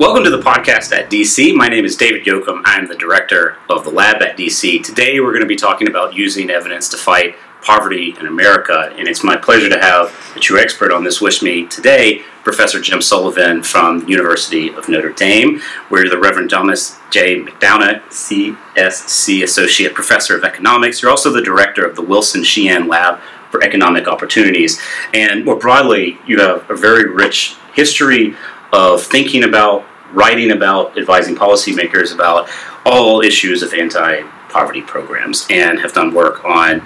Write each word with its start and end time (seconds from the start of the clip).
Welcome 0.00 0.24
to 0.24 0.30
the 0.30 0.40
podcast 0.40 0.96
at 0.96 1.10
DC. 1.10 1.54
My 1.54 1.68
name 1.68 1.84
is 1.84 1.94
David 1.94 2.24
Yokum. 2.24 2.62
I'm 2.64 2.88
the 2.88 2.94
director 2.94 3.58
of 3.68 3.84
the 3.84 3.90
lab 3.90 4.22
at 4.22 4.34
DC. 4.34 4.82
Today 4.82 5.20
we're 5.20 5.32
going 5.32 5.42
to 5.42 5.46
be 5.46 5.56
talking 5.56 5.88
about 5.88 6.14
using 6.14 6.48
evidence 6.48 6.88
to 6.88 6.96
fight 6.96 7.36
poverty 7.60 8.16
in 8.18 8.26
America, 8.26 8.94
and 8.96 9.06
it's 9.06 9.22
my 9.22 9.36
pleasure 9.36 9.68
to 9.68 9.78
have 9.78 10.10
a 10.34 10.40
true 10.40 10.58
expert 10.58 10.90
on 10.90 11.04
this 11.04 11.20
with 11.20 11.42
me 11.42 11.66
today, 11.66 12.22
Professor 12.44 12.80
Jim 12.80 13.02
Sullivan 13.02 13.62
from 13.62 14.00
the 14.00 14.06
University 14.06 14.72
of 14.72 14.88
Notre 14.88 15.12
Dame, 15.12 15.60
where 15.90 16.08
the 16.08 16.18
Reverend 16.18 16.48
Thomas 16.48 16.98
J. 17.10 17.42
McDonagh, 17.42 18.00
CSC 18.04 19.42
Associate 19.42 19.92
Professor 19.92 20.34
of 20.34 20.44
Economics. 20.44 21.02
You're 21.02 21.10
also 21.10 21.30
the 21.30 21.42
director 21.42 21.84
of 21.84 21.94
the 21.94 22.02
Wilson 22.02 22.42
Sheehan 22.42 22.88
Lab 22.88 23.20
for 23.50 23.62
Economic 23.62 24.08
Opportunities, 24.08 24.80
and 25.12 25.44
more 25.44 25.56
broadly, 25.56 26.16
you 26.26 26.40
have 26.40 26.70
a 26.70 26.74
very 26.74 27.12
rich 27.12 27.56
history 27.74 28.34
of 28.72 29.02
thinking 29.02 29.44
about 29.44 29.84
writing 30.12 30.52
about, 30.52 30.96
advising 30.98 31.34
policymakers 31.34 32.14
about 32.14 32.48
all 32.84 33.20
issues 33.20 33.62
of 33.62 33.72
anti 33.74 34.22
poverty 34.48 34.82
programs, 34.82 35.46
and 35.50 35.78
have 35.78 35.92
done 35.92 36.12
work 36.12 36.44
on 36.44 36.82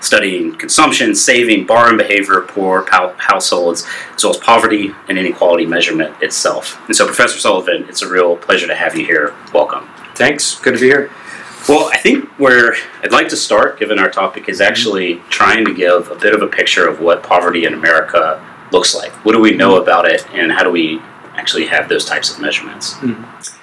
studying 0.00 0.54
consumption, 0.54 1.14
saving, 1.14 1.66
borrowing 1.66 1.96
behavior 1.96 2.40
of 2.40 2.48
poor 2.48 2.86
households, 2.90 3.86
as 4.14 4.24
well 4.24 4.34
as 4.34 4.40
poverty 4.40 4.94
and 5.08 5.18
inequality 5.18 5.66
measurement 5.66 6.14
itself. 6.22 6.80
And 6.86 6.94
so, 6.94 7.06
Professor 7.06 7.38
Sullivan, 7.38 7.86
it's 7.88 8.02
a 8.02 8.08
real 8.08 8.36
pleasure 8.36 8.66
to 8.66 8.74
have 8.74 8.96
you 8.96 9.04
here. 9.04 9.34
Welcome. 9.52 9.88
Thanks. 10.14 10.58
Good 10.60 10.74
to 10.74 10.80
be 10.80 10.86
here. 10.86 11.10
Well, 11.68 11.90
I 11.92 11.96
think 11.96 12.28
where 12.38 12.76
I'd 13.02 13.10
like 13.10 13.28
to 13.30 13.36
start, 13.36 13.78
given 13.78 13.98
our 13.98 14.10
topic, 14.10 14.48
is 14.48 14.60
actually 14.60 15.16
trying 15.30 15.64
to 15.64 15.74
give 15.74 16.10
a 16.10 16.14
bit 16.14 16.32
of 16.32 16.42
a 16.42 16.46
picture 16.46 16.86
of 16.86 17.00
what 17.00 17.24
poverty 17.24 17.64
in 17.64 17.74
America 17.74 18.40
looks 18.70 18.94
like. 18.94 19.10
What 19.24 19.32
do 19.32 19.40
we 19.40 19.56
know 19.56 19.82
about 19.82 20.06
it, 20.06 20.28
and 20.32 20.52
how 20.52 20.62
do 20.62 20.70
we 20.70 21.00
actually 21.36 21.66
have 21.66 21.88
those 21.88 22.04
types 22.04 22.32
of 22.32 22.40
measurements. 22.40 22.94
Mm-hmm. 22.94 23.54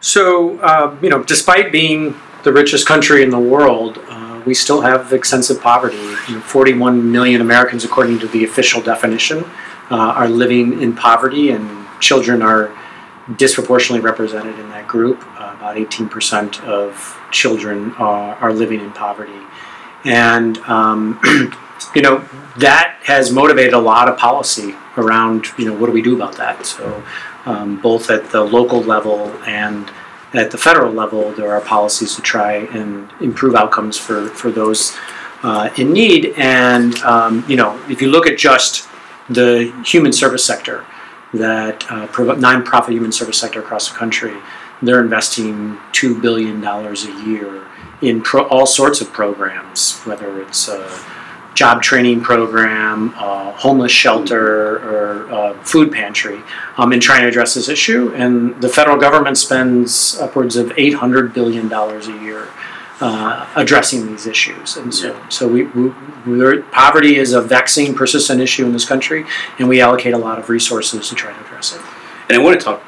So, 0.00 0.58
uh, 0.60 0.96
you 1.00 1.08
know, 1.08 1.22
despite 1.22 1.72
being 1.72 2.14
the 2.42 2.52
richest 2.52 2.86
country 2.86 3.22
in 3.22 3.30
the 3.30 3.38
world, 3.38 3.98
uh, 4.08 4.42
we 4.44 4.52
still 4.52 4.82
have 4.82 5.12
extensive 5.12 5.60
poverty. 5.60 5.96
You 6.28 6.36
know, 6.36 6.40
41 6.40 7.10
million 7.10 7.40
Americans, 7.40 7.84
according 7.84 8.18
to 8.18 8.28
the 8.28 8.44
official 8.44 8.82
definition, 8.82 9.44
uh, 9.90 9.96
are 9.96 10.28
living 10.28 10.82
in 10.82 10.94
poverty, 10.94 11.50
and 11.50 11.86
children 12.00 12.42
are 12.42 12.76
disproportionately 13.36 14.04
represented 14.04 14.58
in 14.58 14.68
that 14.70 14.86
group. 14.86 15.24
Uh, 15.40 15.54
about 15.56 15.76
18% 15.76 16.62
of 16.64 17.18
children 17.30 17.92
are, 17.92 18.34
are 18.36 18.52
living 18.52 18.80
in 18.80 18.92
poverty. 18.92 19.40
And, 20.04 20.58
um, 20.58 21.18
you 21.94 22.02
know, 22.02 22.24
that 22.58 22.98
has 23.02 23.32
motivated 23.32 23.74
a 23.74 23.78
lot 23.78 24.08
of 24.08 24.16
policy 24.16 24.74
around 24.96 25.46
you 25.58 25.64
know 25.64 25.74
what 25.74 25.86
do 25.86 25.92
we 25.92 26.02
do 26.02 26.14
about 26.14 26.36
that. 26.36 26.64
So 26.66 27.02
um, 27.46 27.80
both 27.80 28.10
at 28.10 28.30
the 28.30 28.42
local 28.42 28.80
level 28.80 29.28
and 29.46 29.90
at 30.32 30.50
the 30.50 30.58
federal 30.58 30.92
level, 30.92 31.32
there 31.32 31.52
are 31.52 31.60
policies 31.60 32.16
to 32.16 32.22
try 32.22 32.52
and 32.52 33.10
improve 33.20 33.54
outcomes 33.54 33.98
for 33.98 34.28
for 34.28 34.50
those 34.50 34.96
uh, 35.42 35.70
in 35.76 35.92
need. 35.92 36.34
And 36.36 36.96
um, 37.02 37.44
you 37.48 37.56
know 37.56 37.80
if 37.88 38.00
you 38.00 38.10
look 38.10 38.26
at 38.26 38.38
just 38.38 38.88
the 39.28 39.72
human 39.84 40.12
service 40.12 40.44
sector, 40.44 40.84
that 41.32 41.84
uh, 41.90 42.06
nonprofit 42.08 42.92
human 42.92 43.12
service 43.12 43.38
sector 43.38 43.60
across 43.60 43.90
the 43.90 43.96
country, 43.96 44.34
they're 44.82 45.00
investing 45.00 45.78
two 45.92 46.20
billion 46.20 46.60
dollars 46.60 47.04
a 47.04 47.12
year 47.24 47.66
in 48.00 48.22
pro- 48.22 48.46
all 48.48 48.66
sorts 48.66 49.00
of 49.00 49.12
programs, 49.12 50.00
whether 50.02 50.40
it's 50.40 50.68
uh, 50.68 50.88
job 51.54 51.82
training 51.82 52.20
program, 52.20 53.14
uh, 53.16 53.52
homeless 53.52 53.92
shelter, 53.92 54.76
or 54.76 55.32
uh, 55.32 55.62
food 55.62 55.92
pantry 55.92 56.42
um, 56.76 56.92
in 56.92 57.00
trying 57.00 57.22
to 57.22 57.28
address 57.28 57.54
this 57.54 57.68
issue. 57.68 58.12
And 58.14 58.60
the 58.60 58.68
federal 58.68 58.96
government 58.96 59.38
spends 59.38 60.18
upwards 60.18 60.56
of 60.56 60.68
$800 60.70 61.32
billion 61.32 61.72
a 61.72 62.22
year 62.22 62.48
uh, 63.00 63.48
addressing 63.56 64.06
these 64.06 64.26
issues. 64.26 64.76
And 64.76 64.92
so, 64.92 65.12
yeah. 65.12 65.28
so 65.28 65.48
we, 65.48 65.64
we 65.64 65.92
poverty 66.72 67.16
is 67.16 67.32
a 67.32 67.40
vexing, 67.40 67.94
persistent 67.94 68.40
issue 68.40 68.64
in 68.66 68.72
this 68.72 68.86
country, 68.86 69.24
and 69.58 69.68
we 69.68 69.80
allocate 69.80 70.14
a 70.14 70.18
lot 70.18 70.38
of 70.38 70.48
resources 70.48 71.08
to 71.08 71.14
try 71.14 71.32
to 71.32 71.40
address 71.44 71.74
it. 71.74 71.80
And 72.28 72.40
I 72.40 72.42
want 72.42 72.58
to 72.58 72.64
talk 72.64 72.82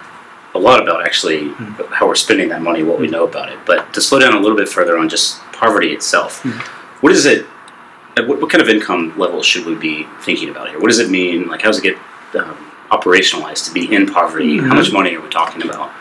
a 0.55 0.59
lot 0.59 0.83
about 0.83 1.05
actually 1.05 1.51
mm-hmm. 1.51 1.93
how 1.93 2.07
we're 2.07 2.15
spending 2.15 2.49
that 2.49 2.63
money, 2.63 2.83
what 2.83 2.99
we 2.99 3.09
know 3.09 3.27
about 3.27 3.53
it. 3.53 3.59
But 3.67 3.93
to 3.95 4.01
slow 4.01 4.19
down 4.19 4.35
a 4.35 4.41
little 4.41 4.57
bit 4.57 4.69
further 4.69 4.97
on 4.97 5.09
just 5.09 5.41
poverty 5.53 5.93
itself, 5.93 6.43
mm-hmm. 6.43 6.59
what 7.01 7.13
is 7.13 7.27
it 7.27 7.47
what, 8.25 8.41
what, 8.41 8.51
kind 8.51 8.63
of 8.63 8.69
income 8.69 9.17
level 9.19 9.43
should 9.43 9.67
we 9.67 9.75
be 9.75 10.07
thinking 10.21 10.49
about 10.49 10.69
here? 10.69 10.79
What 10.79 10.89
does 10.89 10.99
it 10.99 11.11
mean? 11.11 11.49
Like, 11.49 11.63
how 11.63 11.69
does 11.69 11.79
it 11.79 11.83
get 11.83 11.97
um, 12.35 12.57
operationalized 12.91 13.67
to 13.67 13.75
be 13.75 13.95
in 13.95 14.07
poverty? 14.07 14.57
Mm-hmm. 14.57 14.69
How 14.69 14.75
much 14.75 14.93
money 14.93 15.15
are 15.15 15.21
we 15.21 15.29
talking 15.29 15.63
about? 15.63 15.93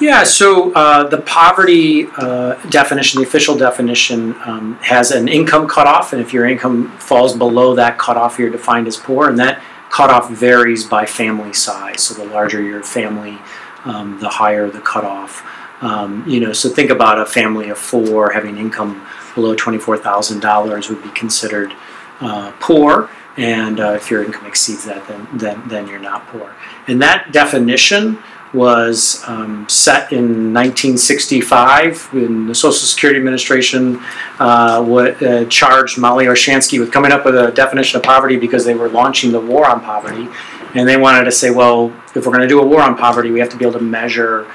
Yeah, 0.00 0.24
so 0.24 0.72
uh, 0.72 1.04
the 1.08 1.18
poverty 1.22 2.08
uh, 2.16 2.54
definition, 2.68 3.20
the 3.20 3.26
official 3.26 3.56
definition, 3.56 4.34
um, 4.44 4.74
has 4.82 5.12
an 5.12 5.28
income 5.28 5.68
cutoff, 5.68 6.12
and 6.12 6.20
if 6.20 6.32
your 6.32 6.46
income 6.46 6.90
falls 6.98 7.36
below 7.36 7.74
that 7.76 7.98
cutoff, 7.98 8.38
you're 8.38 8.50
defined 8.50 8.86
as 8.86 8.96
poor, 8.96 9.28
and 9.28 9.38
that 9.38 9.62
cutoff 9.90 10.30
varies 10.30 10.84
by 10.84 11.06
family 11.06 11.52
size. 11.52 12.02
So 12.02 12.14
the 12.14 12.24
larger 12.24 12.60
your 12.60 12.82
family, 12.82 13.38
um, 13.84 14.18
the 14.18 14.28
higher 14.28 14.68
the 14.68 14.80
cutoff. 14.80 15.46
Um, 15.82 16.24
you 16.28 16.40
know, 16.40 16.52
so 16.52 16.68
think 16.68 16.90
about 16.90 17.20
a 17.20 17.26
family 17.26 17.68
of 17.68 17.78
four 17.78 18.30
having 18.30 18.56
income 18.58 19.06
below 19.34 19.54
$24,000 19.54 20.88
would 20.88 21.02
be 21.02 21.10
considered 21.10 21.72
uh, 22.20 22.52
poor, 22.60 23.10
and 23.36 23.80
uh, 23.80 23.92
if 23.92 24.10
your 24.10 24.22
income 24.22 24.46
exceeds 24.46 24.84
that, 24.84 25.06
then, 25.08 25.26
then, 25.32 25.62
then 25.68 25.88
you're 25.88 25.98
not 25.98 26.26
poor. 26.28 26.54
And 26.86 27.00
that 27.02 27.32
definition 27.32 28.18
was 28.52 29.22
um, 29.26 29.66
set 29.68 30.12
in 30.12 30.52
1965 30.52 32.12
when 32.12 32.46
the 32.46 32.54
Social 32.54 32.86
Security 32.86 33.18
Administration 33.18 33.98
uh, 34.38 34.82
uh, 34.82 35.44
charged 35.46 35.98
Mollie 35.98 36.26
Orshansky 36.26 36.78
with 36.78 36.92
coming 36.92 37.12
up 37.12 37.24
with 37.24 37.34
a 37.34 37.50
definition 37.52 37.96
of 37.96 38.02
poverty 38.02 38.36
because 38.36 38.64
they 38.64 38.74
were 38.74 38.90
launching 38.90 39.32
the 39.32 39.40
war 39.40 39.66
on 39.66 39.80
poverty. 39.80 40.28
And 40.74 40.88
they 40.88 40.96
wanted 40.96 41.24
to 41.24 41.32
say, 41.32 41.50
well, 41.50 41.92
if 42.14 42.26
we're 42.26 42.32
going 42.32 42.40
to 42.40 42.48
do 42.48 42.60
a 42.60 42.66
war 42.66 42.82
on 42.82 42.96
poverty, 42.96 43.30
we 43.30 43.40
have 43.40 43.50
to 43.50 43.56
be 43.56 43.64
able 43.64 43.78
to 43.78 43.84
measure 43.84 44.46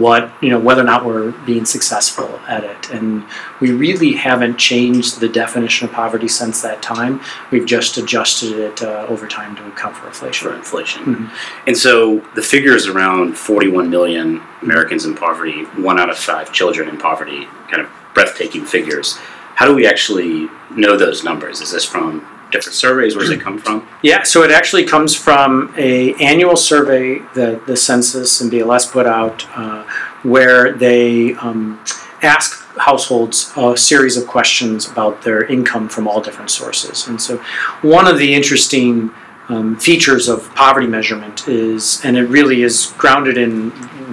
what 0.00 0.30
you 0.42 0.50
know 0.50 0.58
whether 0.58 0.82
or 0.82 0.84
not 0.84 1.04
we're 1.04 1.32
being 1.44 1.64
successful 1.64 2.40
at 2.48 2.64
it. 2.64 2.90
And 2.90 3.24
we 3.60 3.72
really 3.72 4.12
haven't 4.12 4.58
changed 4.58 5.20
the 5.20 5.28
definition 5.28 5.88
of 5.88 5.94
poverty 5.94 6.28
since 6.28 6.62
that 6.62 6.82
time. 6.82 7.20
We've 7.50 7.66
just 7.66 7.96
adjusted 7.96 8.58
it 8.58 8.82
uh, 8.82 9.06
over 9.08 9.26
time 9.26 9.56
to 9.56 9.66
account 9.66 9.96
for 9.96 10.06
inflation. 10.06 10.48
For 10.48 10.54
inflation. 10.54 11.04
Mm-hmm. 11.04 11.66
and 11.66 11.76
so 11.76 12.18
the 12.34 12.42
figures 12.42 12.86
around 12.86 13.36
41 13.36 13.88
million 13.90 14.42
americans 14.62 15.04
in 15.04 15.14
poverty 15.14 15.64
one 15.76 15.98
out 15.98 16.10
of 16.10 16.18
five 16.18 16.52
children 16.52 16.88
in 16.88 16.98
poverty 16.98 17.46
kind 17.70 17.80
of 17.82 17.90
breathtaking 18.16 18.64
figures. 18.64 19.18
How 19.56 19.66
do 19.66 19.74
we 19.74 19.86
actually 19.86 20.48
know 20.70 20.96
those 20.96 21.22
numbers? 21.22 21.60
Is 21.60 21.70
this 21.70 21.84
from 21.84 22.26
different 22.50 22.74
surveys? 22.74 23.16
Where 23.16 23.24
does 23.24 23.32
it 23.32 23.40
come 23.40 23.58
from? 23.58 23.86
Yeah, 24.02 24.22
so 24.22 24.42
it 24.42 24.50
actually 24.50 24.84
comes 24.84 25.14
from 25.14 25.74
a 25.76 26.14
annual 26.14 26.56
survey 26.56 27.18
that 27.34 27.66
the 27.66 27.76
census 27.76 28.40
and 28.40 28.50
BLS 28.50 28.90
put 28.90 29.06
out, 29.06 29.46
uh, 29.56 29.84
where 30.22 30.72
they 30.72 31.34
um, 31.34 31.80
ask 32.22 32.66
households 32.76 33.52
a 33.56 33.76
series 33.76 34.16
of 34.16 34.26
questions 34.26 34.90
about 34.90 35.22
their 35.22 35.44
income 35.44 35.88
from 35.88 36.06
all 36.06 36.20
different 36.20 36.50
sources. 36.50 37.08
And 37.08 37.20
so, 37.20 37.38
one 37.82 38.06
of 38.06 38.18
the 38.18 38.34
interesting 38.34 39.10
um, 39.48 39.76
features 39.76 40.28
of 40.28 40.52
poverty 40.54 40.86
measurement 40.86 41.48
is, 41.48 42.04
and 42.04 42.16
it 42.16 42.24
really 42.24 42.62
is 42.62 42.92
grounded 42.98 43.38
in 43.38 43.70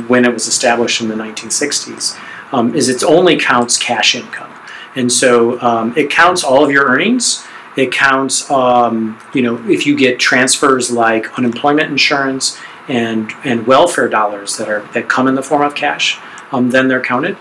when 0.07 0.25
it 0.25 0.33
was 0.33 0.47
established 0.47 1.01
in 1.01 1.07
the 1.07 1.16
1960s, 1.16 2.19
um, 2.51 2.75
is 2.75 2.89
it 2.89 3.03
only 3.03 3.38
counts 3.38 3.77
cash 3.77 4.16
income. 4.16 4.51
And 4.95 5.11
so 5.11 5.59
um, 5.61 5.93
it 5.97 6.09
counts 6.09 6.43
all 6.43 6.63
of 6.63 6.72
your 6.72 6.85
earnings, 6.85 7.46
it 7.75 7.91
counts, 7.91 8.49
um, 8.52 9.20
you 9.34 9.41
know, 9.41 9.70
if 9.70 9.85
you 9.85 9.97
get 9.97 10.20
transfers 10.20 10.91
like 10.91 11.37
unemployment 11.37 11.90
insurance 11.90 12.58
and 12.87 13.31
and 13.43 13.66
welfare 13.66 14.09
dollars 14.09 14.58
that 14.58 14.70
are 14.70 14.81
that 14.93 15.09
come 15.09 15.28
in 15.28 15.35
the 15.35 15.43
form 15.43 15.61
of 15.61 15.75
cash, 15.75 16.20
um, 16.52 16.70
then 16.70 16.87
they're 16.87 17.02
counted. 17.02 17.37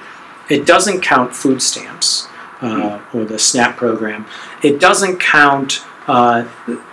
It 0.48 0.66
doesn't 0.66 1.02
count 1.02 1.34
food 1.34 1.62
stamps 1.62 2.28
uh, 2.60 2.98
hmm. 2.98 3.18
or 3.18 3.24
the 3.24 3.38
SNAP 3.38 3.76
program. 3.76 4.26
It 4.62 4.80
doesn't 4.80 5.18
count 5.18 5.84
uh, 6.06 6.48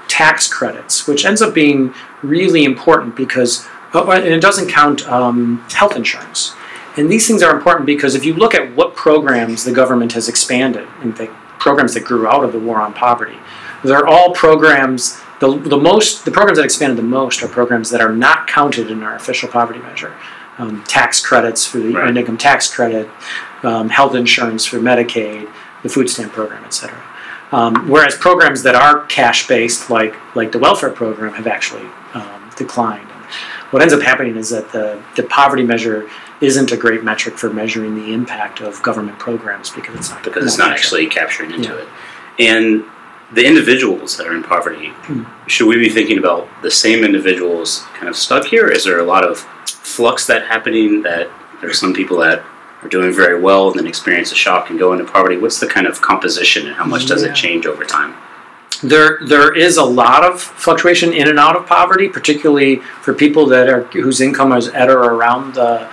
tax 0.07 0.47
credits, 0.47 1.07
which 1.07 1.25
ends 1.25 1.41
up 1.41 1.53
being 1.53 1.94
really 2.21 2.63
important 2.63 3.15
because, 3.15 3.68
oh, 3.94 4.12
and 4.12 4.25
it 4.25 4.41
doesn't 4.41 4.69
count 4.69 5.07
um, 5.07 5.63
health 5.69 5.95
insurance. 5.95 6.53
And 6.97 7.09
these 7.09 7.27
things 7.27 7.41
are 7.41 7.56
important 7.56 7.86
because 7.86 8.15
if 8.15 8.25
you 8.25 8.33
look 8.33 8.53
at 8.53 8.75
what 8.75 8.95
programs 8.95 9.63
the 9.63 9.71
government 9.71 10.13
has 10.13 10.27
expanded, 10.27 10.88
and 11.01 11.15
they 11.15 11.30
programs 11.59 11.94
that 11.94 12.03
grew 12.06 12.27
out 12.27 12.44
of 12.44 12.51
the 12.51 12.59
war 12.59 12.81
on 12.81 12.94
poverty. 12.94 13.38
They're 13.83 14.07
all 14.07 14.33
programs. 14.33 15.19
The, 15.39 15.57
the 15.57 15.77
most 15.77 16.25
the 16.25 16.31
programs 16.31 16.57
that 16.57 16.65
expanded 16.65 16.97
the 16.97 17.03
most 17.03 17.44
are 17.44 17.47
programs 17.47 17.89
that 17.91 18.01
are 18.01 18.13
not 18.13 18.47
counted 18.47 18.91
in 18.91 19.03
our 19.03 19.15
official 19.15 19.50
poverty 19.50 19.79
measure. 19.79 20.15
Um, 20.57 20.83
tax 20.83 21.25
credits 21.25 21.65
for 21.65 21.77
the 21.77 21.94
right. 21.94 22.17
income 22.17 22.38
tax 22.38 22.73
credit, 22.73 23.09
um, 23.63 23.88
health 23.88 24.13
insurance 24.13 24.65
for 24.65 24.77
Medicaid, 24.77 25.50
the 25.83 25.89
food 25.89 26.09
stamp 26.09 26.33
program, 26.33 26.65
etc. 26.65 27.01
Um, 27.53 27.88
whereas 27.88 28.15
programs 28.15 28.63
that 28.63 28.75
are 28.75 29.05
cash 29.05 29.47
based, 29.47 29.89
like 29.89 30.15
like 30.35 30.51
the 30.51 30.59
welfare 30.59 30.91
program, 30.91 31.33
have 31.33 31.47
actually 31.47 31.88
um, 32.13 32.50
declined. 32.57 33.07
what 33.71 33.81
ends 33.81 33.94
up 33.94 34.01
happening 34.01 34.35
is 34.35 34.50
that 34.50 34.71
the, 34.71 35.01
the 35.15 35.23
poverty 35.23 35.63
measure 35.63 36.09
isn't 36.41 36.71
a 36.71 36.77
great 36.77 37.03
metric 37.03 37.38
for 37.38 37.50
measuring 37.50 37.95
the 37.95 38.13
impact 38.13 38.62
of 38.62 38.81
government 38.81 39.19
programs 39.19 39.69
because 39.69 39.95
it's 39.95 40.09
not 40.09 40.24
because 40.24 40.45
it's 40.45 40.57
not 40.57 40.69
measured. 40.69 40.80
actually 40.80 41.07
capturing 41.07 41.51
into 41.51 41.69
Yeah. 41.69 41.80
it. 41.81 41.88
And 42.39 42.83
the 43.33 43.45
individuals 43.45 44.18
that 44.18 44.25
are 44.27 44.33
in 44.33 44.44
poverty, 44.44 44.94
Hmm. 45.06 45.24
should 45.47 45.68
we 45.68 45.77
be 45.77 45.89
thinking 45.89 46.18
about 46.18 46.47
the 46.62 46.71
same 46.71 47.03
individuals 47.03 47.83
kind 47.95 48.07
of 48.07 48.15
stuck 48.15 48.45
here? 48.45 48.68
Is 48.68 48.86
there 48.86 49.00
a 49.00 49.03
lot 49.03 49.24
of 49.24 49.45
flux 49.65 50.25
that 50.27 50.47
happening 50.47 51.01
that 51.03 51.30
there 51.62 51.69
are 51.69 51.74
some 51.74 51.94
people 51.94 52.18
that 52.19 52.41
are 52.81 52.88
doing 52.88 53.12
very 53.12 53.38
well 53.39 53.69
and 53.69 53.77
then 53.77 53.86
experience 53.88 54.31
a 54.31 54.36
shock 54.36 54.69
and 54.69 54.80
go 54.80 54.94
into 54.94 55.03
poverty? 55.03 55.36
What's 55.38 55.59
the 55.59 55.68
kind 55.68 55.86
of 55.86 56.01
composition 56.01 56.65
and 56.68 56.75
how 56.75 56.86
much 56.86 57.06
does 57.06 57.21
Yeah. 57.24 57.30
it 57.30 57.36
change 57.36 57.65
over 57.68 57.83
time? 57.83 58.13
There, 58.81 59.19
there 59.25 59.53
is 59.53 59.75
a 59.75 59.83
lot 59.83 60.24
of 60.24 60.41
fluctuation 60.41 61.12
in 61.12 61.27
and 61.27 61.38
out 61.38 61.57
of 61.57 61.65
poverty, 61.65 62.07
particularly 62.07 62.81
for 63.01 63.13
people 63.13 63.45
that 63.47 63.68
are 63.68 63.81
whose 63.91 64.21
income 64.21 64.53
is 64.53 64.69
at 64.69 64.89
or 64.89 65.00
around 65.01 65.56
the 65.56 65.86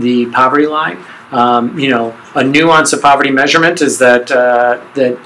the 0.00 0.26
poverty 0.26 0.66
line. 0.66 1.04
Um, 1.30 1.78
you 1.78 1.90
know, 1.90 2.18
a 2.34 2.42
nuance 2.42 2.92
of 2.92 3.02
poverty 3.02 3.30
measurement 3.30 3.82
is 3.82 3.98
that 3.98 4.30
uh, 4.30 4.80
that 4.94 5.18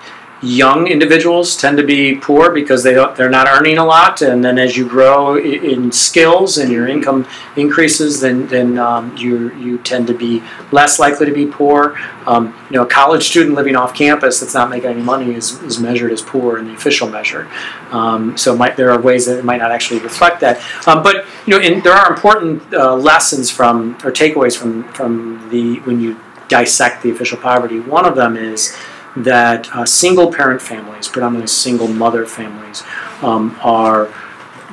young 0.42 0.88
individuals 0.88 1.56
tend 1.56 1.76
to 1.76 1.84
be 1.84 2.16
poor 2.16 2.50
because 2.50 2.82
they 2.82 2.92
don't, 2.92 3.14
they're 3.14 3.30
not 3.30 3.46
earning 3.46 3.78
a 3.78 3.84
lot, 3.84 4.22
and 4.22 4.44
then 4.44 4.58
as 4.58 4.76
you 4.76 4.88
grow 4.88 5.36
in 5.38 5.92
skills 5.92 6.58
and 6.58 6.70
your 6.70 6.88
income 6.88 7.26
increases, 7.56 8.20
then 8.20 8.46
then 8.48 8.76
um, 8.78 9.16
you 9.16 9.54
you 9.54 9.78
tend 9.78 10.06
to 10.08 10.14
be 10.14 10.42
less 10.72 10.98
likely 10.98 11.26
to 11.26 11.32
be 11.32 11.46
poor. 11.46 11.96
Um, 12.26 12.54
you 12.70 12.76
know, 12.76 12.82
a 12.82 12.86
college 12.86 13.22
student 13.24 13.54
living 13.54 13.76
off 13.76 13.94
campus 13.94 14.40
that's 14.40 14.54
not 14.54 14.68
making 14.68 14.90
any 14.90 15.02
money 15.02 15.34
is, 15.34 15.60
is 15.62 15.78
measured 15.78 16.12
as 16.12 16.22
poor 16.22 16.58
in 16.58 16.66
the 16.66 16.74
official 16.74 17.08
measure. 17.08 17.48
Um, 17.90 18.36
so 18.36 18.56
might, 18.56 18.76
there 18.76 18.90
are 18.90 19.00
ways 19.00 19.26
that 19.26 19.38
it 19.38 19.44
might 19.44 19.58
not 19.58 19.72
actually 19.72 20.00
reflect 20.00 20.40
that. 20.40 20.60
Um, 20.86 21.02
but 21.02 21.24
you 21.46 21.56
know, 21.56 21.60
in, 21.60 21.82
there 21.82 21.94
are 21.94 22.10
important 22.12 22.62
uh, 22.74 22.96
lessons 22.96 23.50
from 23.50 23.94
or 24.04 24.10
takeaways 24.10 24.56
from 24.56 24.84
from 24.92 25.48
the 25.50 25.78
when 25.80 26.00
you 26.00 26.18
dissect 26.48 27.02
the 27.02 27.10
official 27.10 27.38
poverty. 27.38 27.80
One 27.80 28.04
of 28.04 28.16
them 28.16 28.36
is 28.36 28.76
that 29.16 29.74
uh, 29.74 29.84
single 29.84 30.32
parent 30.32 30.62
families, 30.62 31.08
predominantly 31.08 31.48
single 31.48 31.88
mother 31.88 32.26
families, 32.26 32.82
um, 33.22 33.58
are 33.62 34.12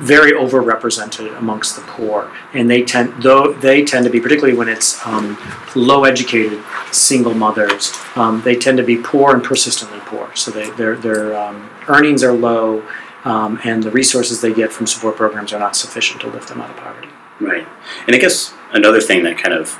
very 0.00 0.32
overrepresented 0.32 1.36
amongst 1.38 1.76
the 1.76 1.82
poor, 1.82 2.32
and 2.54 2.70
they 2.70 2.82
tend 2.82 3.22
though 3.22 3.52
they 3.52 3.84
tend 3.84 4.04
to 4.04 4.10
be 4.10 4.18
particularly 4.18 4.56
when 4.56 4.68
it's 4.68 5.04
um, 5.06 5.36
low 5.76 6.04
educated 6.04 6.62
single 6.90 7.34
mothers. 7.34 7.92
Um, 8.16 8.40
they 8.42 8.56
tend 8.56 8.78
to 8.78 8.84
be 8.84 8.96
poor 8.96 9.34
and 9.34 9.44
persistently 9.44 9.98
poor. 10.00 10.34
So 10.34 10.50
they, 10.50 10.70
their 10.70 10.96
their 10.96 11.36
um, 11.36 11.68
earnings 11.88 12.24
are 12.24 12.32
low, 12.32 12.82
um, 13.24 13.60
and 13.64 13.82
the 13.82 13.90
resources 13.90 14.40
they 14.40 14.54
get 14.54 14.72
from 14.72 14.86
support 14.86 15.16
programs 15.16 15.52
are 15.52 15.58
not 15.58 15.76
sufficient 15.76 16.22
to 16.22 16.28
lift 16.28 16.48
them 16.48 16.62
out 16.62 16.70
of 16.70 16.76
poverty. 16.76 17.08
Right. 17.38 17.66
And 18.06 18.16
I 18.16 18.18
guess 18.18 18.54
another 18.72 19.00
thing 19.00 19.22
that 19.24 19.36
kind 19.36 19.54
of 19.54 19.78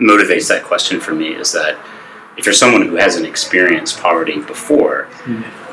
motivates 0.00 0.48
that 0.48 0.62
question 0.62 1.00
for 1.00 1.12
me 1.12 1.28
is 1.28 1.52
that 1.52 1.76
if 2.36 2.46
you're 2.46 2.54
someone 2.54 2.82
who 2.82 2.96
hasn't 2.96 3.26
experienced 3.26 3.98
poverty 4.00 4.40
before, 4.40 5.08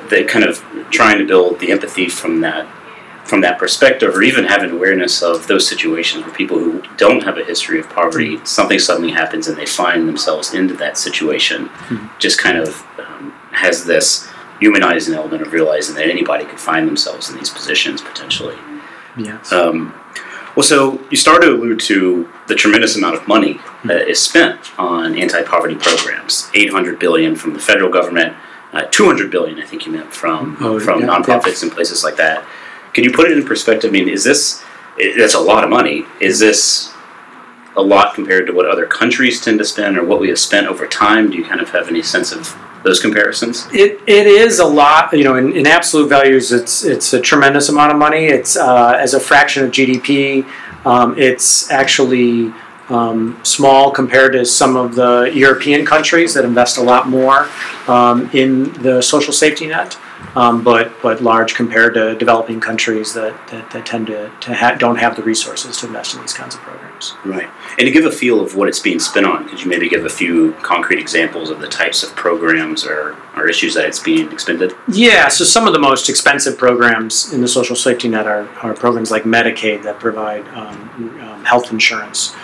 that 0.09 0.27
kind 0.27 0.45
of 0.45 0.63
trying 0.89 1.18
to 1.19 1.25
build 1.25 1.59
the 1.59 1.71
empathy 1.71 2.09
from 2.09 2.42
that 2.42 2.68
from 3.25 3.42
that 3.42 3.59
perspective 3.59 4.15
or 4.15 4.24
even 4.24 4.45
have 4.45 4.63
an 4.63 4.71
awareness 4.71 5.21
of 5.21 5.48
those 5.48 5.68
situations 5.68 6.24
where 6.24 6.33
people 6.33 6.57
who 6.57 6.81
don't 6.95 7.24
have 7.24 7.38
a 7.38 7.44
history 7.44 7.77
of 7.77 7.89
poverty 7.89 8.39
something 8.45 8.80
suddenly 8.80 9.12
happens 9.12 9.50
and 9.50 9.57
they 9.57 9.65
find 9.65 10.07
themselves 10.07 10.54
into 10.54 10.74
that 10.74 10.98
situation 10.98 11.69
just 12.19 12.39
kind 12.39 12.57
of 12.57 12.86
um, 13.00 13.31
has 13.51 13.83
this 13.83 14.30
humanizing 14.62 15.13
element 15.13 15.42
of 15.42 15.51
realizing 15.51 15.95
that 15.95 16.07
anybody 16.07 16.45
could 16.45 16.60
find 16.60 16.88
themselves 16.88 17.30
in 17.30 17.38
these 17.38 17.50
positions 17.50 18.01
potentially. 18.01 18.57
Yes. 19.18 19.51
um, 19.51 19.94
well, 20.57 20.63
so 20.63 21.00
you 21.12 21.18
started 21.18 21.45
to 21.45 21.54
allude 21.54 21.80
to 21.81 22.27
the 22.48 22.56
tremendous 22.56 22.98
amount 22.98 23.13
of 23.13 23.27
money 23.27 23.59
that 23.86 24.07
is 24.09 24.19
spent 24.19 24.77
on 24.80 25.15
anti-poverty 25.15 25.75
programs. 25.75 26.50
Eight 26.56 26.71
hundred 26.71 26.98
billion 26.98 27.36
from 27.36 27.54
the 27.54 27.59
federal 27.59 27.92
government, 27.92 28.36
uh, 28.74 28.81
two 28.89 29.06
hundred 29.06 29.30
billion, 29.30 29.59
I 29.59 29.65
think 29.68 29.86
you 29.86 29.92
meant 29.92 30.12
from 30.12 30.57
Oh, 30.59 30.80
from 30.80 31.01
yeah, 31.01 31.07
nonprofits 31.07 31.62
and 31.62 31.71
places 31.71 32.04
like 32.04 32.15
that. 32.15 32.44
Can 32.94 33.04
you 33.04 33.12
put 33.12 33.30
it 33.30 33.38
in 33.38 33.45
perspective? 33.45 33.92
I 33.92 33.94
mean, 33.94 34.09
is 34.09 34.24
this 34.24 34.63
that's 35.15 35.36
a 35.36 35.39
lot 35.39 35.63
of 35.63 35.69
money? 35.69 36.06
Is 36.19 36.39
this 36.39 36.92
a 37.75 37.81
lot 37.81 38.15
compared 38.15 38.48
to 38.48 38.53
what 38.53 38.65
other 38.65 38.88
countries 38.88 39.39
tend 39.39 39.60
to 39.60 39.65
spend, 39.65 39.95
or 39.95 40.03
what 40.03 40.19
we 40.19 40.30
have 40.30 40.39
spent 40.39 40.65
over 40.65 40.88
time? 40.88 41.30
Do 41.30 41.38
you 41.38 41.45
kind 41.45 41.62
of 41.62 41.69
have 41.69 41.88
any 41.88 42.01
sense 42.01 42.31
of 42.31 42.57
those 42.88 43.00
comparisons? 43.00 43.68
It, 43.74 44.00
it 44.07 44.25
is 44.25 44.60
a 44.60 44.66
lot, 44.66 45.13
you 45.13 45.24
know, 45.24 45.36
in, 45.36 45.56
in 45.56 45.68
absolute 45.68 46.07
values, 46.07 46.51
it's 46.51 46.84
it's 46.84 47.13
a 47.13 47.22
tremendous 47.22 47.69
amount 47.69 47.92
of 47.92 47.98
money. 47.98 48.25
It's 48.25 48.56
uh, 48.56 48.98
as 48.98 49.13
a 49.13 49.19
fraction 49.19 49.66
of 49.66 49.72
GDP, 49.72 50.45
um, 50.86 51.18
it's 51.18 51.69
actually 51.69 52.54
um, 52.89 53.39
small 53.44 53.92
compared 53.92 54.34
to 54.34 54.45
some 54.45 54.75
of 54.78 54.95
the 54.95 55.31
European 55.34 55.86
countries 55.86 56.34
that 56.34 56.45
invest 56.45 56.78
a 56.78 56.81
lot 56.81 57.10
more 57.10 57.50
um, 57.88 58.30
in 58.34 58.72
the 58.81 59.01
social 59.01 59.34
safety 59.34 59.68
net, 59.68 59.98
um, 60.38 60.63
but 60.63 60.92
but 61.01 61.19
large 61.19 61.56
compared 61.56 61.95
to 61.95 62.16
developing 62.16 62.60
countries 62.60 63.12
that, 63.16 63.36
that, 63.48 63.72
that 63.72 63.88
tend 63.88 64.06
to, 64.06 64.31
to 64.42 64.54
ha- 64.54 64.75
don't 64.75 64.98
have 64.98 65.16
the 65.16 65.24
resources 65.24 65.78
to 65.78 65.88
invest 65.88 66.13
in 66.13 66.22
these 66.22 66.34
kinds 66.34 66.54
of 66.54 66.62
programs. 66.62 67.16
Right. 67.25 67.50
And 67.80 67.88
to 67.88 67.92
give 67.92 68.06
a 68.06 68.12
feel 68.12 68.39
of 68.39 68.56
what 68.56 68.68
it's 68.68 68.78
being 68.78 69.00
spent 69.00 69.25
on, 69.25 69.50
could 69.50 69.60
you 69.63 69.68
maybe 69.68 69.89
give 69.89 70.06
a 70.06 70.10
few 70.10 70.54
concrete 70.62 71.00
examples 71.00 71.50
of 71.50 71.60
the 71.60 71.68
types 71.68 72.04
of 72.04 72.16
programs 72.16 72.86
or, 72.86 73.18
or 73.36 73.50
issues 73.50 73.74
that 73.74 73.86
it's 73.86 74.00
being 74.00 74.31
expended? 74.31 74.74
Yeah, 74.88 75.28
so 75.28 75.44
some 75.44 75.66
of 75.66 75.74
the 75.74 75.80
most 75.80 76.07
expensive 76.07 76.56
programs 76.56 77.34
in 77.34 77.42
the 77.42 77.48
social 77.48 77.75
safety 77.75 78.07
net 78.07 78.28
are, 78.28 78.48
are 78.62 78.75
programs 78.75 79.10
like 79.10 79.24
Medicaid 79.24 79.81
that 79.84 80.00
provide 80.00 80.48
um, 80.50 81.19
um, 81.19 81.45
health 81.45 81.72
insurance 81.72 82.36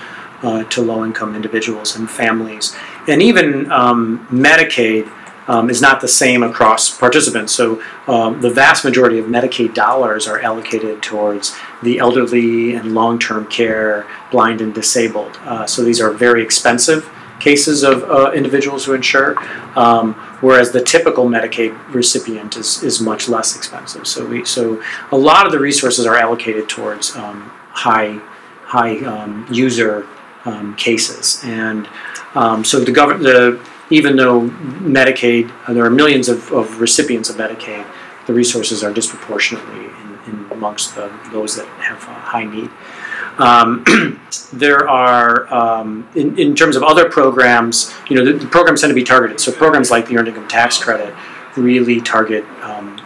uh, 0.42 0.64
to 0.64 0.82
low 0.82 1.06
income 1.06 1.36
individuals 1.36 1.96
and 1.96 2.10
families. 2.10 2.76
And 3.08 3.22
even 3.22 3.72
um, 3.72 4.28
Medicaid 4.32 5.12
um, 5.48 5.70
is 5.70 5.82
not 5.82 6.02
the 6.02 6.08
same 6.08 6.44
across 6.44 6.96
participants. 6.98 7.54
So 7.54 7.82
um, 8.08 8.42
the 8.42 8.50
vast 8.50 8.86
majority 8.86 9.20
of 9.20 9.26
Medicaid 9.26 9.74
dollars 9.74 10.28
are 10.28 10.40
allocated 10.40 11.02
towards 11.02 11.56
the 11.82 12.00
elderly 12.00 12.76
and 12.76 12.94
long 12.94 13.20
term 13.20 13.48
care, 13.48 14.08
blind 14.32 14.62
and 14.62 14.74
disabled. 14.74 15.38
Uh, 15.44 15.66
so 15.66 15.84
these 15.84 16.02
are 16.02 16.12
very 16.12 16.42
expensive 16.42 17.10
cases 17.40 17.84
of 17.84 18.04
uh, 18.04 18.32
individuals 18.32 18.86
who 18.86 18.94
insure, 18.94 19.38
um, 19.78 20.14
whereas 20.40 20.72
the 20.72 20.82
typical 20.82 21.26
Medicaid 21.26 21.78
recipient 21.94 22.56
is, 22.56 22.82
is 22.84 23.02
much 23.02 23.28
less 23.28 23.56
expensive. 23.56 24.08
So 24.08 24.26
we 24.26 24.46
so 24.46 24.82
a 25.12 25.18
lot 25.18 25.46
of 25.46 25.52
the 25.52 25.60
resources 25.60 26.06
are 26.06 26.16
allocated 26.16 26.70
towards 26.70 27.16
um, 27.16 27.52
high 27.72 28.20
high 28.64 29.00
um, 29.00 29.46
user 29.52 30.08
um, 30.46 30.76
cases, 30.76 31.42
and 31.44 31.88
um, 32.34 32.64
so 32.64 32.80
the 32.80 32.92
government 32.92 33.24
the 33.24 33.60
even 33.94 34.16
though 34.16 34.42
Medicaid 34.42 35.54
uh, 35.68 35.74
there 35.74 35.86
are 35.86 35.90
millions 35.90 36.28
of, 36.28 36.52
of 36.52 36.82
recipients 36.82 37.30
of 37.30 37.36
Medicaid, 37.36 37.86
the 38.26 38.34
resources 38.34 38.84
are 38.84 38.92
disproportionately 38.92 39.86
in, 39.86 40.20
in 40.26 40.52
amongst 40.52 40.96
the, 40.96 41.12
those 41.32 41.56
that 41.56 41.68
have 41.80 42.02
high 42.04 42.46
need. 42.46 42.70
Um, 43.38 43.86
there 44.54 44.90
are, 44.90 45.52
um, 45.54 46.08
in, 46.16 46.38
in 46.40 46.56
terms 46.56 46.76
of 46.76 46.84
other 46.84 47.10
programs, 47.10 47.94
you 48.10 48.16
know, 48.16 48.26
the, 48.26 48.34
the 48.34 48.48
programs 48.48 48.82
tend 48.82 48.92
to 48.92 48.96
be 48.96 49.04
targeted. 49.04 49.40
So 49.40 49.52
programs 49.52 49.92
like 49.92 50.08
the 50.08 50.18
Earned 50.18 50.30
Income 50.30 50.48
Tax 50.48 50.82
Credit 50.82 51.14
really 51.56 52.02
target 52.02 52.44
um, 52.62 52.98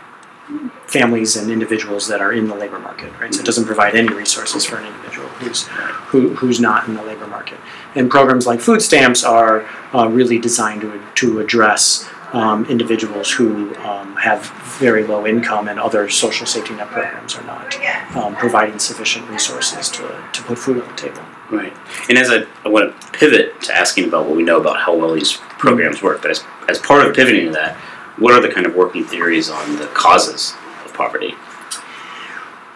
families 0.88 1.36
and 1.36 1.52
individuals 1.52 2.08
that 2.08 2.22
are 2.22 2.32
in 2.32 2.48
the 2.48 2.56
labor 2.56 2.80
market, 2.80 3.12
right? 3.20 3.34
So 3.34 3.42
it 3.42 3.46
doesn't 3.46 3.66
provide 3.66 3.96
any 3.96 4.14
resources 4.14 4.66
for 4.66 4.78
an 4.78 4.86
individual 4.86 5.17
who's 5.40 5.68
who, 6.08 6.36
who's 6.36 6.60
not 6.60 6.88
in 6.88 6.96
the 6.96 7.04
labor 7.04 7.28
market. 7.28 7.60
And 7.96 8.10
programs 8.10 8.46
like 8.46 8.60
food 8.60 8.82
stamps 8.82 9.24
are 9.24 9.68
uh, 9.94 10.08
really 10.10 10.40
designed 10.40 10.82
to, 10.82 11.02
to 11.16 11.40
address 11.40 12.08
um, 12.34 12.66
individuals 12.66 13.32
who 13.32 13.74
um, 13.78 14.16
have 14.18 14.46
very 14.80 15.04
low 15.04 15.26
income 15.26 15.68
and 15.68 15.80
other 15.80 16.10
social 16.10 16.46
safety 16.46 16.74
net 16.76 16.88
programs 16.88 17.36
are 17.36 17.44
not 17.44 17.76
um, 18.16 18.36
providing 18.36 18.80
sufficient 18.80 19.30
resources 19.30 19.90
to, 19.90 20.24
to 20.34 20.44
put 20.44 20.60
food 20.60 20.82
on 20.82 20.88
the 20.90 20.96
table. 20.96 21.22
Right. 21.50 21.74
And 22.10 22.18
as 22.18 22.30
I, 22.30 22.46
I 22.66 22.70
want 22.70 23.00
to 23.00 23.12
pivot 23.12 23.62
to 23.64 23.76
asking 23.76 24.06
about 24.10 24.26
what 24.26 24.36
we 24.36 24.44
know 24.44 24.60
about 24.60 24.78
how 24.78 24.96
well 24.96 25.14
these 25.14 25.38
programs 25.38 26.02
work, 26.04 26.22
but 26.22 26.32
as, 26.32 26.44
as 26.68 26.80
part 26.80 27.08
of 27.08 27.16
pivoting 27.16 27.46
to 27.46 27.52
that, 27.52 27.78
what 28.18 28.34
are 28.34 28.42
the 28.42 28.50
kind 28.50 28.66
of 28.66 28.76
working 28.76 29.06
theories 29.06 29.50
on 29.50 29.78
the 29.78 29.88
causes 29.88 30.54
of 30.84 30.94
poverty? 30.94 31.36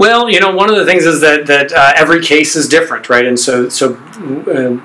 Well, 0.02 0.32
you 0.32 0.40
know, 0.40 0.50
one 0.50 0.68
of 0.68 0.78
the 0.78 0.84
things 0.84 1.06
is 1.06 1.22
that 1.22 1.46
that 1.46 1.72
uh, 1.72 1.94
every 1.96 2.24
case 2.24 2.56
is 2.56 2.68
different, 2.68 3.08
right? 3.08 3.24
And 3.24 3.40
so 3.40 3.70
so 3.70 3.94
uh, 4.50 4.82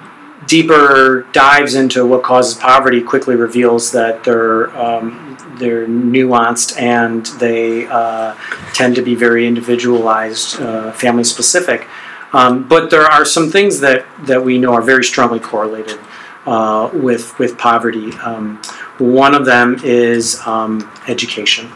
deeper 0.47 1.27
dives 1.33 1.75
into 1.75 2.05
what 2.05 2.23
causes 2.23 2.53
poverty 2.53 3.01
quickly 3.01 3.35
reveals 3.35 3.93
that 3.93 4.25
they're 4.25 4.77
um, 4.77 5.39
they're 5.59 5.87
nuanced 5.87 6.79
and 6.79 7.25
they 7.41 7.87
uh, 7.87 8.35
tend 8.75 8.95
to 8.97 9.01
be 9.01 9.15
very 9.15 9.47
individualized, 9.47 10.61
uh, 10.61 10.93
family 10.93 11.25
specific. 11.25 11.89
Um, 12.35 12.69
but 12.69 12.91
there 12.91 13.07
are 13.07 13.25
some 13.25 13.51
things 13.51 13.81
that 13.81 14.05
that 14.27 14.45
we 14.45 14.59
know 14.59 14.75
are 14.75 14.83
very 14.83 15.03
strongly 15.03 15.41
correlated 15.41 15.99
uh, 16.45 16.91
with 16.93 17.39
with 17.39 17.57
poverty. 17.57 18.13
Um, 18.19 18.61
one 18.99 19.35
of 19.35 19.47
them 19.47 19.81
is 19.83 20.47
um, 20.47 20.93
education. 21.09 21.73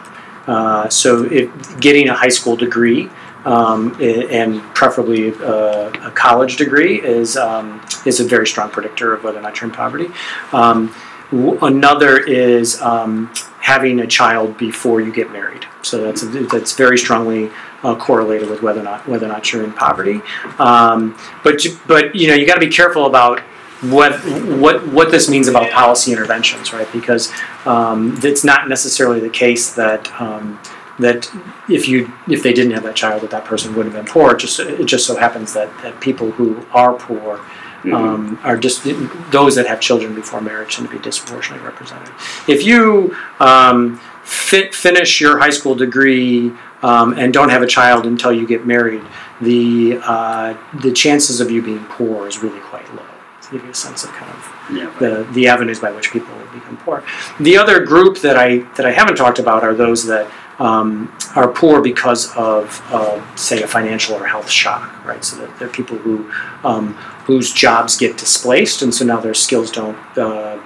Uh, 0.47 0.91
so, 0.91 1.25
if 1.25 1.49
getting 1.81 2.11
a 2.11 2.15
high 2.15 2.29
school 2.29 2.57
degree 2.57 3.09
um, 3.45 3.97
and 4.01 4.61
preferably 4.75 5.33
uh, 5.35 5.91
a 6.07 6.11
college 6.11 6.57
degree 6.57 7.01
is 7.01 7.37
um, 7.37 7.81
is 8.07 8.21
a 8.21 8.25
very 8.25 8.47
strong 8.47 8.71
predictor 8.71 9.13
of 9.15 9.25
whether 9.25 9.39
or 9.39 9.43
not 9.43 9.61
you're 9.61 9.69
in 9.71 9.75
poverty. 9.75 10.09
Um, 10.53 10.95
w- 11.31 11.59
another 11.63 12.19
is 12.19 12.81
um, 12.83 13.33
having 13.61 14.01
a 14.01 14.07
child 14.07 14.57
before 14.59 15.01
you 15.01 15.13
get 15.13 15.31
married. 15.33 15.67
So 15.83 16.03
that's 16.03 16.23
that's 16.51 16.73
very 16.77 16.99
strongly 16.99 17.51
uh, 17.83 17.97
correlated 17.97 18.51
with 18.51 18.63
whether 18.63 18.81
or 18.81 18.85
not 18.85 19.07
whether 19.09 19.27
or 19.27 19.31
not 19.31 19.53
you're 19.53 19.65
in 19.65 19.73
poverty. 19.73 20.21
Um, 20.59 21.17
but 21.43 21.65
you- 21.65 21.79
but 21.87 22.15
you 22.15 22.29
know 22.29 22.35
you 22.35 22.47
got 22.47 22.55
to 22.55 22.61
be 22.61 22.69
careful 22.69 23.07
about 23.07 23.41
what 23.81 24.13
what 24.59 24.87
what 24.89 25.11
this 25.11 25.31
means 25.31 25.49
about 25.49 25.71
policy 25.71 26.13
interventions, 26.13 26.73
right? 26.75 26.91
Because 26.93 27.33
um, 27.65 28.19
it's 28.23 28.45
not 28.45 28.69
necessarily 28.69 29.21
the 29.21 29.31
case 29.31 29.73
that 29.75 30.13
um, 30.21 30.59
that 31.01 31.31
if 31.69 31.89
you 31.89 32.13
if 32.29 32.43
they 32.43 32.53
didn't 32.53 32.73
have 32.73 32.83
that 32.85 32.97
child, 32.97 33.23
that 33.23 33.31
that 33.31 33.45
person 33.45 33.75
would 33.75 33.87
have 33.87 33.95
been 33.95 34.07
poor. 34.07 34.33
It 34.33 34.39
just 34.39 34.61
it 34.61 34.85
just 34.85 35.07
so 35.07 35.17
happens 35.17 35.53
that, 35.55 35.69
that 35.83 36.01
people 36.01 36.31
who 36.33 36.65
are 36.73 36.93
poor 36.95 37.41
Mhm. 37.83 37.95
um, 37.95 38.39
are 38.45 38.59
just 38.59 38.87
those 39.31 39.55
that 39.55 39.67
have 39.67 39.81
children 39.81 40.15
before 40.15 40.43
marriage 40.43 40.77
tend 40.77 40.87
to 40.91 40.95
be 40.95 41.01
disproportionately 41.03 41.65
represented. 41.67 42.11
If 42.47 42.63
you 42.63 43.17
um, 43.41 43.99
fi- 44.23 44.71
finish 44.71 45.19
your 45.19 45.39
high 45.39 45.49
school 45.59 45.75
degree 45.75 46.53
um, 46.83 47.15
and 47.19 47.33
don't 47.33 47.49
have 47.49 47.63
a 47.63 47.67
child 47.67 48.05
until 48.05 48.33
you 48.33 48.47
get 48.47 48.67
married, 48.67 49.03
the 49.41 49.99
uh, 50.05 50.55
the 50.83 50.93
chances 50.93 51.41
of 51.41 51.51
you 51.51 51.63
being 51.63 51.85
poor 51.87 52.29
is 52.29 52.43
really 52.43 52.61
quite 52.61 52.87
low. 52.95 53.03
To 53.45 53.51
give 53.53 53.65
you 53.65 53.71
a 53.71 53.75
sense 53.75 54.05
of 54.05 54.11
kind 54.11 54.31
of 54.31 54.77
yeah, 54.77 54.91
the, 54.99 55.27
the 55.33 55.49
avenues 55.49 55.81
by 55.81 55.91
which 55.91 56.11
people 56.13 56.35
become 56.53 56.77
poor. 56.85 57.03
The 57.41 57.57
other 57.57 57.83
group 57.93 58.19
that 58.19 58.37
I 58.37 58.59
that 58.77 58.85
I 58.85 58.93
haven't 58.93 59.17
talked 59.17 59.39
about 59.39 59.65
are 59.65 59.75
those 59.75 60.05
that 60.07 60.31
um, 60.61 61.13
are 61.35 61.49
poor 61.49 61.81
because 61.81 62.35
of, 62.37 62.83
uh, 62.93 63.37
say, 63.37 63.63
a 63.63 63.67
financial 63.67 64.15
or 64.15 64.27
health 64.27 64.51
shock, 64.51 65.05
right? 65.05 65.25
So 65.25 65.37
that 65.39 65.59
they're 65.59 65.69
people 65.69 65.97
who 65.97 66.31
um, 66.63 66.95
whose 67.25 67.53
jobs 67.53 67.97
get 67.97 68.19
displaced, 68.19 68.83
and 68.83 68.95
so 68.95 69.05
now 69.05 69.21
their 69.21 69.35
skills 69.35 69.71
don't 69.71 69.97
uh, 70.19 70.61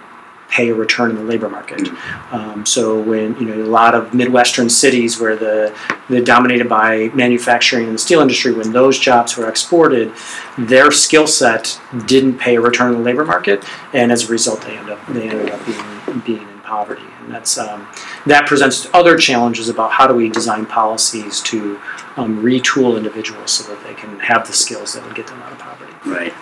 pay 0.51 0.71
a 0.71 0.75
return 0.75 1.11
in 1.11 1.17
the 1.17 1.23
labor 1.23 1.49
market. 1.49 1.89
Um, 2.33 2.67
so 2.67 3.01
when 3.01 3.37
you 3.37 3.47
know 3.47 3.63
a 3.63 3.71
lot 3.71 3.95
of 3.95 4.15
Midwestern 4.15 4.69
cities 4.69 5.21
where 5.21 5.37
the 5.37 5.77
they're 6.09 6.25
dominated 6.25 6.69
by 6.69 7.09
manufacturing 7.15 7.85
and 7.87 7.95
the 7.95 7.99
steel 7.99 8.21
industry, 8.21 8.53
when 8.53 8.73
those 8.73 8.99
jobs 8.99 9.37
were 9.37 9.49
exported, 9.49 10.13
their 10.59 10.91
skill 10.91 11.27
set 11.27 11.81
didn't 12.07 12.39
pay 12.39 12.57
a 12.57 12.61
return 12.61 12.93
in 12.93 12.99
the 12.99 13.05
labor 13.05 13.25
market, 13.25 13.65
and 13.93 14.11
as 14.11 14.29
a 14.29 14.33
result, 14.33 14.61
they 14.63 14.77
end 14.77 14.91
up 14.91 15.07
they 15.09 15.29
ended 15.29 15.51
up 15.51 15.65
being 15.65 16.21
being 16.21 16.49
in 16.49 16.54
poverty, 16.65 17.05
and 17.21 17.33
that's 17.33 17.59
um, 17.59 17.87
that 18.27 18.47
presents 18.47 18.89
other 18.93 19.17
challenges 19.17 19.69
about 19.69 19.93
how 19.93 20.07
do 20.07 20.15
we 20.15 20.29
design 20.29 20.67
policies 20.67 21.41
to 21.43 21.79
um, 22.17 22.43
retool 22.43 22.97
individuals 22.97 23.53
so 23.53 23.75
that 23.75 23.85
they 23.85 23.95
can 23.95 24.19
have 24.21 24.47
the 24.47 24.53
skills 24.53 24.95
that 24.95 25.05
would 25.05 25.15
get 25.15 25.27
them 25.27 25.41
out 25.43 25.53
of 25.53 25.59
poverty. 25.59 25.93
Right. 26.05 26.35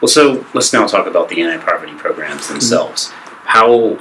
Well, 0.00 0.08
so 0.08 0.46
let's 0.54 0.72
now 0.72 0.86
talk 0.86 1.06
about 1.06 1.28
the 1.28 1.42
anti-poverty 1.42 1.94
programs 1.94 2.48
themselves. 2.48 3.10
How 3.44 3.98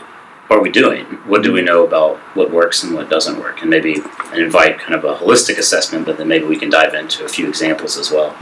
are 0.49 0.61
we 0.61 0.71
doing? 0.71 1.05
What 1.27 1.43
do 1.43 1.51
we 1.51 1.61
know 1.61 1.85
about 1.85 2.17
what 2.35 2.51
works 2.51 2.83
and 2.83 2.95
what 2.95 3.09
doesn't 3.09 3.37
work? 3.39 3.61
And 3.61 3.69
maybe 3.69 3.97
invite 4.33 4.79
kind 4.79 4.95
of 4.95 5.03
a 5.03 5.15
holistic 5.15 5.57
assessment, 5.57 6.05
but 6.05 6.17
then 6.17 6.27
maybe 6.27 6.45
we 6.45 6.57
can 6.57 6.69
dive 6.69 6.93
into 6.93 7.25
a 7.25 7.29
few 7.29 7.47
examples 7.47 7.97
as 7.97 8.11
well. 8.11 8.35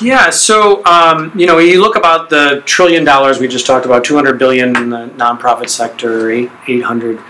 Yeah, 0.00 0.30
so 0.30 0.84
um, 0.86 1.38
you 1.38 1.46
know, 1.46 1.58
you 1.58 1.80
look 1.80 1.96
about 1.96 2.30
the 2.30 2.62
trillion 2.64 3.04
dollars 3.04 3.38
we 3.38 3.46
just 3.46 3.66
talked 3.66 3.84
about, 3.84 4.04
200 4.04 4.38
billion 4.38 4.74
in 4.76 4.90
the 4.90 5.10
nonprofit 5.16 5.68
sector, 5.68 6.30
eight, 6.30 6.50
800 6.66 7.20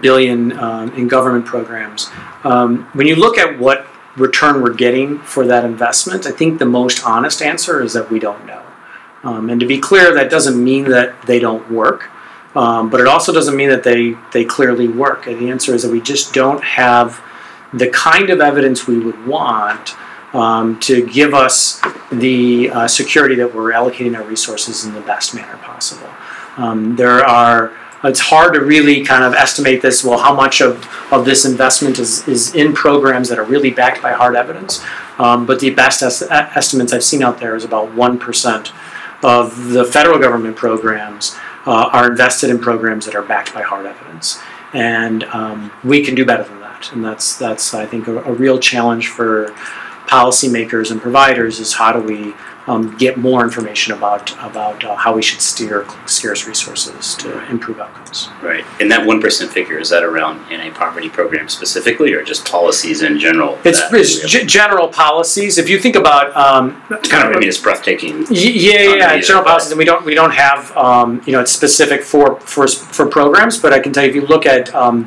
billion 0.00 0.52
um, 0.58 0.92
in 0.94 1.06
government 1.06 1.46
programs. 1.46 2.10
Um, 2.42 2.84
when 2.94 3.06
you 3.06 3.14
look 3.14 3.38
at 3.38 3.58
what 3.58 3.86
return 4.16 4.60
we're 4.60 4.74
getting 4.74 5.18
for 5.20 5.46
that 5.46 5.64
investment, 5.64 6.26
I 6.26 6.32
think 6.32 6.58
the 6.58 6.66
most 6.66 7.04
honest 7.04 7.42
answer 7.42 7.82
is 7.82 7.92
that 7.92 8.10
we 8.10 8.18
don't 8.18 8.44
know. 8.44 8.62
Um, 9.22 9.50
and 9.50 9.60
to 9.60 9.66
be 9.66 9.78
clear, 9.78 10.14
that 10.14 10.30
doesn't 10.30 10.62
mean 10.62 10.84
that 10.90 11.22
they 11.22 11.38
don't 11.38 11.70
work, 11.70 12.10
um, 12.56 12.90
but 12.90 13.00
it 13.00 13.06
also 13.06 13.32
doesn't 13.32 13.54
mean 13.54 13.68
that 13.68 13.84
they 13.84 14.16
they 14.32 14.44
clearly 14.44 14.88
work. 14.88 15.26
And 15.26 15.38
the 15.38 15.50
answer 15.50 15.74
is 15.74 15.82
that 15.82 15.92
we 15.92 16.00
just 16.00 16.32
don't 16.32 16.64
have 16.64 17.22
the 17.72 17.88
kind 17.90 18.30
of 18.30 18.40
evidence 18.40 18.86
we 18.86 18.98
would 18.98 19.26
want 19.26 19.94
um, 20.32 20.78
to 20.80 21.06
give 21.06 21.34
us 21.34 21.80
the 22.12 22.70
uh, 22.70 22.88
security 22.88 23.34
that 23.36 23.54
we're 23.54 23.72
allocating 23.72 24.16
our 24.16 24.24
resources 24.24 24.84
in 24.84 24.94
the 24.94 25.00
best 25.00 25.34
manner 25.34 25.56
possible. 25.58 26.08
Um, 26.56 26.96
there 26.96 27.24
are 27.24 27.72
it's 28.02 28.20
hard 28.20 28.54
to 28.54 28.60
really 28.60 29.04
kind 29.04 29.24
of 29.24 29.34
estimate 29.34 29.82
this. 29.82 30.02
Well, 30.02 30.18
how 30.18 30.34
much 30.34 30.62
of, 30.62 30.88
of 31.12 31.26
this 31.26 31.44
investment 31.44 31.98
is, 31.98 32.26
is 32.26 32.54
in 32.54 32.72
programs 32.72 33.28
that 33.28 33.38
are 33.38 33.44
really 33.44 33.70
backed 33.70 34.00
by 34.00 34.12
hard 34.12 34.36
evidence? 34.36 34.82
Um, 35.18 35.44
but 35.44 35.60
the 35.60 35.70
best 35.70 36.02
es- 36.02 36.22
estimates 36.22 36.94
I've 36.94 37.04
seen 37.04 37.22
out 37.22 37.38
there 37.38 37.56
is 37.56 37.64
about 37.64 37.92
one 37.94 38.18
percent 38.18 38.72
of 39.22 39.68
the 39.68 39.84
federal 39.84 40.18
government 40.18 40.56
programs 40.56 41.36
uh, 41.66 41.90
are 41.92 42.10
invested 42.10 42.48
in 42.48 42.58
programs 42.58 43.04
that 43.04 43.14
are 43.14 43.22
backed 43.22 43.52
by 43.52 43.60
hard 43.60 43.84
evidence, 43.84 44.40
and 44.72 45.24
um, 45.24 45.70
we 45.84 46.02
can 46.02 46.14
do 46.14 46.24
better 46.24 46.44
than 46.44 46.60
that. 46.60 46.90
And 46.92 47.04
that's 47.04 47.36
that's 47.36 47.74
I 47.74 47.84
think 47.84 48.08
a, 48.08 48.22
a 48.22 48.32
real 48.32 48.58
challenge 48.58 49.08
for 49.08 49.54
policymakers 50.10 50.90
and 50.90 51.00
providers 51.00 51.60
is 51.60 51.74
how 51.74 51.92
do 51.92 52.00
we 52.00 52.34
um, 52.66 52.96
get 52.98 53.16
more 53.16 53.42
information 53.42 53.94
about 53.94 54.32
about 54.44 54.84
uh, 54.84 54.94
how 54.94 55.14
we 55.14 55.22
should 55.22 55.40
steer 55.40 55.86
scarce 56.06 56.46
resources 56.46 57.14
to 57.16 57.28
improve 57.48 57.78
outcomes. 57.80 58.28
Right. 58.42 58.64
And 58.80 58.90
that 58.92 59.06
one 59.06 59.20
percent 59.20 59.50
figure 59.50 59.78
is 59.78 59.88
that 59.90 60.02
around 60.02 60.40
anti-poverty 60.52 61.08
program 61.10 61.48
specifically, 61.48 62.12
or 62.12 62.22
just 62.22 62.44
policies 62.50 63.02
in 63.02 63.18
general? 63.18 63.58
It's, 63.64 63.80
it's 63.92 64.28
g- 64.32 64.44
general 64.44 64.88
policies. 64.88 65.58
If 65.58 65.68
you 65.68 65.78
think 65.78 65.96
about 65.96 66.26
um, 66.36 66.80
kind 67.12 67.28
of. 67.28 67.34
I 67.36 67.38
mean, 67.38 67.48
it's 67.48 67.58
breathtaking. 67.58 68.14
Y- 68.24 68.26
Yeah, 68.30 68.82
yeah, 68.82 68.94
yeah. 69.14 69.20
General 69.20 69.44
policies, 69.44 69.70
and 69.72 69.78
we 69.78 69.84
don't 69.84 70.04
we 70.04 70.14
don't 70.14 70.32
have 70.46 70.76
um, 70.76 71.22
you 71.26 71.32
know 71.32 71.40
it's 71.40 71.52
specific 71.52 72.02
for 72.02 72.38
for 72.40 72.66
for 72.68 73.06
programs, 73.06 73.58
but 73.58 73.72
I 73.72 73.78
can 73.78 73.92
tell 73.92 74.04
you 74.04 74.10
if 74.10 74.14
you 74.16 74.26
look 74.26 74.44
at 74.44 74.72
um, 74.74 74.98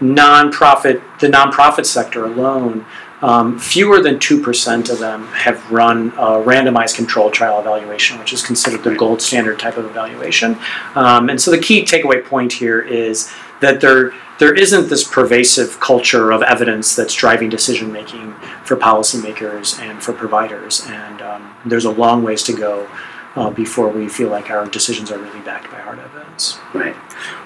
nonprofit 0.00 1.02
the 1.20 1.28
nonprofit 1.28 1.86
sector 1.86 2.24
alone, 2.24 2.86
um, 3.22 3.58
fewer 3.58 4.02
than 4.02 4.18
two 4.18 4.40
percent 4.42 4.88
of 4.88 4.98
them 4.98 5.26
have 5.28 5.70
run 5.70 6.08
a 6.16 6.40
randomized 6.42 6.96
controlled 6.96 7.32
trial 7.34 7.60
evaluation, 7.60 8.18
which 8.18 8.32
is 8.32 8.42
considered 8.42 8.82
the 8.82 8.94
gold 8.94 9.20
standard 9.20 9.58
type 9.58 9.76
of 9.76 9.84
evaluation. 9.84 10.58
Um, 10.94 11.28
and 11.28 11.40
so 11.40 11.50
the 11.50 11.58
key 11.58 11.84
takeaway 11.84 12.24
point 12.24 12.52
here 12.52 12.80
is 12.80 13.30
that 13.60 13.80
there 13.80 14.12
there 14.38 14.54
isn't 14.54 14.88
this 14.88 15.04
pervasive 15.06 15.78
culture 15.80 16.30
of 16.30 16.42
evidence 16.42 16.96
that's 16.96 17.14
driving 17.14 17.50
decision 17.50 17.92
making 17.92 18.32
for 18.64 18.74
policymakers 18.76 19.78
and 19.80 20.02
for 20.02 20.14
providers, 20.14 20.86
and 20.88 21.20
um, 21.20 21.54
there's 21.66 21.84
a 21.84 21.90
long 21.90 22.22
ways 22.22 22.42
to 22.44 22.54
go 22.54 22.88
uh, 23.36 23.50
before 23.50 23.88
we 23.90 24.08
feel 24.08 24.30
like 24.30 24.50
our 24.50 24.66
decisions 24.66 25.10
are 25.12 25.18
really 25.18 25.40
backed 25.40 25.70
by 25.70 25.78
hard 25.78 25.98
evidence. 25.98 26.58
Right. 26.72 26.96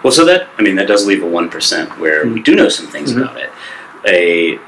Well, 0.05 0.13
so 0.13 0.25
that 0.25 0.49
I 0.57 0.63
mean 0.63 0.77
that 0.77 0.87
does 0.87 1.05
leave 1.05 1.23
a 1.25 1.27
one 1.29 1.51
percent 1.51 1.99
where 1.99 2.27
we 2.29 2.41
do 2.41 2.55
know 2.55 2.69
some 2.69 2.87
things 2.87 3.13
Mhm. 3.13 3.23
about 3.23 3.39
it. 3.39 3.51
A 4.07 4.61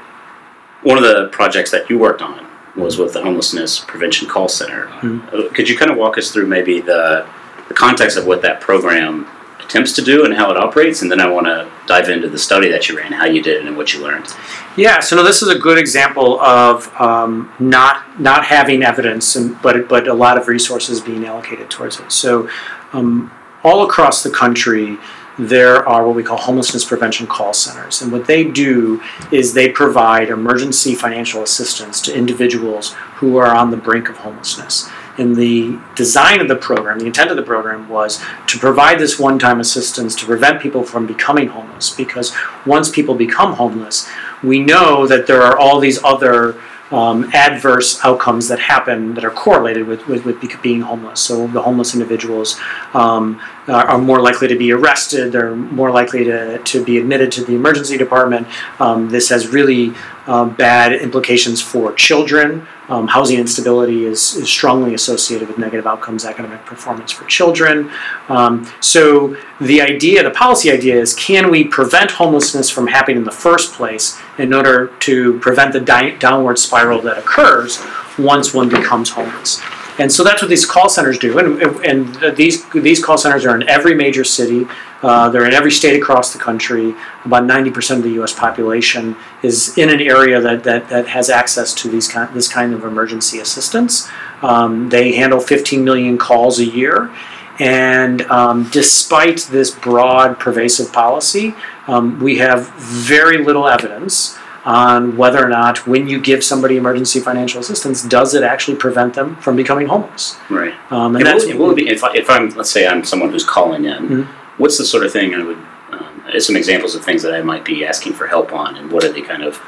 one 0.83 0.97
of 0.97 1.03
the 1.03 1.27
projects 1.31 1.71
that 1.71 1.89
you 1.89 1.97
worked 1.97 2.21
on 2.21 2.45
was 2.75 2.97
with 2.97 3.13
the 3.13 3.21
homelessness 3.21 3.79
prevention 3.79 4.27
call 4.27 4.47
center. 4.47 4.87
Mhm. 5.01 5.21
Uh, 5.33 5.49
Could 5.53 5.67
you 5.67 5.77
kind 5.77 5.89
of 5.89 5.97
walk 5.97 6.17
us 6.17 6.31
through 6.31 6.47
maybe 6.47 6.79
the 6.81 7.25
the 7.67 7.73
context 7.73 8.15
of 8.15 8.25
what 8.25 8.41
that 8.41 8.61
program 8.61 9.27
attempts 9.59 9.91
to 9.91 10.01
do 10.01 10.23
and 10.23 10.33
how 10.33 10.49
it 10.49 10.55
operates, 10.55 11.01
and 11.01 11.11
then 11.11 11.19
I 11.19 11.27
want 11.27 11.47
to 11.47 11.67
dive 11.85 12.07
into 12.07 12.29
the 12.29 12.37
study 12.37 12.69
that 12.71 12.87
you 12.87 12.95
ran, 12.97 13.11
how 13.11 13.25
you 13.25 13.41
did 13.41 13.57
it, 13.57 13.65
and 13.65 13.75
what 13.75 13.93
you 13.93 14.01
learned. 14.01 14.33
Yeah, 14.77 14.99
so 15.01 15.17
no, 15.17 15.23
this 15.23 15.41
is 15.41 15.49
a 15.49 15.59
good 15.59 15.77
example 15.77 16.39
of 16.39 16.89
um, 17.01 17.51
not 17.59 18.03
not 18.19 18.45
having 18.45 18.83
evidence, 18.83 19.35
and, 19.35 19.61
but 19.61 19.89
but 19.89 20.07
a 20.07 20.13
lot 20.13 20.37
of 20.37 20.47
resources 20.47 21.01
being 21.01 21.25
allocated 21.25 21.69
towards 21.69 21.99
it. 21.99 22.11
So, 22.13 22.47
um, 22.93 23.31
all 23.63 23.83
across 23.83 24.23
the 24.23 24.29
country, 24.29 24.97
there 25.37 25.87
are 25.87 26.05
what 26.05 26.15
we 26.15 26.23
call 26.23 26.37
homelessness 26.37 26.83
prevention 26.83 27.27
call 27.27 27.53
centers, 27.53 28.01
and 28.01 28.11
what 28.11 28.25
they 28.25 28.43
do 28.43 29.01
is 29.31 29.53
they 29.53 29.69
provide 29.69 30.29
emergency 30.29 30.95
financial 30.95 31.43
assistance 31.43 32.01
to 32.01 32.15
individuals 32.15 32.93
who 33.15 33.37
are 33.37 33.55
on 33.55 33.71
the 33.71 33.77
brink 33.77 34.09
of 34.09 34.17
homelessness. 34.17 34.89
And 35.17 35.35
the 35.35 35.79
design 35.95 36.41
of 36.41 36.47
the 36.47 36.55
program, 36.55 36.99
the 36.99 37.07
intent 37.07 37.31
of 37.31 37.37
the 37.37 37.43
program 37.43 37.89
was 37.89 38.23
to 38.47 38.59
provide 38.59 38.99
this 38.99 39.17
one 39.17 39.39
time 39.39 39.59
assistance 39.59 40.15
to 40.15 40.25
prevent 40.25 40.61
people 40.61 40.83
from 40.83 41.07
becoming 41.07 41.47
homeless. 41.47 41.89
Because 41.89 42.35
once 42.67 42.89
people 42.89 43.15
become 43.15 43.53
homeless, 43.53 44.07
we 44.43 44.59
know 44.59 45.07
that 45.07 45.25
there 45.25 45.41
are 45.41 45.57
all 45.57 45.79
these 45.79 46.03
other 46.03 46.61
um, 46.91 47.29
adverse 47.33 48.03
outcomes 48.03 48.47
that 48.47 48.59
happen 48.59 49.13
that 49.15 49.25
are 49.25 49.31
correlated 49.31 49.87
with, 49.87 50.07
with, 50.07 50.25
with 50.25 50.61
being 50.61 50.81
homeless. 50.81 51.21
So 51.21 51.47
the 51.47 51.61
homeless 51.61 51.93
individuals 51.93 52.59
um, 52.93 53.41
are, 53.67 53.85
are 53.87 53.97
more 53.97 54.21
likely 54.21 54.47
to 54.47 54.57
be 54.57 54.71
arrested, 54.71 55.31
they're 55.31 55.55
more 55.55 55.91
likely 55.91 56.23
to, 56.25 56.59
to 56.59 56.83
be 56.83 56.97
admitted 56.97 57.31
to 57.33 57.43
the 57.43 57.55
emergency 57.55 57.97
department. 57.97 58.47
Um, 58.79 59.09
this 59.09 59.29
has 59.29 59.47
really 59.47 59.93
um, 60.27 60.55
bad 60.55 60.93
implications 60.93 61.61
for 61.61 61.93
children 61.93 62.67
Um, 62.89 63.07
housing 63.07 63.37
instability 63.37 64.05
is, 64.05 64.35
is 64.35 64.47
strongly 64.47 64.93
associated 64.93 65.49
with 65.49 65.57
negative 65.57 65.85
outcomes, 65.85 66.23
academic 66.23 66.65
performance 66.65 67.11
for 67.11 67.25
children. 67.25 67.91
Um, 68.29 68.65
so 68.79 69.35
the 69.59 69.81
idea, 69.81 70.23
the 70.23 70.31
policy 70.31 70.71
idea 70.71 70.95
is 70.95 71.13
can 71.13 71.51
we 71.51 71.65
prevent 71.65 72.11
homelessness 72.11 72.69
from 72.69 72.87
happening 72.87 73.17
in 73.17 73.23
the 73.25 73.31
first 73.31 73.73
place 73.73 74.17
in 74.37 74.53
order 74.53 74.87
to 74.99 75.37
prevent 75.39 75.73
the 75.73 75.81
di- 75.81 76.17
downward 76.17 76.59
spiral 76.59 77.01
that 77.01 77.17
occurs 77.17 77.83
once 78.17 78.53
one 78.53 78.69
becomes 78.69 79.09
homeless? 79.09 79.61
And 79.99 80.11
so 80.11 80.23
that's 80.23 80.41
what 80.41 80.49
these 80.49 80.65
call 80.65 80.89
centers 80.89 81.17
do. 81.17 81.39
And, 81.39 81.61
and 81.83 82.35
these, 82.37 82.69
these 82.69 83.03
call 83.03 83.17
centers 83.17 83.45
are 83.45 83.55
in 83.55 83.67
every 83.67 83.95
major 83.95 84.23
city. 84.23 84.67
Uh, 85.03 85.29
they're 85.29 85.45
in 85.45 85.53
every 85.53 85.71
state 85.71 85.99
across 85.99 86.33
the 86.33 86.39
country. 86.39 86.95
About 87.23 87.43
90% 87.43 87.97
of 87.97 88.03
the 88.03 88.11
U.S. 88.11 88.33
population 88.33 89.15
is 89.43 89.77
in 89.77 89.89
an 89.89 90.01
area 90.01 90.41
that, 90.41 90.63
that, 90.63 90.89
that 90.89 91.07
has 91.07 91.29
access 91.29 91.73
to 91.75 91.89
these 91.89 92.07
kind, 92.07 92.33
this 92.35 92.47
kind 92.47 92.73
of 92.73 92.83
emergency 92.83 93.39
assistance. 93.39 94.09
Um, 94.41 94.89
they 94.89 95.13
handle 95.13 95.39
15 95.39 95.83
million 95.83 96.17
calls 96.17 96.59
a 96.59 96.65
year. 96.65 97.11
And 97.59 98.21
um, 98.23 98.69
despite 98.71 99.39
this 99.51 99.71
broad, 99.71 100.39
pervasive 100.39 100.93
policy, 100.93 101.55
um, 101.87 102.19
we 102.19 102.37
have 102.37 102.69
very 102.75 103.43
little 103.43 103.67
evidence 103.67 104.37
on 104.65 105.15
whether 105.15 105.43
or 105.43 105.47
not 105.47 105.87
when 105.87 106.07
you 106.07 106.19
give 106.19 106.43
somebody 106.43 106.75
emergency 106.75 107.19
financial 107.21 107.61
assistance, 107.61 108.03
does 108.03 108.33
it 108.35 108.43
actually 108.43 108.75
prevent 108.75 109.13
them 109.13 109.35
from 109.37 109.55
becoming 109.55 109.87
homeless? 109.87 110.37
Right. 110.49 110.73
Um, 110.91 111.15
and 111.15 111.25
that's 111.25 111.45
what, 111.45 111.57
what 111.57 111.67
would 111.69 111.77
be 111.77 111.87
if, 111.87 112.03
I, 112.03 112.13
if 112.13 112.29
I'm 112.29 112.49
let's 112.49 112.69
say 112.69 112.85
I'm 112.85 113.03
someone 113.05 113.31
who's 113.31 113.45
calling 113.45 113.85
in, 113.85 114.07
Mhm. 114.07 114.27
What's 114.57 114.77
the 114.77 114.85
sort 114.85 115.05
of 115.05 115.11
thing 115.11 115.33
I 115.33 115.43
would 115.43 115.57
um, 115.91 116.23
some 116.39 116.55
examples 116.55 116.95
of 116.95 117.03
things 117.03 117.23
that 117.23 117.33
I 117.33 117.41
might 117.41 117.63
be 117.63 117.85
asking 117.85 118.13
for 118.13 118.27
help 118.27 118.51
on, 118.51 118.77
and 118.77 118.91
what 118.91 119.03
are 119.03 119.11
the 119.11 119.21
kind 119.21 119.43
of 119.43 119.61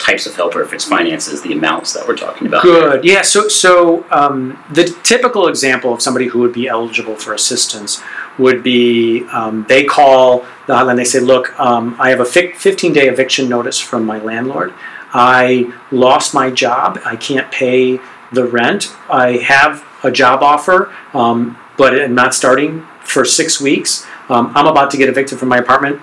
types 0.00 0.26
of 0.26 0.34
help, 0.34 0.56
or 0.56 0.62
if 0.62 0.72
it's 0.72 0.84
finances, 0.84 1.42
the 1.42 1.52
amounts 1.52 1.92
that 1.92 2.08
we're 2.08 2.16
talking 2.16 2.46
about? 2.46 2.62
Good. 2.62 3.04
Yeah. 3.04 3.22
So, 3.22 3.48
so 3.48 4.06
um, 4.10 4.62
the 4.70 4.84
typical 5.02 5.46
example 5.46 5.92
of 5.92 6.02
somebody 6.02 6.26
who 6.26 6.40
would 6.40 6.52
be 6.52 6.66
eligible 6.66 7.14
for 7.14 7.34
assistance 7.34 8.02
would 8.38 8.62
be 8.62 9.26
um, 9.28 9.66
they 9.68 9.84
call 9.84 10.40
the 10.66 10.74
hotline. 10.74 10.96
They 10.96 11.04
say, 11.04 11.20
"Look, 11.20 11.58
um, 11.60 11.96
I 12.00 12.10
have 12.10 12.20
a 12.20 12.24
15-day 12.24 13.08
eviction 13.08 13.48
notice 13.48 13.78
from 13.78 14.04
my 14.04 14.18
landlord. 14.18 14.74
I 15.12 15.72
lost 15.90 16.34
my 16.34 16.50
job. 16.50 16.98
I 17.04 17.16
can't 17.16 17.50
pay 17.52 18.00
the 18.32 18.44
rent. 18.44 18.94
I 19.08 19.38
have 19.38 19.84
a 20.02 20.10
job 20.10 20.42
offer, 20.42 20.92
um, 21.12 21.58
but 21.76 22.00
I'm 22.00 22.14
not 22.14 22.34
starting 22.34 22.86
for 23.02 23.24
six 23.24 23.60
weeks. 23.60 24.06
Um, 24.30 24.52
I'm 24.54 24.66
about 24.66 24.90
to 24.92 24.96
get 24.96 25.08
evicted 25.08 25.38
from 25.38 25.48
my 25.48 25.58
apartment." 25.58 26.00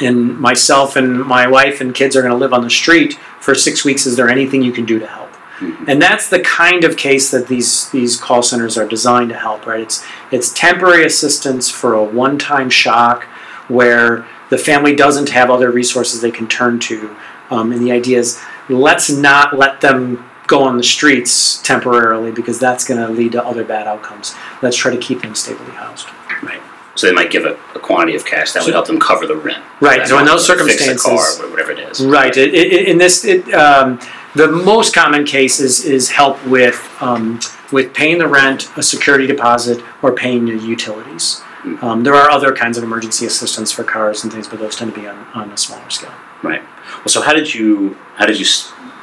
And 0.00 0.38
myself 0.38 0.94
and 0.94 1.24
my 1.24 1.46
wife 1.46 1.80
and 1.80 1.94
kids 1.94 2.14
are 2.16 2.20
going 2.20 2.32
to 2.32 2.36
live 2.36 2.52
on 2.52 2.62
the 2.62 2.70
street 2.70 3.18
for 3.40 3.54
six 3.54 3.82
weeks. 3.84 4.04
Is 4.04 4.14
there 4.16 4.28
anything 4.28 4.60
you 4.62 4.72
can 4.72 4.84
do 4.84 4.98
to 4.98 5.06
help? 5.06 5.30
Mhm. 5.58 5.88
And 5.88 6.02
that's 6.02 6.28
the 6.28 6.40
kind 6.40 6.84
of 6.84 6.96
case 6.98 7.30
that 7.30 7.48
these 7.48 7.88
these 7.90 8.16
call 8.16 8.42
centers 8.42 8.76
are 8.76 8.86
designed 8.86 9.30
to 9.30 9.36
help, 9.36 9.66
right? 9.66 9.80
It's 9.80 10.04
it's 10.30 10.50
temporary 10.52 11.04
assistance 11.06 11.70
for 11.70 11.94
a 11.94 12.04
one-time 12.04 12.68
shock 12.68 13.24
where 13.68 14.26
the 14.50 14.58
family 14.58 14.94
doesn't 14.94 15.30
have 15.30 15.50
other 15.50 15.70
resources 15.70 16.20
they 16.20 16.30
can 16.30 16.46
turn 16.46 16.78
to. 16.80 17.16
Um, 17.50 17.72
and 17.72 17.80
the 17.80 17.92
idea 17.92 18.18
is 18.18 18.38
let's 18.68 19.08
not 19.10 19.56
let 19.56 19.80
them 19.80 20.24
go 20.46 20.62
on 20.62 20.76
the 20.76 20.82
streets 20.82 21.60
temporarily 21.62 22.32
because 22.32 22.58
that's 22.58 22.84
going 22.84 23.00
to 23.00 23.08
lead 23.08 23.32
to 23.32 23.44
other 23.44 23.64
bad 23.64 23.86
outcomes. 23.86 24.34
Let's 24.62 24.76
try 24.76 24.92
to 24.92 24.98
keep 24.98 25.22
them 25.22 25.34
stably 25.34 25.72
housed. 25.72 26.08
Right. 26.42 26.60
So 26.96 27.06
they 27.06 27.12
might 27.12 27.30
give 27.30 27.44
a, 27.44 27.52
a 27.74 27.78
quantity 27.78 28.16
of 28.16 28.24
cash 28.24 28.52
that 28.52 28.64
would 28.64 28.72
help 28.72 28.86
them 28.86 28.98
cover 28.98 29.26
the 29.26 29.36
rent. 29.36 29.62
Right. 29.80 30.08
So 30.08 30.18
in 30.18 30.24
those 30.24 30.46
fix 30.46 30.60
a 30.60 30.64
circumstances, 30.64 31.02
car, 31.02 31.46
or 31.46 31.50
whatever 31.50 31.70
it 31.72 31.78
is. 31.78 32.04
Right. 32.04 32.34
It, 32.36 32.54
it, 32.54 32.88
in 32.88 32.98
this, 32.98 33.24
it, 33.24 33.52
um, 33.52 34.00
the 34.34 34.48
most 34.48 34.94
common 34.94 35.24
case 35.24 35.60
is, 35.60 35.84
is 35.84 36.10
help 36.10 36.44
with 36.46 36.90
um, 37.00 37.40
with 37.72 37.92
paying 37.94 38.18
the 38.18 38.28
rent, 38.28 38.70
a 38.76 38.82
security 38.82 39.26
deposit, 39.26 39.82
or 40.02 40.12
paying 40.12 40.46
your 40.46 40.56
utilities. 40.56 41.40
Hmm. 41.62 41.84
Um, 41.84 42.04
there 42.04 42.14
are 42.14 42.30
other 42.30 42.54
kinds 42.54 42.78
of 42.78 42.84
emergency 42.84 43.26
assistance 43.26 43.72
for 43.72 43.84
cars 43.84 44.24
and 44.24 44.32
things, 44.32 44.46
but 44.48 44.58
those 44.58 44.76
tend 44.76 44.94
to 44.94 45.00
be 45.00 45.06
on, 45.06 45.16
on 45.34 45.50
a 45.50 45.56
smaller 45.56 45.90
scale. 45.90 46.14
Right. 46.42 46.62
Well, 46.98 47.08
so 47.08 47.22
how 47.22 47.32
did 47.34 47.52
you 47.52 47.96
how 48.14 48.26
did 48.26 48.38
you 48.38 48.46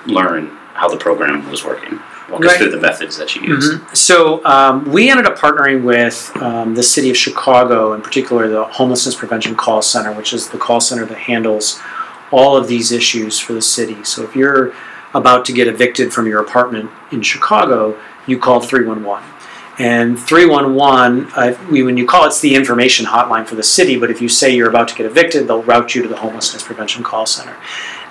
learn 0.05 0.47
how 0.73 0.87
the 0.87 0.97
program 0.97 1.49
was 1.49 1.63
working? 1.63 1.99
Walk 2.33 2.45
us 2.45 2.57
through 2.57 2.71
the 2.71 2.79
methods 2.79 3.17
that 3.17 3.35
you 3.35 3.41
used. 3.43 3.73
Mhm. 3.73 3.95
So 3.95 4.43
um, 4.45 4.85
we 4.91 5.09
ended 5.09 5.25
up 5.25 5.37
partnering 5.37 5.83
with 5.83 6.31
um, 6.41 6.75
the 6.75 6.83
city 6.83 7.09
of 7.09 7.17
Chicago, 7.17 7.93
in 7.93 8.01
particular 8.01 8.47
the 8.47 8.65
Homelessness 8.65 9.15
Prevention 9.15 9.55
Call 9.55 9.81
Center, 9.81 10.11
which 10.11 10.33
is 10.33 10.49
the 10.49 10.57
call 10.57 10.81
center 10.81 11.05
that 11.05 11.17
handles 11.17 11.79
all 12.31 12.57
of 12.57 12.67
these 12.67 12.91
issues 12.91 13.39
for 13.39 13.53
the 13.53 13.61
city. 13.61 14.03
So 14.03 14.23
if 14.23 14.35
you're 14.35 14.73
about 15.13 15.45
to 15.45 15.53
get 15.53 15.67
evicted 15.67 16.11
from 16.11 16.25
your 16.27 16.41
apartment 16.41 16.89
in 17.11 17.21
Chicago, 17.21 17.97
you 18.25 18.39
call 18.39 18.59
311. 18.59 19.23
And 19.79 20.19
311, 20.19 21.31
uh, 21.35 21.53
when 21.69 21.97
you 21.97 22.05
call, 22.05 22.25
it's 22.25 22.41
the 22.41 22.53
information 22.53 23.07
hotline 23.07 23.47
for 23.47 23.55
the 23.55 23.63
city, 23.63 23.97
but 23.97 24.11
if 24.11 24.21
you 24.21 24.29
say 24.29 24.55
you're 24.55 24.69
about 24.69 24.87
to 24.89 24.95
get 24.95 25.07
evicted, 25.07 25.47
they'll 25.47 25.63
route 25.63 25.95
you 25.95 26.03
to 26.03 26.07
the 26.07 26.17
Homelessness 26.17 26.61
Prevention 26.61 27.03
Call 27.03 27.25
Center. 27.25 27.57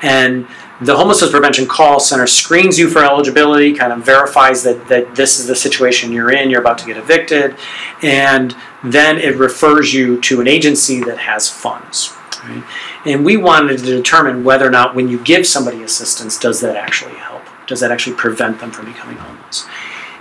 And 0.02 0.48
the 0.80 0.96
Homelessness 0.96 1.30
Prevention 1.30 1.66
Call 1.66 2.00
Center 2.00 2.26
screens 2.26 2.76
you 2.76 2.88
for 2.88 3.04
eligibility, 3.04 3.74
kind 3.74 3.92
of 3.92 4.04
verifies 4.04 4.64
that, 4.64 4.88
that 4.88 5.14
this 5.14 5.38
is 5.38 5.46
the 5.46 5.54
situation 5.54 6.12
you're 6.12 6.32
in, 6.32 6.50
you're 6.50 6.60
about 6.60 6.78
to 6.78 6.86
get 6.86 6.96
evicted, 6.96 7.56
and 8.02 8.56
then 8.82 9.18
it 9.18 9.36
refers 9.36 9.94
you 9.94 10.20
to 10.22 10.40
an 10.40 10.48
agency 10.48 10.98
that 11.04 11.18
has 11.18 11.48
funds. 11.48 12.12
Right? 12.42 12.64
And 13.06 13.24
we 13.24 13.36
wanted 13.36 13.78
to 13.78 13.84
determine 13.84 14.42
whether 14.42 14.66
or 14.66 14.70
not 14.70 14.96
when 14.96 15.08
you 15.08 15.22
give 15.22 15.46
somebody 15.46 15.84
assistance, 15.84 16.36
does 16.36 16.60
that 16.62 16.74
actually 16.74 17.14
help? 17.14 17.42
Does 17.68 17.78
that 17.78 17.92
actually 17.92 18.16
prevent 18.16 18.58
them 18.58 18.72
from 18.72 18.86
becoming 18.86 19.16
homeless? 19.16 19.66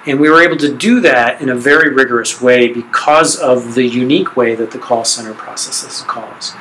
And 0.05 0.19
we 0.19 0.29
were 0.29 0.41
able 0.41 0.57
to 0.57 0.75
do 0.75 0.99
that 1.01 1.41
in 1.41 1.49
a 1.49 1.55
very 1.55 1.93
rigorous 1.93 2.41
way 2.41 2.71
because 2.71 3.37
of 3.37 3.75
the 3.75 3.85
unique 3.85 4.35
way 4.35 4.55
that 4.55 4.71
the 4.71 4.79
call 4.79 5.05
center 5.05 5.33
processes 5.33 6.01
calls. 6.07 6.53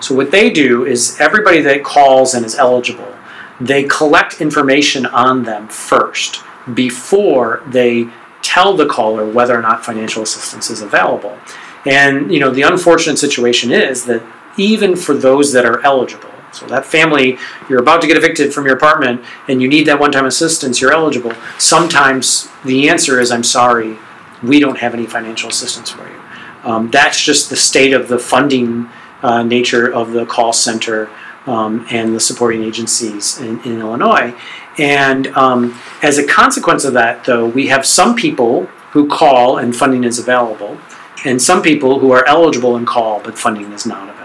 So, 0.00 0.14
what 0.14 0.30
they 0.30 0.50
do 0.50 0.86
is 0.86 1.20
everybody 1.20 1.60
that 1.62 1.84
calls 1.84 2.34
and 2.34 2.44
is 2.44 2.54
eligible, 2.54 3.14
they 3.60 3.84
collect 3.84 4.40
information 4.40 5.04
on 5.06 5.44
them 5.44 5.68
first 5.68 6.42
before 6.72 7.62
they 7.66 8.08
tell 8.42 8.74
the 8.74 8.86
caller 8.86 9.28
whether 9.28 9.58
or 9.58 9.62
not 9.62 9.84
financial 9.84 10.22
assistance 10.22 10.70
is 10.70 10.80
available. 10.80 11.36
And 11.84 12.32
you 12.32 12.40
know, 12.40 12.50
the 12.50 12.62
unfortunate 12.62 13.18
situation 13.18 13.72
is 13.72 14.06
that 14.06 14.22
even 14.56 14.96
for 14.96 15.14
those 15.14 15.52
that 15.52 15.66
are 15.66 15.84
eligible, 15.84 16.30
so 16.56 16.66
that 16.66 16.86
family, 16.86 17.38
you're 17.68 17.80
about 17.80 18.00
to 18.00 18.06
get 18.06 18.16
evicted 18.16 18.52
from 18.54 18.64
your 18.64 18.76
apartment 18.76 19.22
and 19.48 19.60
you 19.60 19.68
need 19.68 19.86
that 19.86 20.00
one-time 20.00 20.24
assistance, 20.24 20.80
you're 20.80 20.92
eligible. 20.92 21.32
Sometimes 21.58 22.48
the 22.64 22.88
answer 22.88 23.20
is, 23.20 23.30
"I'm 23.30 23.44
sorry, 23.44 23.98
we 24.42 24.58
don't 24.58 24.78
have 24.78 24.94
any 24.94 25.06
financial 25.06 25.50
assistance 25.50 25.90
for 25.90 26.06
you." 26.08 26.20
Um, 26.64 26.90
that's 26.90 27.20
just 27.20 27.50
the 27.50 27.56
state 27.56 27.92
of 27.92 28.08
the 28.08 28.18
funding 28.18 28.88
uh, 29.22 29.42
nature 29.42 29.92
of 29.92 30.12
the 30.12 30.26
call 30.26 30.52
center 30.52 31.08
um, 31.46 31.86
and 31.90 32.14
the 32.14 32.20
supporting 32.20 32.62
agencies 32.62 33.38
in, 33.38 33.60
in 33.62 33.80
Illinois. 33.80 34.34
And 34.78 35.28
um, 35.28 35.78
as 36.02 36.18
a 36.18 36.26
consequence 36.26 36.84
of 36.84 36.92
that, 36.94 37.24
though, 37.24 37.46
we 37.46 37.68
have 37.68 37.86
some 37.86 38.14
people 38.14 38.66
who 38.90 39.08
call 39.08 39.58
and 39.58 39.74
funding 39.74 40.04
is 40.04 40.18
available, 40.18 40.78
and 41.24 41.40
some 41.40 41.62
people 41.62 42.00
who 42.00 42.12
are 42.12 42.26
eligible 42.26 42.76
and 42.76 42.86
call 42.86 43.20
but 43.20 43.38
funding 43.38 43.72
is 43.72 43.86
not 43.86 44.02
available. 44.02 44.15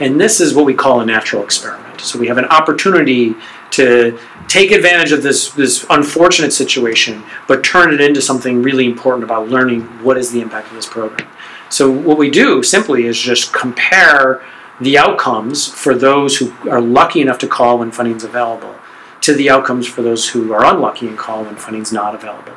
And 0.00 0.20
this 0.20 0.40
is 0.40 0.54
what 0.54 0.64
we 0.64 0.74
call 0.74 1.00
a 1.00 1.06
natural 1.06 1.42
experiment. 1.42 2.00
So 2.00 2.18
we 2.18 2.28
have 2.28 2.38
an 2.38 2.44
opportunity 2.46 3.34
to 3.70 4.18
take 4.46 4.70
advantage 4.70 5.12
of 5.12 5.22
this, 5.22 5.50
this 5.52 5.84
unfortunate 5.90 6.52
situation, 6.52 7.22
but 7.46 7.64
turn 7.64 7.92
it 7.92 8.00
into 8.00 8.22
something 8.22 8.62
really 8.62 8.86
important 8.86 9.24
about 9.24 9.48
learning 9.48 9.82
what 10.02 10.16
is 10.16 10.30
the 10.30 10.40
impact 10.40 10.68
of 10.68 10.74
this 10.74 10.86
program. 10.86 11.28
So 11.68 11.90
what 11.90 12.16
we 12.16 12.30
do 12.30 12.62
simply 12.62 13.06
is 13.06 13.18
just 13.18 13.52
compare 13.52 14.42
the 14.80 14.96
outcomes 14.96 15.66
for 15.66 15.94
those 15.94 16.36
who 16.36 16.52
are 16.70 16.80
lucky 16.80 17.20
enough 17.20 17.38
to 17.38 17.48
call 17.48 17.78
when 17.78 17.90
funding 17.90 18.16
is 18.16 18.24
available 18.24 18.74
to 19.20 19.34
the 19.34 19.50
outcomes 19.50 19.86
for 19.86 20.02
those 20.02 20.28
who 20.28 20.52
are 20.52 20.64
unlucky 20.64 21.08
and 21.08 21.18
call 21.18 21.44
when 21.44 21.56
funding 21.56 21.82
is 21.82 21.92
not 21.92 22.14
available. 22.14 22.56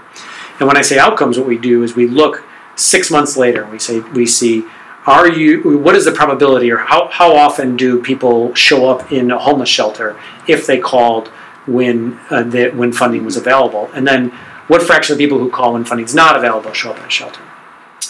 And 0.60 0.67
when 0.67 0.77
I 0.77 0.82
say 0.82 0.99
outcomes, 0.99 1.38
what 1.38 1.47
we 1.47 1.58
do 1.58 1.84
is 1.84 1.95
we 1.95 2.08
look 2.08 2.43
six 2.75 3.10
months 3.10 3.36
later 3.36 3.63
and 3.63 3.71
we 3.71 3.80
say 3.80 3.99
we 3.99 4.25
see 4.25 4.65
are 5.06 5.28
you 5.30 5.78
what 5.80 5.96
is 5.96 6.06
the 6.06 6.12
probability 6.12 6.72
or 6.72 6.78
how, 6.78 7.08
how 7.08 7.36
often 7.36 7.76
do 7.76 8.02
people 8.02 8.54
show 8.54 8.90
up 8.90 9.12
in 9.12 9.32
a 9.32 9.40
homeless 9.40 9.70
shelter 9.70 10.20
if 10.48 10.68
they 10.68 10.78
called 10.80 11.28
when 11.68 12.20
uh, 12.30 12.44
the, 12.44 12.70
when 12.72 12.92
funding 12.92 13.26
was 13.26 13.36
available 13.38 13.90
and 13.94 14.08
then 14.08 14.30
what 14.68 14.82
fraction 14.82 15.14
of 15.14 15.20
people 15.20 15.40
who 15.40 15.50
call 15.50 15.74
when 15.74 15.84
funding 15.84 16.06
is 16.06 16.14
not 16.16 16.36
available 16.36 16.72
show 16.74 16.92
up 16.92 16.98
in 16.98 17.06
a 17.06 17.10
shelter 17.10 17.42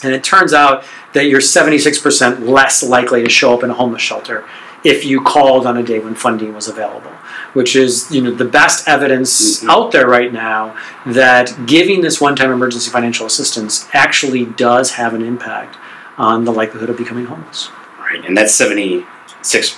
and 0.03 0.13
it 0.13 0.23
turns 0.23 0.53
out 0.53 0.83
that 1.13 1.25
you're 1.25 1.39
76% 1.39 2.47
less 2.47 2.81
likely 2.81 3.23
to 3.23 3.29
show 3.29 3.53
up 3.53 3.63
in 3.63 3.69
a 3.69 3.73
homeless 3.73 4.01
shelter 4.01 4.45
if 4.83 5.05
you 5.05 5.21
called 5.21 5.67
on 5.67 5.77
a 5.77 5.83
day 5.83 5.99
when 5.99 6.15
funding 6.15 6.55
was 6.55 6.67
available, 6.67 7.11
which 7.53 7.75
is 7.75 8.09
you 8.11 8.19
know 8.21 8.31
the 8.31 8.45
best 8.45 8.87
evidence 8.87 9.61
Mhm. 9.61 9.69
out 9.69 9.91
there 9.91 10.07
right 10.07 10.33
now 10.33 10.75
that 11.05 11.67
giving 11.67 12.01
this 12.01 12.19
one-time 12.19 12.51
emergency 12.51 12.89
financial 12.89 13.27
assistance 13.27 13.87
actually 13.93 14.45
does 14.45 14.93
have 14.93 15.13
an 15.13 15.21
impact 15.21 15.77
on 16.21 16.45
the 16.45 16.51
likelihood 16.53 16.89
of 16.89 16.97
becoming 16.97 17.25
homeless. 17.25 17.69
Right. 17.99 18.23
And 18.23 18.37
that's 18.37 18.53
seventy 18.53 19.05
six 19.41 19.77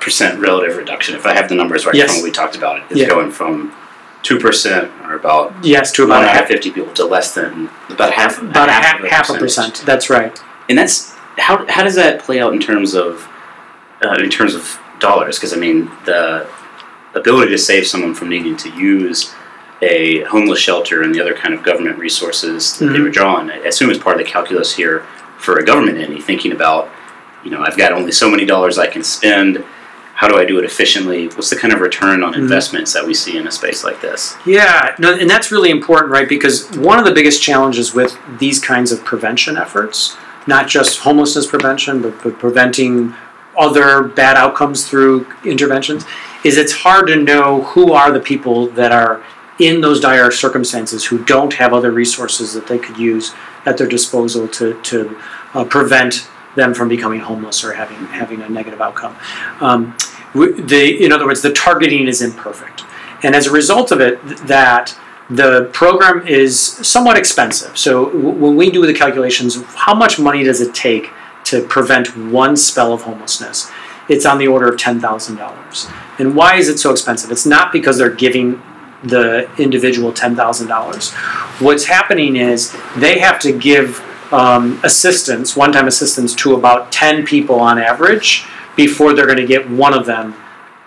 percent 0.00 0.40
relative 0.40 0.76
reduction. 0.76 1.14
If 1.14 1.26
I 1.26 1.34
have 1.34 1.48
the 1.48 1.54
numbers 1.54 1.84
right 1.86 1.94
Yes. 1.94 2.10
from 2.10 2.20
what 2.22 2.24
we 2.24 2.30
talked 2.32 2.56
about 2.56 2.78
it, 2.78 2.84
is 2.90 2.98
Yeah. 2.98 3.08
going 3.08 3.30
from 3.30 3.72
two 4.22 4.38
percent, 4.38 4.90
or 5.04 5.14
about 5.14 5.52
Yes, 5.62 5.92
to 5.92 6.02
one 6.02 6.10
about 6.12 6.24
a 6.24 6.28
half, 6.28 6.46
fifty 6.48 6.70
people, 6.70 6.92
to 6.94 7.04
less 7.04 7.34
than 7.34 7.68
about 7.90 8.12
half. 8.14 8.40
about 8.40 8.68
a 8.68 8.72
half, 8.72 9.00
of 9.00 9.06
half 9.08 9.28
a 9.30 9.34
percent. 9.34 9.82
That's 9.84 10.08
right. 10.08 10.32
And 10.68 10.78
that's 10.78 11.12
how 11.38 11.66
how 11.68 11.82
does 11.84 11.94
that 11.96 12.20
play 12.20 12.40
out 12.40 12.52
in 12.54 12.60
terms 12.60 12.94
of 12.94 13.28
uh, 14.04 14.14
in 14.14 14.30
terms 14.30 14.54
of 14.54 14.78
dollars? 14.98 15.36
Because 15.38 15.52
I 15.52 15.56
mean 15.56 15.90
the 16.06 16.46
ability 17.14 17.50
to 17.50 17.58
save 17.58 17.86
someone 17.86 18.14
from 18.14 18.30
needing 18.30 18.56
to 18.56 18.70
use 18.70 19.34
a 19.82 20.22
homeless 20.24 20.60
shelter 20.60 21.02
and 21.02 21.14
the 21.14 21.20
other 21.20 21.34
kind 21.34 21.52
of 21.52 21.62
government 21.62 21.98
resources 21.98 22.78
that 22.78 22.86
they 22.92 23.00
were 23.00 23.10
drawing, 23.10 23.50
I 23.50 23.56
assume 23.56 23.90
is 23.90 23.98
part 23.98 24.18
of 24.18 24.24
the 24.24 24.30
calculus 24.32 24.72
here 24.76 25.04
for 25.42 25.58
a 25.58 25.64
government 25.64 25.98
entity 25.98 26.20
thinking 26.20 26.52
about, 26.52 26.88
you 27.44 27.50
know, 27.50 27.62
I've 27.62 27.76
got 27.76 27.92
only 27.92 28.12
so 28.12 28.30
many 28.30 28.44
dollars 28.44 28.78
I 28.78 28.86
can 28.86 29.02
spend. 29.02 29.62
How 30.14 30.28
do 30.28 30.38
I 30.38 30.44
do 30.44 30.58
it 30.58 30.64
efficiently? 30.64 31.26
What's 31.28 31.50
the 31.50 31.56
kind 31.56 31.74
of 31.74 31.80
return 31.80 32.22
on 32.22 32.32
Mhm. 32.34 32.38
investments 32.38 32.92
that 32.92 33.04
we 33.04 33.12
see 33.12 33.36
in 33.36 33.46
a 33.48 33.50
space 33.50 33.82
like 33.82 34.00
this? 34.00 34.36
Yeah, 34.46 34.94
no, 34.98 35.12
and 35.12 35.28
that's 35.28 35.50
really 35.50 35.70
important, 35.70 36.12
right? 36.12 36.28
Because 36.28 36.70
one 36.76 36.98
of 37.00 37.04
the 37.04 37.10
biggest 37.10 37.42
challenges 37.42 37.92
with 37.92 38.16
these 38.38 38.60
kinds 38.60 38.92
of 38.92 39.04
prevention 39.04 39.56
efforts, 39.56 40.16
not 40.46 40.68
just 40.68 41.00
homelessness 41.00 41.46
prevention, 41.46 42.00
but, 42.00 42.22
but 42.22 42.38
preventing 42.38 43.14
other 43.58 44.02
bad 44.02 44.36
outcomes 44.36 44.86
through 44.88 45.26
interventions, 45.44 46.04
is 46.44 46.56
it's 46.56 46.72
hard 46.72 47.08
to 47.08 47.16
know 47.16 47.62
who 47.74 47.92
are 47.92 48.12
the 48.12 48.20
people 48.20 48.68
that 48.68 48.92
are 48.92 49.20
in 49.66 49.80
those 49.80 50.00
dire 50.00 50.30
circumstances 50.30 51.04
who 51.04 51.24
don't 51.24 51.54
have 51.54 51.72
other 51.72 51.90
resources 51.90 52.52
that 52.54 52.66
they 52.66 52.78
could 52.78 52.98
use 52.98 53.34
at 53.66 53.76
their 53.78 53.88
disposal 53.88 54.48
to, 54.48 54.80
to 54.82 55.18
uh, 55.54 55.64
prevent 55.64 56.28
them 56.54 56.74
from 56.74 56.88
becoming 56.88 57.20
homeless 57.20 57.64
or 57.64 57.72
having 57.72 57.98
having 58.06 58.42
a 58.42 58.48
negative 58.48 58.80
outcome. 58.80 59.16
Um, 59.60 59.96
the, 60.34 60.98
in 61.04 61.12
other 61.12 61.26
words, 61.26 61.42
the 61.42 61.52
targeting 61.52 62.06
is 62.08 62.20
imperfect, 62.22 62.84
and 63.22 63.34
as 63.34 63.46
a 63.46 63.50
result 63.50 63.92
of 63.92 64.00
it, 64.00 64.20
th- 64.26 64.40
that 64.40 64.98
the 65.30 65.70
program 65.72 66.26
is 66.26 66.60
somewhat 66.60 67.16
expensive. 67.16 67.78
So 67.78 68.06
w- 68.06 68.30
when 68.30 68.56
we 68.56 68.70
do 68.70 68.84
the 68.86 68.94
calculations, 68.94 69.56
of 69.56 69.64
how 69.74 69.94
much 69.94 70.18
money 70.18 70.42
does 70.44 70.60
it 70.60 70.74
take 70.74 71.10
to 71.44 71.62
prevent 71.66 72.16
one 72.16 72.56
spell 72.56 72.92
of 72.92 73.02
homelessness? 73.02 73.70
It's 74.08 74.26
on 74.26 74.38
the 74.38 74.48
order 74.48 74.68
of 74.68 74.78
ten 74.78 75.00
thousand 75.00 75.36
dollars. 75.36 75.86
And 76.18 76.34
why 76.34 76.56
is 76.56 76.68
it 76.68 76.78
so 76.78 76.90
expensive? 76.90 77.30
It's 77.30 77.46
not 77.46 77.72
because 77.72 77.96
they're 77.98 78.10
giving 78.10 78.60
the 79.02 79.50
individual 79.58 80.12
ten 80.12 80.36
thousand 80.36 80.68
dollars. 80.68 81.12
What's 81.60 81.84
happening 81.84 82.36
is 82.36 82.76
they 82.96 83.18
have 83.18 83.38
to 83.40 83.52
give 83.52 84.00
um, 84.32 84.80
assistance, 84.82 85.56
one-time 85.56 85.88
assistance, 85.88 86.34
to 86.36 86.54
about 86.54 86.90
ten 86.92 87.24
people 87.24 87.60
on 87.60 87.78
average 87.78 88.46
before 88.76 89.12
they're 89.12 89.26
going 89.26 89.38
to 89.38 89.46
get 89.46 89.68
one 89.68 89.92
of 89.92 90.06
them 90.06 90.34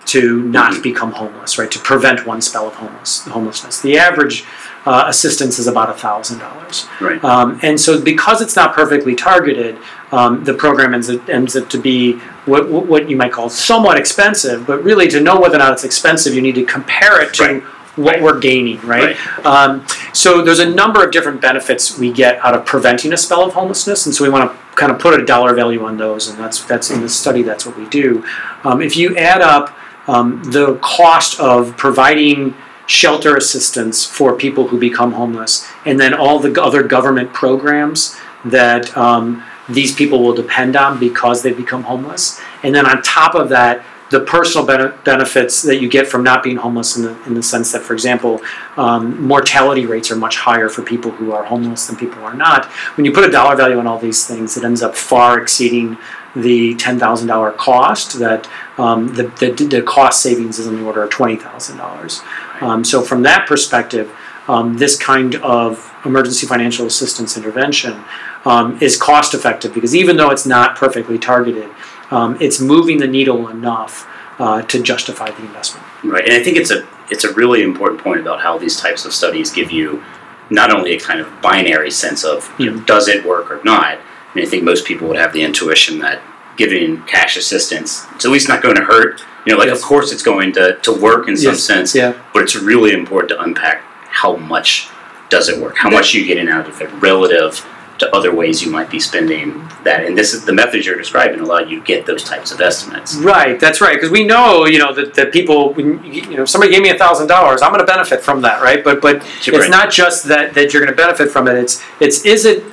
to 0.06 0.42
not 0.42 0.82
become 0.82 1.12
homeless, 1.12 1.58
right? 1.58 1.70
To 1.70 1.78
prevent 1.80 2.26
one 2.26 2.40
spell 2.40 2.68
of 2.68 2.74
homeless 2.74 3.24
homelessness. 3.26 3.80
The 3.80 3.98
average 3.98 4.44
uh, 4.84 5.04
assistance 5.08 5.58
is 5.58 5.66
about 5.66 5.98
thousand 5.98 6.38
dollars. 6.38 6.86
Right. 7.00 7.22
Um, 7.24 7.58
and 7.62 7.78
so, 7.78 8.00
because 8.00 8.40
it's 8.40 8.54
not 8.54 8.72
perfectly 8.72 9.16
targeted, 9.16 9.78
um, 10.12 10.44
the 10.44 10.54
program 10.54 10.94
ends, 10.94 11.10
ends 11.28 11.56
up 11.56 11.68
to 11.70 11.78
be 11.78 12.18
what, 12.46 12.68
what 12.70 13.10
you 13.10 13.16
might 13.16 13.32
call 13.32 13.50
somewhat 13.50 13.98
expensive. 13.98 14.64
But 14.66 14.84
really, 14.84 15.08
to 15.08 15.20
know 15.20 15.40
whether 15.40 15.56
or 15.56 15.58
not 15.58 15.72
it's 15.72 15.84
expensive, 15.84 16.34
you 16.34 16.40
need 16.40 16.54
to 16.54 16.64
compare 16.64 17.20
it 17.20 17.34
to 17.34 17.44
Right. 17.44 17.62
What 17.96 18.14
Right. 18.14 18.22
we're 18.22 18.38
gaining, 18.38 18.80
right? 18.82 19.16
Um, 19.44 19.84
so, 20.12 20.42
there's 20.42 20.58
a 20.58 20.68
number 20.68 21.02
of 21.04 21.10
different 21.10 21.40
benefits 21.40 21.98
we 21.98 22.12
get 22.12 22.38
out 22.44 22.54
of 22.54 22.64
preventing 22.64 23.12
a 23.12 23.16
spell 23.16 23.44
of 23.44 23.54
homelessness, 23.54 24.06
and 24.06 24.14
so 24.14 24.22
we 24.24 24.30
want 24.30 24.50
to 24.50 24.56
kind 24.76 24.92
of 24.92 24.98
put 24.98 25.18
a 25.18 25.24
dollar 25.24 25.54
value 25.54 25.84
on 25.84 25.96
those, 25.96 26.28
and 26.28 26.38
that's 26.38 26.62
that's 26.64 26.90
in 26.90 27.00
the 27.00 27.08
study. 27.08 27.42
That's 27.42 27.64
what 27.66 27.76
we 27.78 27.86
do. 27.86 28.24
Um, 28.64 28.80
if 28.82 28.96
you 28.96 29.16
add 29.16 29.40
up 29.40 29.76
um, 30.06 30.42
the 30.44 30.74
cost 30.82 31.40
of 31.40 31.76
providing 31.76 32.54
shelter 32.86 33.36
assistance 33.36 34.04
for 34.04 34.36
people 34.36 34.68
who 34.68 34.78
become 34.78 35.12
homeless, 35.12 35.66
and 35.84 35.98
then 35.98 36.14
all 36.14 36.38
the 36.38 36.62
other 36.62 36.82
government 36.82 37.32
programs 37.32 38.16
that 38.44 38.96
um, 38.96 39.42
these 39.68 39.92
people 39.94 40.22
will 40.22 40.34
depend 40.34 40.76
on 40.76 40.98
because 41.00 41.42
they 41.42 41.52
become 41.52 41.82
homeless. 41.82 42.40
And 42.62 42.72
then 42.74 42.86
on 42.86 43.02
top 43.02 43.34
of 43.34 43.48
that, 43.48 43.84
the 44.10 44.20
personal 44.20 44.66
bene- 44.66 44.94
benefits 45.04 45.62
that 45.62 45.76
you 45.76 45.88
get 45.88 46.06
from 46.06 46.22
not 46.22 46.42
being 46.42 46.56
homeless 46.56 46.96
in 46.96 47.02
the, 47.02 47.22
in 47.24 47.34
the 47.34 47.42
sense 47.42 47.72
that, 47.72 47.82
for 47.82 47.92
example, 47.92 48.40
um, 48.76 49.26
mortality 49.26 49.86
rates 49.86 50.10
are 50.10 50.16
much 50.16 50.36
higher 50.36 50.68
for 50.68 50.82
people 50.82 51.10
who 51.10 51.32
are 51.32 51.44
homeless 51.44 51.86
than 51.86 51.96
people 51.96 52.18
who 52.18 52.24
are 52.24 52.34
not. 52.34 52.66
When 52.96 53.04
you 53.04 53.12
put 53.12 53.24
a 53.24 53.30
dollar 53.30 53.56
value 53.56 53.78
on 53.78 53.86
all 53.86 53.98
these 53.98 54.26
things, 54.26 54.56
it 54.56 54.64
ends 54.64 54.82
up 54.82 54.94
far 54.94 55.40
exceeding 55.40 55.98
the 56.36 56.74
$10,000 56.74 57.56
cost 57.56 58.18
that 58.18 58.48
um, 58.78 59.08
the, 59.14 59.24
the, 59.40 59.50
the 59.64 59.82
cost 59.82 60.22
savings 60.22 60.58
is 60.58 60.66
in 60.66 60.76
the 60.76 60.84
order 60.84 61.02
of 61.02 61.10
$20,000. 61.10 62.62
Um, 62.62 62.84
so 62.84 63.02
from 63.02 63.22
that 63.22 63.48
perspective, 63.48 64.14
um, 64.46 64.76
this 64.76 64.96
kind 64.96 65.34
of 65.36 65.92
emergency 66.04 66.46
financial 66.46 66.86
assistance 66.86 67.36
intervention 67.36 68.04
um, 68.44 68.78
is 68.80 68.96
cost 68.96 69.34
effective 69.34 69.74
because 69.74 69.94
even 69.96 70.16
though 70.16 70.30
it's 70.30 70.46
not 70.46 70.76
perfectly 70.76 71.18
targeted, 71.18 71.68
um, 72.10 72.36
it's 72.40 72.60
moving 72.60 72.98
the 72.98 73.06
needle 73.06 73.48
enough 73.48 74.06
uh, 74.38 74.62
to 74.62 74.82
justify 74.82 75.30
the 75.30 75.42
investment. 75.44 75.86
Right, 76.04 76.24
and 76.24 76.32
I 76.34 76.42
think 76.42 76.56
it's 76.56 76.70
a 76.70 76.86
it's 77.10 77.24
a 77.24 77.32
really 77.34 77.62
important 77.62 78.00
point 78.00 78.20
about 78.20 78.40
how 78.40 78.58
these 78.58 78.76
types 78.76 79.04
of 79.04 79.12
studies 79.12 79.50
give 79.52 79.70
you 79.70 80.02
not 80.50 80.72
only 80.72 80.92
a 80.94 81.00
kind 81.00 81.20
of 81.20 81.28
binary 81.42 81.90
sense 81.90 82.24
of 82.24 82.52
you 82.58 82.70
know, 82.70 82.80
does 82.84 83.08
it 83.08 83.24
work 83.24 83.50
or 83.50 83.60
not. 83.64 83.98
I 83.98 84.34
mean, 84.34 84.44
I 84.46 84.48
think 84.48 84.62
most 84.64 84.84
people 84.84 85.08
would 85.08 85.16
have 85.16 85.32
the 85.32 85.42
intuition 85.42 85.98
that 86.00 86.20
giving 86.56 87.02
cash 87.02 87.36
assistance 87.36 88.06
it's 88.14 88.24
at 88.24 88.30
least 88.30 88.48
not 88.48 88.62
going 88.62 88.76
to 88.76 88.84
hurt. 88.84 89.22
You 89.44 89.52
know, 89.52 89.58
like 89.58 89.68
Yes. 89.68 89.78
of 89.78 89.84
course 89.84 90.12
it's 90.12 90.22
going 90.22 90.52
to, 90.54 90.76
to 90.82 90.92
work 90.92 91.28
in 91.28 91.36
some 91.36 91.52
Yes, 91.52 91.62
sense, 91.62 91.94
yeah. 91.94 92.14
but 92.32 92.42
it's 92.42 92.56
really 92.56 92.92
important 92.92 93.28
to 93.30 93.40
unpack 93.40 93.82
how 94.08 94.36
much 94.36 94.88
does 95.28 95.48
it 95.48 95.60
work, 95.60 95.76
how 95.76 95.90
much 95.90 96.14
you 96.14 96.24
getting 96.26 96.48
out 96.48 96.68
of 96.68 96.80
it 96.80 96.90
relative 96.94 97.64
to 97.98 98.14
other 98.14 98.34
ways 98.34 98.62
you 98.62 98.70
might 98.70 98.90
be 98.90 99.00
spending 99.00 99.68
that. 99.84 100.04
And 100.04 100.16
this 100.16 100.34
is 100.34 100.44
the 100.44 100.52
methods 100.52 100.86
you're 100.86 100.96
describing 100.96 101.40
allow 101.40 101.60
you 101.60 101.80
to 101.80 101.84
get 101.84 102.06
those 102.06 102.24
types 102.24 102.52
of 102.52 102.60
estimates. 102.60 103.16
Right, 103.16 103.58
that's 103.58 103.80
right. 103.80 103.94
Because 103.94 104.10
we 104.10 104.24
know, 104.24 104.66
you 104.66 104.78
know, 104.78 104.94
that, 104.94 105.14
that 105.14 105.32
people, 105.32 105.72
when 105.74 106.02
you 106.04 106.22
you 106.22 106.36
know, 106.36 106.42
if 106.42 106.50
somebody 106.50 106.72
gave 106.72 106.82
me 106.82 106.90
a 106.90 106.98
thousand 106.98 107.26
dollars, 107.26 107.62
I'm 107.62 107.70
going 107.70 107.80
to 107.80 107.86
benefit 107.86 108.20
from 108.20 108.42
that, 108.42 108.62
right? 108.62 108.82
But 108.82 109.00
but 109.00 109.16
it's 109.46 109.68
not 109.68 109.90
just 109.90 110.24
that 110.24 110.54
that 110.54 110.72
you're 110.72 110.82
going 110.84 110.94
to 110.94 110.96
benefit 110.96 111.30
from 111.30 111.48
it. 111.48 111.56
It's 111.56 111.82
it's 112.00 112.24
is 112.24 112.44
it 112.44 112.64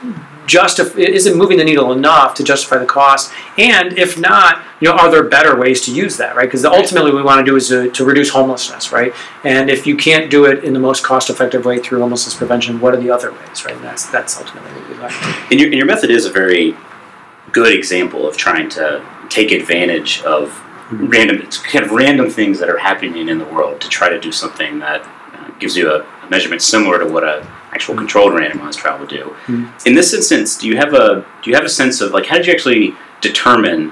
justif- 0.45 0.97
is 0.97 1.25
it 1.25 1.35
moving 1.35 1.57
the 1.57 1.63
needle 1.63 1.91
enough 1.91 2.33
to 2.35 2.43
justify 2.43 2.77
the 2.77 2.85
cost? 2.85 3.31
And 3.57 3.97
if 3.97 4.19
not, 4.19 4.63
you 4.79 4.89
know, 4.89 4.95
are 4.95 5.09
there 5.09 5.23
better 5.23 5.57
ways 5.57 5.81
to 5.85 5.93
use 5.93 6.17
that, 6.17 6.35
right? 6.35 6.45
Because 6.45 6.65
ultimately, 6.65 7.11
what 7.11 7.17
we 7.17 7.23
want 7.23 7.39
to 7.39 7.49
do 7.49 7.55
is 7.55 7.69
to, 7.69 7.89
to 7.91 8.05
reduce 8.05 8.29
homelessness, 8.29 8.91
right? 8.91 9.13
And 9.43 9.69
if 9.69 9.87
you 9.87 9.95
can't 9.95 10.29
do 10.29 10.45
it 10.45 10.63
in 10.63 10.73
the 10.73 10.79
most 10.79 11.03
cost-effective 11.03 11.65
way 11.65 11.79
through 11.79 11.99
homelessness 11.99 12.35
prevention, 12.35 12.79
what 12.79 12.93
are 12.93 12.97
the 12.97 13.09
other 13.09 13.31
ways, 13.31 13.65
right? 13.65 13.75
And 13.75 13.83
that's 13.83 14.09
that's 14.09 14.37
ultimately 14.37 14.71
what 14.71 14.89
we 14.89 14.95
like. 14.95 15.51
And 15.51 15.59
your, 15.59 15.69
and 15.69 15.77
your 15.77 15.85
method 15.85 16.09
is 16.09 16.25
a 16.25 16.31
very 16.31 16.75
good 17.51 17.75
example 17.77 18.27
of 18.27 18.35
trying 18.35 18.69
to 18.69 19.05
take 19.29 19.51
advantage 19.51 20.21
of 20.23 20.59
random, 20.91 21.47
kind 21.63 21.85
of 21.85 21.91
random 21.91 22.29
things 22.29 22.59
that 22.59 22.69
are 22.69 22.77
happening 22.77 23.29
in 23.29 23.37
the 23.37 23.45
world 23.45 23.79
to 23.81 23.89
try 23.89 24.09
to 24.09 24.19
do 24.19 24.31
something 24.31 24.79
that 24.79 25.01
uh, 25.33 25.49
gives 25.59 25.77
you 25.77 25.89
a, 25.89 26.01
a 26.01 26.29
measurement 26.29 26.61
similar 26.61 26.99
to 26.99 27.05
what 27.05 27.23
a 27.23 27.47
actual 27.73 27.95
controlled 27.95 28.33
randomized 28.33 28.77
trial 28.77 28.99
would 28.99 29.09
do. 29.09 29.35
Mhm. 29.47 29.67
In 29.87 29.93
this 29.95 30.13
instance, 30.13 30.55
do 30.59 30.67
you 30.69 30.75
have 30.77 30.93
a 30.93 31.07
do 31.41 31.49
you 31.49 31.55
have 31.55 31.65
a 31.65 31.69
sense 31.81 31.95
of 32.01 32.11
like 32.17 32.25
how 32.29 32.37
did 32.37 32.45
you 32.47 32.53
actually 32.53 32.95
determine 33.21 33.91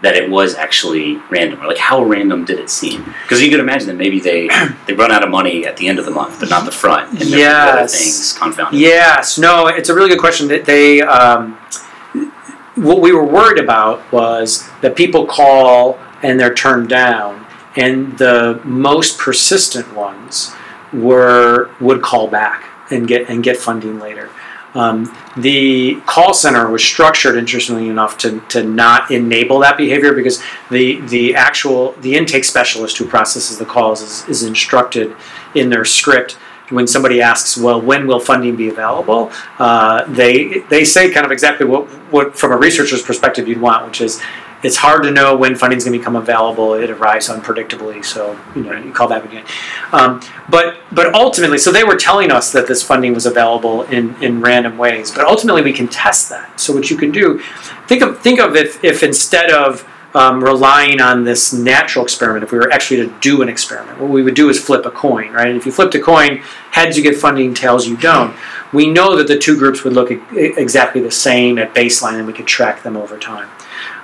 that 0.00 0.14
it 0.14 0.30
was 0.30 0.54
actually 0.54 1.20
random, 1.28 1.60
or 1.60 1.66
like 1.66 1.82
how 1.90 1.98
random 2.04 2.44
did 2.44 2.58
it 2.64 2.70
seem? 2.70 3.00
Because 3.24 3.42
you 3.42 3.50
could 3.50 3.58
imagine 3.58 3.88
that 3.88 3.96
maybe 4.04 4.20
they 4.20 4.48
they 4.86 4.94
run 4.94 5.10
out 5.10 5.22
of 5.24 5.30
money 5.30 5.66
at 5.66 5.76
the 5.76 5.88
end 5.90 5.98
of 5.98 6.04
the 6.04 6.10
month, 6.20 6.34
but 6.40 6.48
not 6.54 6.64
the 6.64 6.70
front, 6.84 7.10
and 7.20 7.28
there 7.32 7.50
are 7.54 7.68
other 7.70 7.80
Yes. 7.82 7.98
things 7.98 8.38
confounded. 8.38 8.78
Yes, 8.80 9.38
no, 9.38 9.66
it's 9.66 9.88
a 9.88 9.94
really 9.94 10.08
good 10.08 10.20
question. 10.26 10.46
That 10.48 10.64
they, 10.64 11.00
um, 11.02 11.58
what 12.76 13.00
we 13.00 13.10
were 13.12 13.24
worried 13.24 13.58
about 13.58 13.96
was 14.12 14.68
that 14.82 14.94
people 14.96 15.26
call 15.26 15.98
and 16.22 16.38
they're 16.38 16.54
turned 16.54 16.88
down, 16.88 17.44
and 17.76 18.16
the 18.18 18.60
most 18.64 19.18
persistent 19.18 19.92
ones 19.94 20.52
were 20.92 21.70
would 21.80 22.00
call 22.02 22.28
back 22.28 22.60
and 22.90 23.06
get 23.06 23.28
and 23.28 23.42
get 23.42 23.56
funding 23.56 23.98
later. 23.98 24.30
Um, 24.74 25.16
the 25.36 26.00
call 26.06 26.34
center 26.34 26.68
was 26.70 26.84
structured, 26.84 27.36
interestingly 27.36 27.88
enough, 27.88 28.18
to, 28.18 28.40
to 28.48 28.62
not 28.62 29.10
enable 29.10 29.60
that 29.60 29.76
behavior 29.76 30.12
because 30.12 30.42
the 30.70 31.00
the 31.02 31.34
actual 31.34 31.92
the 32.00 32.14
intake 32.14 32.44
specialist 32.44 32.98
who 32.98 33.06
processes 33.06 33.58
the 33.58 33.64
calls 33.64 34.02
is, 34.02 34.28
is 34.28 34.42
instructed 34.42 35.16
in 35.54 35.70
their 35.70 35.84
script 35.84 36.36
when 36.70 36.86
somebody 36.86 37.22
asks, 37.22 37.56
well, 37.56 37.80
when 37.80 38.06
will 38.06 38.20
funding 38.20 38.56
be 38.56 38.68
available? 38.68 39.32
Uh, 39.58 40.04
they 40.12 40.60
they 40.68 40.84
say 40.84 41.10
kind 41.10 41.24
of 41.24 41.32
exactly 41.32 41.66
what 41.66 41.88
what 42.12 42.36
from 42.36 42.52
a 42.52 42.56
researcher's 42.56 43.02
perspective 43.02 43.48
you'd 43.48 43.60
want, 43.60 43.86
which 43.86 44.00
is 44.00 44.20
it's 44.62 44.76
hard 44.76 45.04
to 45.04 45.10
know 45.10 45.36
when 45.36 45.54
funding's 45.54 45.84
going 45.84 45.92
to 45.92 45.98
become 45.98 46.16
available. 46.16 46.74
It 46.74 46.90
arrives 46.90 47.28
unpredictably, 47.28 48.04
so 48.04 48.38
you 48.56 48.62
know 48.62 48.72
you 48.72 48.92
call 48.92 49.08
that 49.08 49.24
again. 49.24 49.44
Um, 49.92 50.20
but 50.48 50.78
but 50.90 51.14
ultimately, 51.14 51.58
so 51.58 51.70
they 51.70 51.84
were 51.84 51.96
telling 51.96 52.30
us 52.30 52.52
that 52.52 52.66
this 52.66 52.82
funding 52.82 53.14
was 53.14 53.26
available 53.26 53.82
in, 53.84 54.20
in 54.22 54.40
random 54.40 54.76
ways. 54.76 55.10
But 55.10 55.26
ultimately, 55.26 55.62
we 55.62 55.72
can 55.72 55.88
test 55.88 56.28
that. 56.30 56.58
So 56.60 56.74
what 56.74 56.90
you 56.90 56.96
can 56.96 57.12
do, 57.12 57.40
think 57.86 58.02
of 58.02 58.20
think 58.20 58.40
of 58.40 58.56
if 58.56 58.82
if 58.82 59.02
instead 59.02 59.50
of 59.50 59.88
um, 60.14 60.42
relying 60.42 61.00
on 61.00 61.24
this 61.24 61.52
natural 61.52 62.04
experiment, 62.04 62.42
if 62.42 62.50
we 62.50 62.58
were 62.58 62.72
actually 62.72 63.06
to 63.06 63.14
do 63.20 63.42
an 63.42 63.48
experiment, 63.48 64.00
what 64.00 64.10
we 64.10 64.22
would 64.22 64.34
do 64.34 64.48
is 64.48 64.58
flip 64.58 64.86
a 64.86 64.90
coin, 64.90 65.32
right? 65.32 65.54
If 65.54 65.66
you 65.66 65.72
flipped 65.72 65.94
a 65.94 66.00
coin, 66.00 66.38
heads 66.70 66.96
you 66.96 67.02
get 67.02 67.14
funding, 67.14 67.54
tails 67.54 67.86
you 67.86 67.96
don't. 67.96 68.34
We 68.72 68.90
know 68.90 69.16
that 69.16 69.28
the 69.28 69.38
two 69.38 69.56
groups 69.56 69.84
would 69.84 69.92
look 69.92 70.10
exactly 70.10 71.00
the 71.00 71.10
same 71.10 71.58
at 71.58 71.74
baseline, 71.74 72.14
and 72.14 72.26
we 72.26 72.32
could 72.32 72.46
track 72.46 72.82
them 72.82 72.96
over 72.96 73.18
time. 73.18 73.48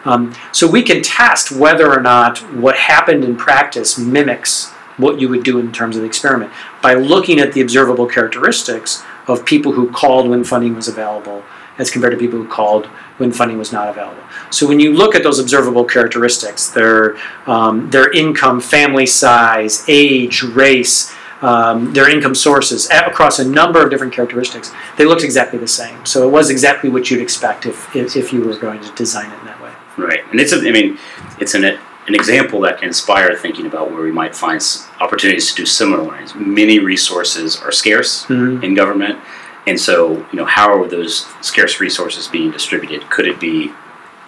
Um, 0.04 0.34
so 0.52 0.70
we 0.70 0.82
can 0.82 1.02
test 1.02 1.52
whether 1.52 1.90
or 1.92 2.00
not 2.00 2.38
what 2.52 2.76
happened 2.76 3.24
in 3.24 3.36
practice 3.36 3.98
mimics 3.98 4.72
what 4.96 5.20
you 5.20 5.28
would 5.28 5.42
do 5.42 5.58
in 5.58 5.72
terms 5.72 5.96
of 5.96 6.02
the 6.02 6.06
experiment 6.06 6.52
by 6.82 6.94
looking 6.94 7.40
at 7.40 7.52
the 7.52 7.60
observable 7.60 8.06
characteristics 8.06 9.04
of 9.26 9.44
people 9.44 9.72
who 9.72 9.90
called 9.90 10.28
when 10.28 10.44
funding 10.44 10.74
was 10.74 10.88
available 10.88 11.42
as 11.78 11.90
compared 11.90 12.12
to 12.12 12.18
people 12.18 12.38
who 12.38 12.46
called 12.46 12.86
when 13.16 13.32
funding 13.32 13.58
was 13.58 13.72
not 13.72 13.88
available. 13.88 14.22
So 14.50 14.66
when 14.66 14.78
you 14.78 14.92
look 14.92 15.14
at 15.14 15.22
those 15.22 15.38
observable 15.38 15.84
characteristics, 15.84 16.68
their 16.70 17.16
um, 17.46 17.90
their 17.90 18.12
income, 18.12 18.60
family 18.60 19.06
size, 19.06 19.84
age, 19.88 20.42
race, 20.42 21.12
um, 21.42 21.92
their 21.92 22.08
income 22.08 22.34
sources 22.34 22.88
across 22.90 23.38
a 23.40 23.44
number 23.44 23.82
of 23.82 23.90
different 23.90 24.12
characteristics, 24.12 24.72
they 24.96 25.04
looked 25.04 25.24
exactly 25.24 25.58
the 25.58 25.68
same. 25.68 26.06
So 26.06 26.26
it 26.26 26.30
was 26.30 26.48
exactly 26.48 26.90
what 26.90 27.10
you'd 27.10 27.20
expect 27.20 27.66
if 27.66 27.94
if, 27.96 28.16
if 28.16 28.32
you 28.32 28.44
were 28.44 28.56
going 28.56 28.80
to 28.80 28.92
design 28.92 29.32
it. 29.32 29.53
Right, 29.96 30.20
and 30.30 30.40
it's 30.40 30.52
a, 30.52 30.56
I 30.56 30.72
mean, 30.72 30.98
it's 31.40 31.54
an 31.54 31.78
an 32.06 32.14
example 32.14 32.60
that 32.60 32.78
can 32.78 32.88
inspire 32.88 33.34
thinking 33.34 33.66
about 33.66 33.90
where 33.90 34.02
we 34.02 34.12
might 34.12 34.36
find 34.36 34.60
opportunities 35.00 35.50
to 35.50 35.56
do 35.56 35.66
similar 35.66 36.02
learnings. 36.02 36.34
Many 36.34 36.78
resources 36.78 37.56
are 37.60 37.72
scarce 37.72 38.26
mm-hmm. 38.26 38.62
in 38.62 38.74
government, 38.74 39.18
and 39.66 39.78
so 39.80 40.16
you 40.30 40.34
know 40.34 40.44
how 40.44 40.78
are 40.78 40.86
those 40.86 41.26
scarce 41.40 41.80
resources 41.80 42.28
being 42.28 42.50
distributed? 42.50 43.08
Could 43.10 43.26
it 43.26 43.40
be 43.40 43.72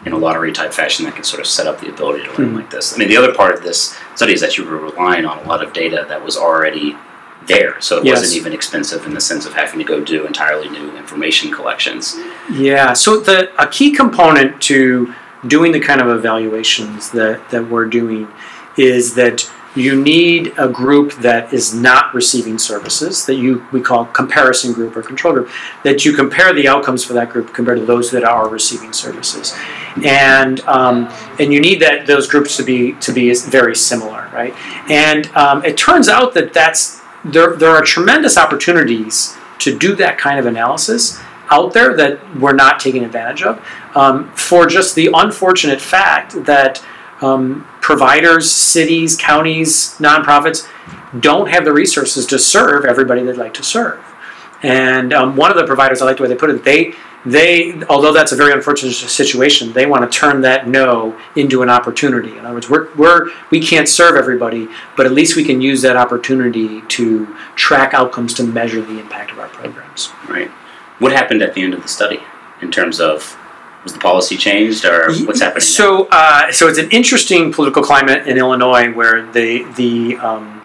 in 0.04 0.12
a 0.12 0.18
lottery 0.18 0.52
type 0.52 0.72
fashion 0.72 1.04
that 1.04 1.14
can 1.14 1.24
sort 1.24 1.40
of 1.40 1.46
set 1.46 1.66
up 1.66 1.80
the 1.80 1.88
ability 1.88 2.24
to 2.24 2.30
learn 2.30 2.48
mm-hmm. 2.48 2.56
like 2.56 2.70
this? 2.70 2.94
I 2.94 2.98
mean, 2.98 3.08
the 3.08 3.16
other 3.16 3.34
part 3.34 3.54
of 3.54 3.62
this 3.62 3.98
study 4.14 4.32
is 4.32 4.40
that 4.40 4.56
you 4.56 4.64
were 4.64 4.76
relying 4.76 5.24
on 5.24 5.38
a 5.38 5.48
lot 5.48 5.62
of 5.62 5.72
data 5.72 6.06
that 6.08 6.24
was 6.24 6.36
already 6.36 6.96
there, 7.46 7.80
so 7.80 7.98
it 7.98 8.06
yes. 8.06 8.20
wasn't 8.20 8.36
even 8.38 8.52
expensive 8.52 9.04
in 9.06 9.12
the 9.12 9.20
sense 9.20 9.44
of 9.46 9.52
having 9.52 9.78
to 9.78 9.84
go 9.84 10.02
do 10.02 10.26
entirely 10.26 10.68
new 10.68 10.96
information 10.96 11.52
collections. 11.52 12.16
Yeah. 12.50 12.94
So 12.94 13.20
the 13.20 13.50
a 13.62 13.68
key 13.68 13.92
component 13.92 14.62
to 14.62 15.14
doing 15.46 15.72
the 15.72 15.80
kind 15.80 16.00
of 16.00 16.08
evaluations 16.08 17.10
that, 17.10 17.48
that 17.50 17.68
we're 17.68 17.86
doing 17.86 18.28
is 18.76 19.14
that 19.14 19.50
you 19.74 20.00
need 20.02 20.54
a 20.56 20.68
group 20.68 21.12
that 21.16 21.52
is 21.52 21.74
not 21.74 22.14
receiving 22.14 22.58
services 22.58 23.26
that 23.26 23.34
you 23.34 23.66
we 23.72 23.80
call 23.80 24.06
comparison 24.06 24.72
group 24.72 24.96
or 24.96 25.02
control 25.02 25.34
group 25.34 25.50
that 25.84 26.02
you 26.02 26.14
compare 26.14 26.54
the 26.54 26.66
outcomes 26.66 27.04
for 27.04 27.12
that 27.12 27.28
group 27.28 27.52
compared 27.52 27.78
to 27.78 27.84
those 27.84 28.10
that 28.10 28.24
are 28.24 28.48
receiving 28.48 28.92
services. 28.94 29.54
And 30.02 30.60
um, 30.60 31.12
and 31.38 31.52
you 31.52 31.60
need 31.60 31.80
that 31.82 32.06
those 32.06 32.26
groups 32.26 32.56
to 32.56 32.62
be 32.62 32.92
to 32.94 33.12
be 33.12 33.34
very 33.34 33.76
similar 33.76 34.26
right? 34.36 34.54
And 34.90 35.26
um, 35.34 35.64
it 35.64 35.76
turns 35.76 36.08
out 36.08 36.34
that 36.34 36.52
that's 36.52 37.00
there 37.24 37.56
there 37.56 37.70
are 37.70 37.82
tremendous 37.82 38.36
opportunities 38.36 39.36
to 39.58 39.76
do 39.76 39.96
that 39.96 40.18
kind 40.18 40.38
of 40.38 40.46
analysis 40.46 41.20
out 41.50 41.72
there 41.72 41.96
that 41.96 42.18
we're 42.36 42.54
not 42.54 42.80
taking 42.80 43.04
advantage 43.04 43.42
of 43.42 43.64
um, 43.94 44.30
for 44.32 44.66
just 44.66 44.94
the 44.94 45.10
unfortunate 45.14 45.80
fact 45.80 46.44
that 46.44 46.84
um, 47.20 47.66
providers, 47.80 48.50
cities, 48.50 49.16
counties, 49.16 49.96
nonprofits 49.98 50.68
don't 51.20 51.48
have 51.48 51.64
the 51.64 51.72
resources 51.72 52.26
to 52.26 52.38
serve 52.38 52.84
everybody 52.84 53.22
they'd 53.22 53.36
like 53.36 53.54
to 53.54 53.62
serve. 53.62 54.04
And 54.62 55.12
um, 55.12 55.36
one 55.36 55.50
of 55.50 55.56
the 55.56 55.64
providers, 55.64 56.02
I 56.02 56.06
like 56.06 56.16
the 56.16 56.24
way 56.24 56.28
they 56.28 56.34
put 56.34 56.50
it, 56.50 56.64
they 56.64 56.94
they 57.26 57.82
although 57.84 58.12
that's 58.12 58.30
a 58.30 58.36
very 58.36 58.52
unfortunate 58.52 58.92
situation, 58.92 59.72
they 59.72 59.84
want 59.84 60.10
to 60.10 60.18
turn 60.18 60.40
that 60.42 60.68
no 60.68 61.18
into 61.34 61.62
an 61.62 61.68
opportunity. 61.68 62.38
In 62.38 62.44
other 62.44 62.54
words, 62.54 62.70
we're, 62.70 62.94
we're 62.94 63.30
we 63.50 63.60
can't 63.60 63.88
serve 63.88 64.16
everybody, 64.16 64.68
but 64.96 65.06
at 65.06 65.12
least 65.12 65.34
we 65.34 65.44
can 65.44 65.60
use 65.60 65.82
that 65.82 65.96
opportunity 65.96 66.82
to 66.82 67.26
track 67.56 67.94
outcomes 67.94 68.32
to 68.34 68.44
measure 68.44 68.80
the 68.80 69.00
impact 69.00 69.32
of 69.32 69.40
our 69.40 69.48
programs. 69.48 70.10
Right. 70.28 70.50
What 70.98 71.12
happened 71.12 71.42
at 71.42 71.54
the 71.54 71.62
end 71.62 71.74
of 71.74 71.82
the 71.82 71.88
study 71.88 72.20
in 72.62 72.70
terms 72.70 73.00
of 73.00 73.36
was 73.86 73.92
the 73.92 74.00
policy 74.00 74.36
changed 74.36 74.84
or 74.84 75.12
what's 75.26 75.40
happening? 75.40 75.60
So, 75.60 76.08
uh, 76.10 76.50
so 76.50 76.66
it's 76.68 76.78
an 76.78 76.90
interesting 76.90 77.52
political 77.52 77.82
climate 77.82 78.26
in 78.26 78.36
Illinois 78.36 78.92
where 78.92 79.30
the 79.30 79.64
the 79.76 80.16
um, 80.16 80.64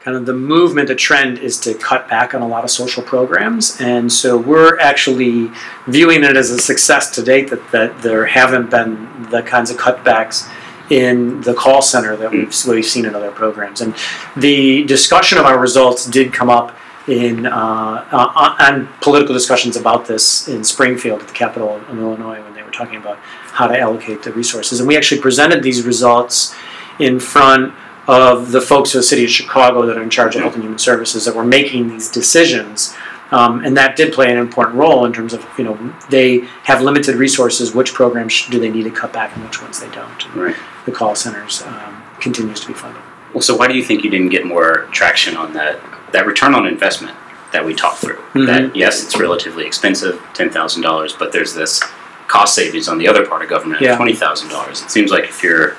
kind 0.00 0.16
of 0.16 0.26
the 0.26 0.32
movement, 0.34 0.88
the 0.88 0.94
trend 0.94 1.38
is 1.38 1.60
to 1.60 1.74
cut 1.74 2.08
back 2.08 2.34
on 2.34 2.42
a 2.42 2.48
lot 2.48 2.64
of 2.64 2.70
social 2.70 3.02
programs, 3.02 3.80
and 3.80 4.10
so 4.10 4.36
we're 4.36 4.78
actually 4.78 5.50
viewing 5.86 6.24
it 6.24 6.36
as 6.36 6.50
a 6.50 6.58
success 6.58 7.10
to 7.10 7.22
date 7.22 7.50
that, 7.50 7.70
that 7.70 8.02
there 8.02 8.26
haven't 8.26 8.70
been 8.70 9.28
the 9.30 9.42
kinds 9.42 9.70
of 9.70 9.76
cutbacks 9.76 10.50
in 10.90 11.40
the 11.42 11.54
call 11.54 11.80
center 11.80 12.16
that 12.16 12.30
we've, 12.30 12.54
we've 12.66 12.84
seen 12.84 13.04
in 13.04 13.14
other 13.14 13.30
programs. 13.30 13.80
And 13.80 13.94
the 14.36 14.84
discussion 14.84 15.38
of 15.38 15.46
our 15.46 15.58
results 15.58 16.06
did 16.06 16.32
come 16.32 16.50
up 16.50 16.76
in 17.08 17.46
uh, 17.46 18.06
uh, 18.12 18.54
on 18.60 18.88
political 19.00 19.34
discussions 19.34 19.76
about 19.76 20.06
this 20.06 20.48
in 20.48 20.62
Springfield 20.62 21.20
at 21.20 21.28
the 21.28 21.34
Capitol 21.34 21.76
in 21.90 21.98
Illinois 21.98 22.42
when 22.42 22.54
they 22.54 22.62
were 22.62 22.70
talking 22.70 22.96
about 22.96 23.18
how 23.18 23.66
to 23.66 23.78
allocate 23.78 24.22
the 24.22 24.32
resources. 24.32 24.78
And 24.78 24.86
we 24.86 24.96
actually 24.96 25.20
presented 25.20 25.62
these 25.62 25.84
results 25.84 26.54
in 26.98 27.18
front 27.18 27.74
of 28.06 28.52
the 28.52 28.60
folks 28.60 28.94
of 28.94 28.98
the 29.00 29.02
city 29.02 29.24
of 29.24 29.30
Chicago 29.30 29.86
that 29.86 29.96
are 29.96 30.02
in 30.02 30.10
charge 30.10 30.34
of 30.34 30.42
Health 30.42 30.54
and 30.54 30.62
Human 30.62 30.78
Services 30.78 31.24
that 31.24 31.34
were 31.34 31.44
making 31.44 31.88
these 31.88 32.10
decisions. 32.10 32.94
Um, 33.30 33.64
and 33.64 33.76
that 33.76 33.96
did 33.96 34.12
play 34.12 34.30
an 34.30 34.36
important 34.36 34.76
role 34.76 35.06
in 35.06 35.12
terms 35.12 35.32
of 35.32 35.46
you 35.56 35.64
know 35.64 35.94
they 36.10 36.40
have 36.64 36.82
limited 36.82 37.16
resources. 37.16 37.74
Which 37.74 37.94
programs 37.94 38.46
do 38.48 38.60
they 38.60 38.70
need 38.70 38.82
to 38.84 38.90
cut 38.90 39.12
back, 39.12 39.34
and 39.34 39.44
which 39.44 39.62
ones 39.62 39.80
they 39.80 39.90
don't? 39.90 40.24
And 40.26 40.36
right. 40.36 40.56
The 40.84 40.92
call 40.92 41.14
centers 41.14 41.62
um, 41.62 42.02
continues 42.20 42.60
to 42.60 42.68
be 42.68 42.74
funded. 42.74 43.02
Well, 43.32 43.40
so 43.40 43.56
why 43.56 43.68
do 43.68 43.74
you 43.74 43.82
think 43.82 44.04
you 44.04 44.10
didn't 44.10 44.28
get 44.28 44.44
more 44.44 44.88
traction 44.92 45.36
on 45.36 45.54
that 45.54 45.80
that 46.12 46.26
return 46.26 46.54
on 46.54 46.66
investment 46.66 47.16
that 47.52 47.64
we 47.64 47.74
talked 47.74 47.98
through. 47.98 48.16
Mm-hmm. 48.16 48.46
That 48.46 48.76
yes, 48.76 49.04
it's 49.04 49.18
relatively 49.18 49.66
expensive, 49.66 50.22
ten 50.34 50.50
thousand 50.50 50.82
dollars, 50.82 51.12
but 51.12 51.32
there's 51.32 51.54
this 51.54 51.82
cost 52.28 52.54
savings 52.54 52.88
on 52.88 52.98
the 52.98 53.06
other 53.06 53.26
part 53.26 53.42
of 53.42 53.48
government 53.48 53.82
yeah. 53.82 53.96
twenty 53.96 54.14
thousand 54.14 54.48
dollars. 54.48 54.82
It 54.82 54.90
seems 54.90 55.10
like 55.10 55.24
if 55.24 55.42
you're 55.42 55.76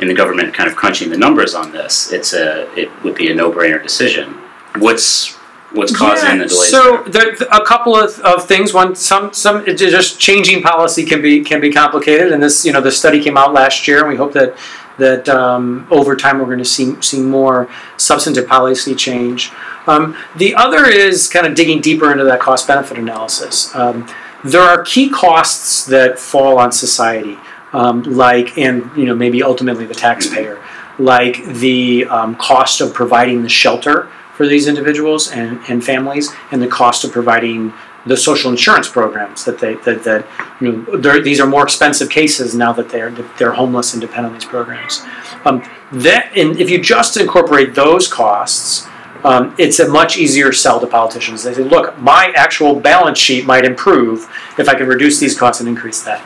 in 0.00 0.08
the 0.08 0.14
government 0.14 0.54
kind 0.54 0.68
of 0.68 0.76
crunching 0.76 1.10
the 1.10 1.16
numbers 1.16 1.54
on 1.54 1.72
this, 1.72 2.12
it's 2.12 2.32
a 2.32 2.72
it 2.78 2.90
would 3.02 3.14
be 3.14 3.30
a 3.30 3.34
no 3.34 3.50
brainer 3.50 3.82
decision. 3.82 4.34
What's 4.78 5.36
what's 5.72 5.94
causing 5.96 6.28
yeah, 6.28 6.36
the 6.38 6.46
delays? 6.46 6.70
So 6.70 7.02
there, 7.04 7.32
a 7.52 7.64
couple 7.64 7.96
of, 7.96 8.18
of 8.20 8.46
things. 8.46 8.72
One, 8.72 8.94
some 8.94 9.32
some 9.32 9.64
just 9.76 10.20
changing 10.20 10.62
policy 10.62 11.04
can 11.04 11.22
be 11.22 11.42
can 11.42 11.60
be 11.60 11.72
complicated, 11.72 12.32
and 12.32 12.42
this 12.42 12.64
you 12.64 12.72
know 12.72 12.80
the 12.80 12.92
study 12.92 13.22
came 13.22 13.36
out 13.36 13.52
last 13.52 13.86
year, 13.88 14.00
and 14.00 14.08
we 14.08 14.16
hope 14.16 14.32
that 14.32 14.56
that 14.98 15.28
um, 15.28 15.86
over 15.90 16.16
time 16.16 16.38
we're 16.38 16.46
going 16.46 16.58
to 16.58 16.64
see, 16.64 17.00
see 17.00 17.22
more 17.22 17.68
substantive 17.96 18.46
policy 18.46 18.94
change. 18.94 19.50
Um, 19.86 20.16
the 20.36 20.54
other 20.54 20.86
is 20.86 21.28
kind 21.28 21.46
of 21.46 21.54
digging 21.54 21.80
deeper 21.80 22.12
into 22.12 22.24
that 22.24 22.40
cost 22.40 22.66
benefit 22.68 22.98
analysis. 22.98 23.74
Um, 23.74 24.06
there 24.44 24.60
are 24.60 24.82
key 24.82 25.08
costs 25.08 25.86
that 25.86 26.18
fall 26.18 26.58
on 26.58 26.70
society, 26.70 27.38
um, 27.72 28.02
like, 28.02 28.56
and 28.58 28.90
you 28.96 29.06
know, 29.06 29.14
maybe 29.14 29.42
ultimately 29.42 29.86
the 29.86 29.94
taxpayer, 29.94 30.62
like 30.98 31.44
the 31.44 32.04
um, 32.06 32.36
cost 32.36 32.80
of 32.80 32.92
providing 32.92 33.42
the 33.42 33.48
shelter 33.48 34.10
for 34.34 34.46
these 34.46 34.68
individuals 34.68 35.30
and, 35.32 35.58
and 35.68 35.84
families, 35.84 36.32
and 36.52 36.62
the 36.62 36.68
cost 36.68 37.02
of 37.02 37.10
providing 37.10 37.72
the 38.08 38.16
social 38.16 38.50
insurance 38.50 38.88
programs 38.88 39.44
that 39.44 39.58
they 39.58 39.74
that, 39.74 40.02
that 40.04 40.26
you 40.60 40.72
know 40.72 41.20
these 41.20 41.40
are 41.40 41.46
more 41.46 41.62
expensive 41.62 42.10
cases 42.10 42.54
now 42.54 42.72
that 42.72 42.88
they're 42.88 43.10
they're 43.38 43.52
homeless 43.52 43.92
and 43.92 44.00
depend 44.00 44.26
on 44.26 44.32
these 44.32 44.44
programs. 44.44 45.02
Um, 45.44 45.62
that 45.92 46.32
and 46.36 46.58
if 46.58 46.70
you 46.70 46.82
just 46.82 47.16
incorporate 47.16 47.74
those 47.74 48.08
costs, 48.08 48.86
um, 49.24 49.54
it's 49.58 49.78
a 49.78 49.88
much 49.88 50.16
easier 50.16 50.52
sell 50.52 50.80
to 50.80 50.86
politicians. 50.86 51.42
They 51.42 51.54
say, 51.54 51.62
look, 51.62 51.98
my 51.98 52.32
actual 52.34 52.78
balance 52.78 53.18
sheet 53.18 53.44
might 53.46 53.64
improve 53.64 54.28
if 54.58 54.68
I 54.68 54.74
can 54.74 54.86
reduce 54.86 55.18
these 55.20 55.38
costs 55.38 55.60
and 55.60 55.68
increase 55.68 56.02
that. 56.02 56.22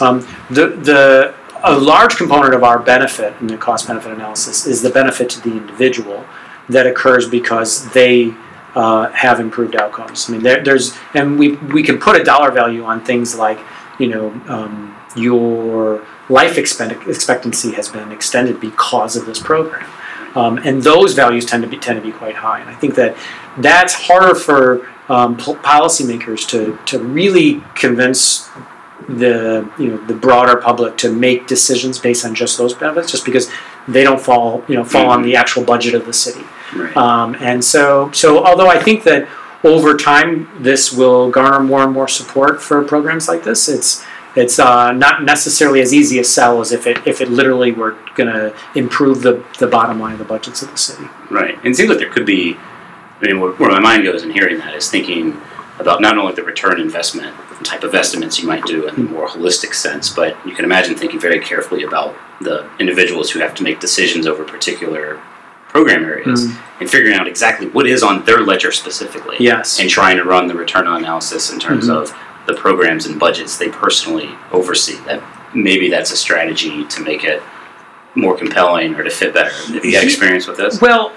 Um, 0.00 0.20
the 0.50 0.68
the 0.68 1.34
a 1.62 1.78
large 1.78 2.16
component 2.16 2.54
of 2.54 2.64
our 2.64 2.78
benefit 2.78 3.34
in 3.40 3.46
the 3.46 3.56
cost 3.56 3.86
benefit 3.86 4.12
analysis 4.12 4.66
is 4.66 4.80
the 4.80 4.90
benefit 4.90 5.28
to 5.30 5.40
the 5.40 5.52
individual 5.52 6.24
that 6.70 6.86
occurs 6.86 7.28
because 7.28 7.90
they 7.92 8.34
uh, 8.74 9.10
have 9.10 9.40
improved 9.40 9.76
outcomes. 9.76 10.28
I 10.28 10.32
mean, 10.32 10.42
there, 10.42 10.62
there's 10.62 10.96
and 11.14 11.38
we 11.38 11.56
we 11.56 11.82
can 11.82 11.98
put 11.98 12.20
a 12.20 12.24
dollar 12.24 12.50
value 12.50 12.84
on 12.84 13.04
things 13.04 13.34
like 13.34 13.58
you 13.98 14.08
know 14.08 14.30
um, 14.48 14.96
your 15.16 16.04
life 16.28 16.58
expect- 16.58 17.08
expectancy 17.08 17.72
has 17.72 17.88
been 17.88 18.12
extended 18.12 18.60
because 18.60 19.16
of 19.16 19.26
this 19.26 19.40
program, 19.40 19.88
um, 20.34 20.58
and 20.58 20.82
those 20.82 21.14
values 21.14 21.44
tend 21.44 21.62
to 21.62 21.68
be 21.68 21.78
tend 21.78 22.00
to 22.00 22.06
be 22.06 22.12
quite 22.12 22.36
high. 22.36 22.60
And 22.60 22.70
I 22.70 22.74
think 22.74 22.94
that 22.94 23.16
that's 23.58 23.94
harder 23.94 24.34
for 24.34 24.86
um, 25.08 25.36
policymakers 25.36 26.48
to 26.48 26.78
to 26.86 26.98
really 27.02 27.62
convince 27.74 28.48
the 29.18 29.70
you 29.78 29.88
know 29.88 30.06
the 30.06 30.14
broader 30.14 30.56
public 30.56 30.96
to 30.98 31.12
make 31.12 31.46
decisions 31.46 31.98
based 31.98 32.24
on 32.24 32.34
just 32.34 32.58
those 32.58 32.74
benefits, 32.74 33.10
just 33.10 33.24
because 33.24 33.50
they 33.88 34.04
don't 34.04 34.20
fall 34.20 34.64
you 34.68 34.74
know 34.74 34.84
fall 34.84 35.02
mm-hmm. 35.02 35.10
on 35.10 35.22
the 35.22 35.36
actual 35.36 35.64
budget 35.64 35.94
of 35.94 36.06
the 36.06 36.12
city. 36.12 36.44
Right. 36.74 36.96
Um, 36.96 37.34
and 37.40 37.64
so 37.64 38.10
so 38.12 38.44
although 38.44 38.68
I 38.68 38.78
think 38.78 39.04
that 39.04 39.28
over 39.64 39.96
time 39.96 40.48
this 40.58 40.92
will 40.92 41.30
garner 41.30 41.60
more 41.60 41.82
and 41.82 41.92
more 41.92 42.08
support 42.08 42.62
for 42.62 42.82
programs 42.84 43.28
like 43.28 43.44
this, 43.44 43.68
it's 43.68 44.04
it's 44.36 44.58
uh, 44.58 44.92
not 44.92 45.24
necessarily 45.24 45.80
as 45.80 45.92
easy 45.92 46.18
a 46.20 46.24
sell 46.24 46.60
as 46.60 46.72
if 46.72 46.86
it 46.86 47.04
if 47.06 47.20
it 47.20 47.30
literally 47.30 47.72
were 47.72 47.98
going 48.14 48.32
to 48.32 48.54
improve 48.74 49.22
the, 49.22 49.44
the 49.58 49.66
bottom 49.66 49.98
line 49.98 50.12
of 50.12 50.18
the 50.18 50.24
budgets 50.24 50.62
of 50.62 50.70
the 50.70 50.78
city. 50.78 51.08
Right. 51.30 51.56
And 51.56 51.66
it 51.66 51.74
seems 51.76 51.88
like 51.88 51.98
there 51.98 52.10
could 52.10 52.26
be, 52.26 52.56
I 53.20 53.26
mean, 53.26 53.40
where, 53.40 53.52
where 53.52 53.70
my 53.70 53.80
mind 53.80 54.04
goes 54.04 54.22
in 54.22 54.30
hearing 54.30 54.58
that 54.58 54.74
is 54.74 54.88
thinking 54.88 55.40
about 55.80 56.00
not 56.00 56.18
only 56.18 56.34
the 56.34 56.42
return 56.42 56.80
investment 56.80 57.34
type 57.64 57.82
of 57.82 57.94
estimates 57.94 58.40
you 58.40 58.46
might 58.46 58.64
do 58.64 58.86
in 58.86 58.94
a 58.94 58.98
more 58.98 59.26
holistic 59.28 59.74
sense, 59.74 60.10
but 60.10 60.36
you 60.46 60.54
can 60.54 60.64
imagine 60.64 60.94
thinking 60.94 61.18
very 61.20 61.40
carefully 61.40 61.82
about 61.82 62.14
the 62.40 62.68
individuals 62.78 63.30
who 63.30 63.38
have 63.40 63.54
to 63.54 63.62
make 63.62 63.80
decisions 63.80 64.26
over 64.26 64.44
particular 64.44 65.20
program 65.68 66.04
areas 66.04 66.46
Mm. 66.46 66.56
and 66.80 66.90
figuring 66.90 67.16
out 67.16 67.28
exactly 67.28 67.68
what 67.68 67.86
is 67.86 68.02
on 68.02 68.24
their 68.24 68.40
ledger 68.40 68.72
specifically. 68.72 69.36
Yes. 69.38 69.78
And 69.78 69.88
trying 69.88 70.16
to 70.16 70.24
run 70.24 70.48
the 70.48 70.54
return 70.54 70.86
on 70.86 70.98
analysis 71.04 71.50
in 71.52 71.60
terms 71.60 71.88
Mhm. 71.88 71.96
of 71.96 72.14
the 72.46 72.54
programs 72.54 73.06
and 73.06 73.18
budgets 73.20 73.56
they 73.56 73.68
personally 73.68 74.30
oversee. 74.52 74.96
That 75.06 75.22
maybe 75.54 75.88
that's 75.88 76.10
a 76.10 76.16
strategy 76.16 76.84
to 76.84 77.00
make 77.02 77.24
it 77.24 77.42
more 78.16 78.36
compelling 78.36 78.94
or 78.96 79.04
to 79.04 79.10
fit 79.10 79.32
better. 79.32 79.50
Have 79.74 79.84
you 79.84 79.94
had 79.94 80.02
experience 80.04 80.48
with 80.48 80.56
this? 80.56 80.80
Well, 80.80 81.10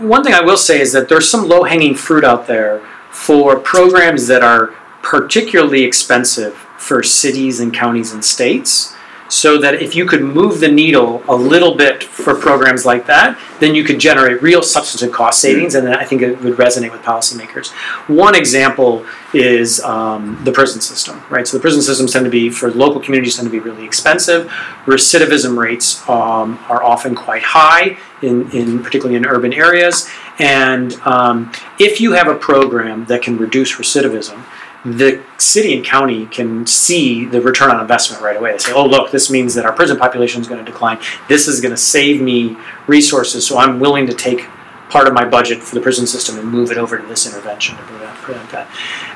one 0.00 0.24
thing 0.24 0.34
I 0.34 0.40
will 0.40 0.56
say 0.56 0.80
is 0.80 0.92
that 0.92 1.08
there's 1.08 1.28
some 1.28 1.46
low 1.46 1.62
hanging 1.62 1.94
fruit 1.94 2.24
out 2.24 2.48
there 2.48 2.80
for 3.14 3.58
programs 3.58 4.26
that 4.26 4.42
are 4.42 4.74
particularly 5.02 5.84
expensive 5.84 6.54
for 6.76 7.02
cities 7.02 7.60
and 7.60 7.72
counties 7.72 8.12
and 8.12 8.24
states. 8.24 8.92
So 9.34 9.58
that 9.58 9.74
if 9.82 9.96
you 9.96 10.06
could 10.06 10.22
move 10.22 10.60
the 10.60 10.68
needle 10.68 11.10
a 11.28 11.34
little 11.34 11.74
bit 11.74 12.04
for 12.04 12.34
programs 12.48 12.86
like 12.86 13.04
that, 13.06 13.36
then 13.58 13.74
you 13.74 13.82
could 13.82 13.98
generate 13.98 14.40
real 14.40 14.62
substantive 14.62 15.12
cost 15.12 15.40
savings, 15.40 15.74
and 15.74 15.84
then 15.84 15.94
I 16.02 16.04
think 16.04 16.22
it 16.22 16.40
would 16.40 16.56
resonate 16.56 16.92
with 16.92 17.02
policymakers. 17.02 17.72
One 18.06 18.36
example 18.36 19.04
is 19.32 19.80
um, 19.82 20.38
the 20.44 20.52
prison 20.52 20.80
system, 20.80 21.20
right? 21.30 21.48
So 21.48 21.56
the 21.56 21.60
prison 21.60 21.82
systems 21.82 22.12
tend 22.12 22.24
to 22.26 22.30
be, 22.30 22.48
for 22.48 22.70
local 22.70 23.00
communities, 23.00 23.34
tend 23.34 23.46
to 23.46 23.50
be 23.50 23.58
really 23.58 23.84
expensive. 23.84 24.46
Recidivism 24.86 25.58
rates 25.58 26.08
um, 26.08 26.48
are 26.68 26.82
often 26.84 27.16
quite 27.16 27.42
high, 27.42 27.98
in, 28.22 28.48
in 28.52 28.82
particularly 28.84 29.16
in 29.16 29.26
urban 29.26 29.52
areas. 29.52 30.08
And 30.38 30.94
um, 31.14 31.50
if 31.78 32.00
you 32.00 32.12
have 32.12 32.28
a 32.28 32.36
program 32.36 33.04
that 33.06 33.22
can 33.22 33.36
reduce 33.36 33.76
recidivism, 33.76 34.38
the 34.84 35.22
city 35.38 35.74
and 35.74 35.84
county 35.84 36.26
can 36.26 36.66
see 36.66 37.24
the 37.24 37.40
return 37.40 37.70
on 37.70 37.80
investment 37.80 38.22
right 38.22 38.36
away. 38.36 38.52
They 38.52 38.58
say, 38.58 38.72
"Oh, 38.72 38.84
look, 38.84 39.10
this 39.10 39.30
means 39.30 39.54
that 39.54 39.64
our 39.64 39.72
prison 39.72 39.96
population 39.96 40.40
is 40.40 40.48
going 40.48 40.62
to 40.62 40.70
decline. 40.70 40.98
This 41.28 41.48
is 41.48 41.60
going 41.60 41.72
to 41.72 41.76
save 41.80 42.20
me 42.20 42.56
resources, 42.86 43.46
so 43.46 43.58
I'm 43.58 43.80
willing 43.80 44.06
to 44.06 44.14
take 44.14 44.46
part 44.90 45.08
of 45.08 45.14
my 45.14 45.24
budget 45.24 45.62
for 45.62 45.74
the 45.74 45.80
prison 45.80 46.06
system 46.06 46.38
and 46.38 46.46
move 46.46 46.70
it 46.70 46.76
over 46.76 46.98
to 46.98 47.06
this 47.06 47.26
intervention 47.26 47.76
to 47.76 47.82
prevent, 47.82 48.50
that." 48.50 48.68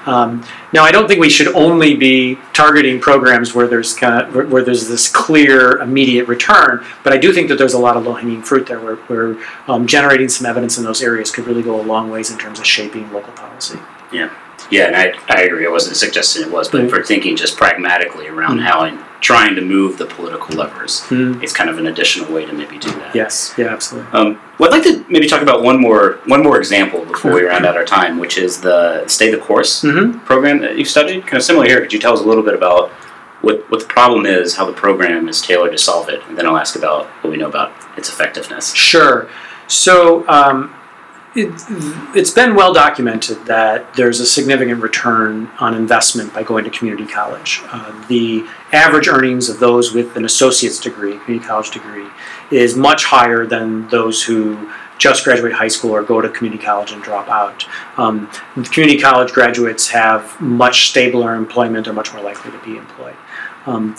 Um, 0.07 0.43
now, 0.73 0.85
I 0.85 0.91
don't 0.91 1.07
think 1.07 1.21
we 1.21 1.29
should 1.29 1.49
only 1.55 1.95
be 1.95 2.39
targeting 2.55 2.99
programs 2.99 3.55
where 3.55 3.67
there's 3.67 3.95
kind 3.95 4.23
of 4.23 4.51
where, 4.51 4.65
there's 4.65 4.89
this 4.89 5.07
clear, 5.09 5.79
immediate 5.79 6.29
return, 6.29 6.85
but 7.05 7.13
I 7.13 7.19
do 7.19 7.33
think 7.33 7.49
that 7.49 7.59
there's 7.59 7.75
a 7.75 7.79
lot 7.79 7.97
of 7.99 8.07
low-hanging 8.07 8.43
fruit 8.43 8.67
there, 8.67 8.81
where, 8.81 8.97
where 8.97 9.37
um, 9.67 9.87
generating 9.87 10.31
some 10.31 10.47
evidence 10.47 10.79
in 10.79 10.85
those 10.85 11.03
areas 11.03 11.31
could 11.31 11.47
really 11.47 11.63
go 11.63 11.79
a 11.79 11.83
long 11.83 12.11
ways 12.11 12.31
in 12.31 12.39
terms 12.39 12.59
of 12.59 12.67
shaping 12.67 13.13
local 13.13 13.35
policy. 13.35 13.79
Yeah, 14.11 14.31
and 14.71 14.95
I, 14.97 15.13
I 15.29 15.43
agree. 15.43 15.67
I 15.67 15.71
wasn't 15.71 15.97
suggesting 15.97 16.43
it 16.43 16.51
was, 16.51 16.69
but 16.69 16.83
Mhm. 16.83 16.91
for 16.91 17.03
thinking 17.03 17.37
just 17.37 17.57
pragmatically 17.57 18.29
around 18.29 18.59
Mhm. 18.61 18.63
how 18.65 18.85
in 18.85 18.99
trying 19.21 19.55
to 19.57 19.61
move 19.63 19.99
the 19.99 20.05
political 20.07 20.55
levers, 20.57 21.03
Mm, 21.09 21.43
it's 21.43 21.53
kind 21.53 21.69
of 21.71 21.79
an 21.79 21.87
additional 21.87 22.31
way 22.33 22.45
to 22.45 22.53
maybe 22.53 22.79
do 22.79 22.91
that. 22.91 23.15
Yes, 23.15 23.53
yeah, 23.57 23.67
absolutely. 23.69 24.11
Um, 24.13 24.39
well, 24.59 24.69
I'd 24.69 24.73
like 24.77 24.85
to 24.85 25.05
maybe 25.09 25.27
talk 25.27 25.43
about 25.43 25.63
one 25.63 25.81
more 25.81 26.19
one 26.27 26.43
more 26.43 26.59
example 26.59 27.05
before 27.05 27.33
we 27.33 27.43
round 27.43 27.65
out 27.67 27.77
our 27.77 27.85
time, 27.85 28.19
which 28.19 28.37
is 28.39 28.61
the 28.61 29.05
Stay 29.07 29.31
the 29.31 29.39
Course 29.39 29.83
Mm-hmm. 29.83 30.19
program 30.21 30.61
that 30.61 30.77
you've 30.77 30.89
studied. 30.89 31.27
Kind 31.27 31.39
of 31.39 31.43
similar 31.43 31.67
here. 31.67 31.81
Could 31.81 31.93
you 31.93 31.99
tell 31.99 32.13
us 32.13 32.21
a 32.21 32.25
little 32.25 32.45
bit 32.45 32.55
about 32.55 32.91
what, 33.41 33.65
what 33.71 33.81
the 33.81 33.87
problem 33.87 34.27
is, 34.27 34.57
how 34.57 34.65
the 34.67 34.73
program 34.73 35.29
is 35.29 35.41
tailored 35.41 35.71
to 35.73 35.79
solve 35.79 36.09
it, 36.09 36.21
and 36.29 36.37
then 36.37 36.45
I'll 36.47 36.57
ask 36.59 36.75
about 36.77 37.07
what 37.23 37.31
we 37.31 37.37
know 37.37 37.47
about 37.47 37.73
its 37.97 38.09
effectiveness. 38.09 38.75
Sure. 38.75 39.29
So 39.69 40.25
um, 40.29 40.75
it, 41.39 42.17
it's 42.17 42.31
been 42.31 42.55
well 42.55 42.73
documented 42.73 43.45
that 43.47 43.95
there's 43.95 44.21
a 44.21 44.27
significant 44.27 44.83
return 44.83 45.49
on 45.61 45.75
investment 45.75 46.35
by 46.35 46.43
going 46.43 46.65
to 46.65 46.71
community 46.71 47.07
college. 47.07 47.61
Uh, 47.67 48.07
the 48.09 48.47
average 48.73 49.09
earnings 49.09 49.49
of 49.49 49.61
those 49.61 49.93
with 49.93 50.17
an 50.17 50.25
associate's 50.25 50.81
degree, 50.81 51.19
community 51.19 51.47
college 51.47 51.71
degree, 51.71 52.09
is 52.51 52.77
much 52.77 53.05
higher 53.05 53.47
than 53.47 53.89
those 53.89 54.23
who 54.23 54.71
just 54.99 55.23
graduate 55.23 55.53
high 55.53 55.69
school 55.69 55.93
or 55.93 56.03
go 56.03 56.21
to 56.21 56.29
community 56.29 56.63
college 56.63 56.91
and 56.91 57.03
drop 57.03 57.29
out. 57.29 57.65
Um, 57.97 58.27
community 58.73 59.01
college 59.01 59.33
graduates 59.33 59.89
have 59.91 60.41
much 60.41 60.91
stabler 60.91 61.35
employment, 61.37 61.87
are 61.87 61.93
much 61.93 62.13
more 62.13 62.23
likely 62.23 62.51
to 62.51 62.59
be 62.65 62.77
employed. 62.77 63.17
Um, 63.67 63.95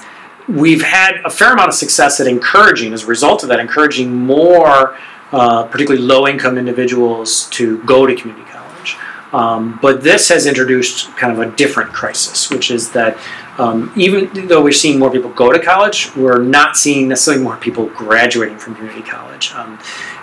we've 0.49 0.81
had 0.81 1.21
a 1.23 1.29
fair 1.29 1.53
amount 1.53 1.69
of 1.69 1.75
success 1.75 2.19
at 2.19 2.27
encouraging, 2.27 2.91
as 2.91 3.03
a 3.03 3.07
result 3.07 3.43
of 3.43 3.49
that, 3.49 3.59
encouraging 3.59 4.13
more, 4.13 4.97
uh, 5.31 5.63
particularly 5.65 6.05
low 6.05 6.27
income 6.27 6.57
individuals, 6.57 7.49
to 7.51 7.81
go 7.83 8.05
to 8.05 8.15
community 8.15 8.45
college. 8.49 8.97
Um, 9.31 9.77
but 9.81 10.01
this 10.01 10.29
has 10.29 10.47
introduced 10.47 11.15
kind 11.15 11.31
of 11.31 11.39
a 11.39 11.55
different 11.55 11.93
crisis, 11.93 12.49
which 12.49 12.71
is 12.71 12.91
that 12.91 13.17
um, 13.59 13.91
even 13.95 14.47
though 14.47 14.63
we're 14.63 14.71
seeing 14.71 14.97
more 14.97 15.11
people 15.11 15.29
go 15.31 15.51
to 15.51 15.59
college, 15.59 16.15
we're 16.15 16.41
not 16.41 16.77
seeing 16.77 17.07
necessarily 17.09 17.43
more 17.43 17.57
people 17.57 17.87
graduating 17.87 18.57
from 18.57 18.73
community 18.75 19.03
college. 19.03 19.51
Um, 19.53 19.77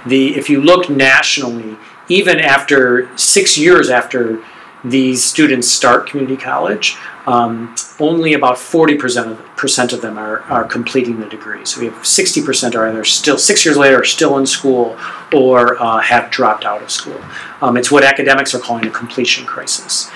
the 0.07 0.35
if 0.37 0.51
you 0.51 0.61
look 0.61 0.88
nationally, 0.90 1.77
even 2.09 2.40
after 2.40 3.16
six 3.16 3.57
years 3.59 3.90
after 3.90 4.42
these 4.85 5.25
students 5.25 5.69
start 5.69 6.09
community 6.09 6.37
college, 6.37 6.97
um, 7.27 7.75
only 7.99 8.35
about 8.35 8.57
40% 8.57 9.33
of, 9.33 9.39
percent 9.57 9.93
of 9.93 10.01
them 10.01 10.17
are, 10.17 10.43
are 10.43 10.65
completing 10.65 11.19
the 11.19 11.27
degree. 11.27 11.65
So 11.65 11.81
we 11.81 11.87
have 11.87 11.95
60% 11.95 12.75
are 12.75 12.89
either 12.89 13.05
still, 13.05 13.39
six 13.39 13.65
years 13.65 13.77
later, 13.77 14.01
are 14.01 14.05
still 14.05 14.39
in 14.39 14.47
school 14.47 14.97
or 15.33 15.81
uh, 15.83 15.99
have 16.01 16.31
dropped 16.31 16.65
out 16.65 16.83
of 16.83 16.91
school. 16.91 17.21
Um, 17.61 17.77
it's 17.77 17.91
what 17.91 18.05
academics 18.05 18.55
are 18.55 18.61
calling 18.61 18.87
a 18.87 18.91
completion 18.91 19.45
crisis. 19.45 20.11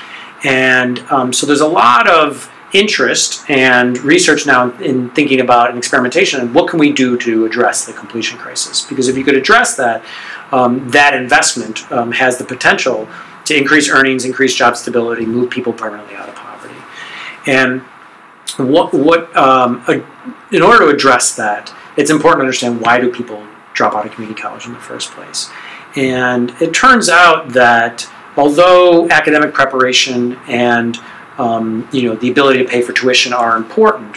And 0.44 1.00
um, 1.10 1.32
so 1.32 1.46
there's 1.46 1.60
a 1.60 1.68
lot 1.68 2.08
of 2.08 2.50
interest 2.72 3.48
and 3.50 3.98
research 3.98 4.46
now 4.46 4.70
in 4.78 5.10
thinking 5.10 5.40
about 5.40 5.70
and 5.70 5.78
experimentation 5.78 6.40
and 6.40 6.54
what 6.54 6.68
can 6.68 6.78
we 6.78 6.92
do 6.92 7.16
to 7.18 7.44
address 7.44 7.84
the 7.84 7.92
completion 7.92 8.38
crisis. 8.38 8.82
Because 8.86 9.08
if 9.08 9.16
you 9.16 9.24
could 9.24 9.34
address 9.34 9.76
that, 9.76 10.04
um, 10.52 10.88
that 10.90 11.14
investment 11.14 11.90
um, 11.90 12.12
has 12.12 12.38
the 12.38 12.44
potential 12.44 13.08
to 13.50 13.56
increase 13.56 13.88
earnings, 13.88 14.24
increase 14.24 14.54
job 14.54 14.76
stability, 14.76 15.26
move 15.26 15.50
people 15.50 15.72
permanently 15.72 16.14
out 16.14 16.28
of 16.28 16.34
poverty. 16.36 16.74
And 17.46 17.82
what, 18.56 18.94
what 18.94 19.36
um, 19.36 19.84
a, 19.88 20.04
in 20.54 20.62
order 20.62 20.86
to 20.86 20.88
address 20.88 21.34
that, 21.36 21.74
it's 21.96 22.10
important 22.10 22.38
to 22.38 22.44
understand 22.44 22.80
why 22.80 23.00
do 23.00 23.10
people 23.10 23.44
drop 23.74 23.94
out 23.94 24.06
of 24.06 24.12
community 24.12 24.40
college 24.40 24.66
in 24.66 24.72
the 24.72 24.78
first 24.78 25.10
place. 25.10 25.50
And 25.96 26.50
it 26.60 26.72
turns 26.72 27.08
out 27.08 27.48
that 27.50 28.08
although 28.36 29.08
academic 29.10 29.52
preparation 29.52 30.36
and 30.46 30.96
um, 31.38 31.88
you 31.90 32.02
know 32.02 32.14
the 32.14 32.30
ability 32.30 32.58
to 32.62 32.68
pay 32.68 32.82
for 32.82 32.92
tuition 32.92 33.32
are 33.32 33.56
important, 33.56 34.16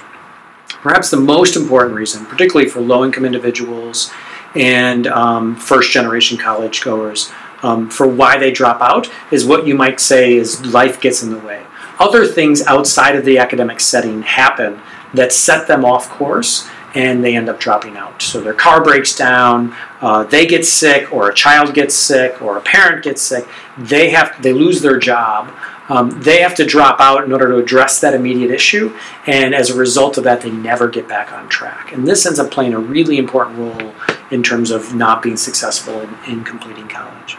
perhaps 0.67 1.09
the 1.09 1.17
most 1.17 1.55
important 1.55 1.95
reason, 1.95 2.25
particularly 2.25 2.69
for 2.69 2.81
low-income 2.81 3.25
individuals 3.25 4.11
and 4.55 5.07
um, 5.07 5.55
first-generation 5.55 6.37
college 6.37 6.83
goers, 6.83 7.31
um, 7.63 7.89
for 7.89 8.05
why 8.07 8.37
they 8.37 8.51
drop 8.51 8.81
out 8.81 9.09
is 9.31 9.45
what 9.45 9.65
you 9.65 9.75
might 9.75 9.99
say 9.99 10.35
is 10.35 10.63
life 10.65 11.01
gets 11.01 11.23
in 11.23 11.31
the 11.31 11.39
way. 11.39 11.65
Other 11.99 12.25
things 12.25 12.61
outside 12.63 13.15
of 13.15 13.25
the 13.25 13.37
academic 13.37 13.79
setting 13.79 14.21
happen 14.23 14.81
that 15.13 15.31
set 15.31 15.67
them 15.67 15.85
off 15.85 16.09
course 16.09 16.67
and 16.95 17.23
they 17.23 17.35
end 17.35 17.49
up 17.49 17.59
dropping 17.59 17.97
out. 17.97 18.21
So 18.21 18.41
their 18.41 18.53
car 18.53 18.83
breaks 18.83 19.15
down, 19.15 19.75
uh, 20.01 20.23
they 20.23 20.45
get 20.45 20.65
sick, 20.65 21.11
or 21.11 21.29
a 21.29 21.33
child 21.33 21.73
gets 21.73 21.95
sick, 21.95 22.41
or 22.41 22.57
a 22.57 22.61
parent 22.61 23.03
gets 23.03 23.21
sick. 23.21 23.47
They 23.77 24.09
have 24.11 24.39
they 24.41 24.53
lose 24.53 24.81
their 24.81 24.99
job. 24.99 25.51
Um, 25.89 26.21
they 26.21 26.41
have 26.41 26.55
to 26.55 26.65
drop 26.65 26.99
out 26.99 27.25
in 27.25 27.31
order 27.31 27.49
to 27.49 27.57
address 27.57 27.99
that 28.01 28.13
immediate 28.13 28.51
issue, 28.51 28.95
and 29.27 29.53
as 29.53 29.69
a 29.69 29.75
result 29.75 30.17
of 30.17 30.23
that, 30.23 30.41
they 30.41 30.51
never 30.51 30.87
get 30.87 31.07
back 31.07 31.33
on 31.33 31.49
track. 31.49 31.91
And 31.91 32.07
this 32.07 32.25
ends 32.25 32.39
up 32.39 32.51
playing 32.51 32.73
a 32.73 32.79
really 32.79 33.17
important 33.17 33.59
role 33.59 33.93
in 34.31 34.43
terms 34.43 34.71
of 34.71 34.95
not 34.95 35.21
being 35.21 35.37
successful 35.37 35.99
in, 35.99 36.15
in 36.27 36.43
completing 36.43 36.87
college. 36.87 37.37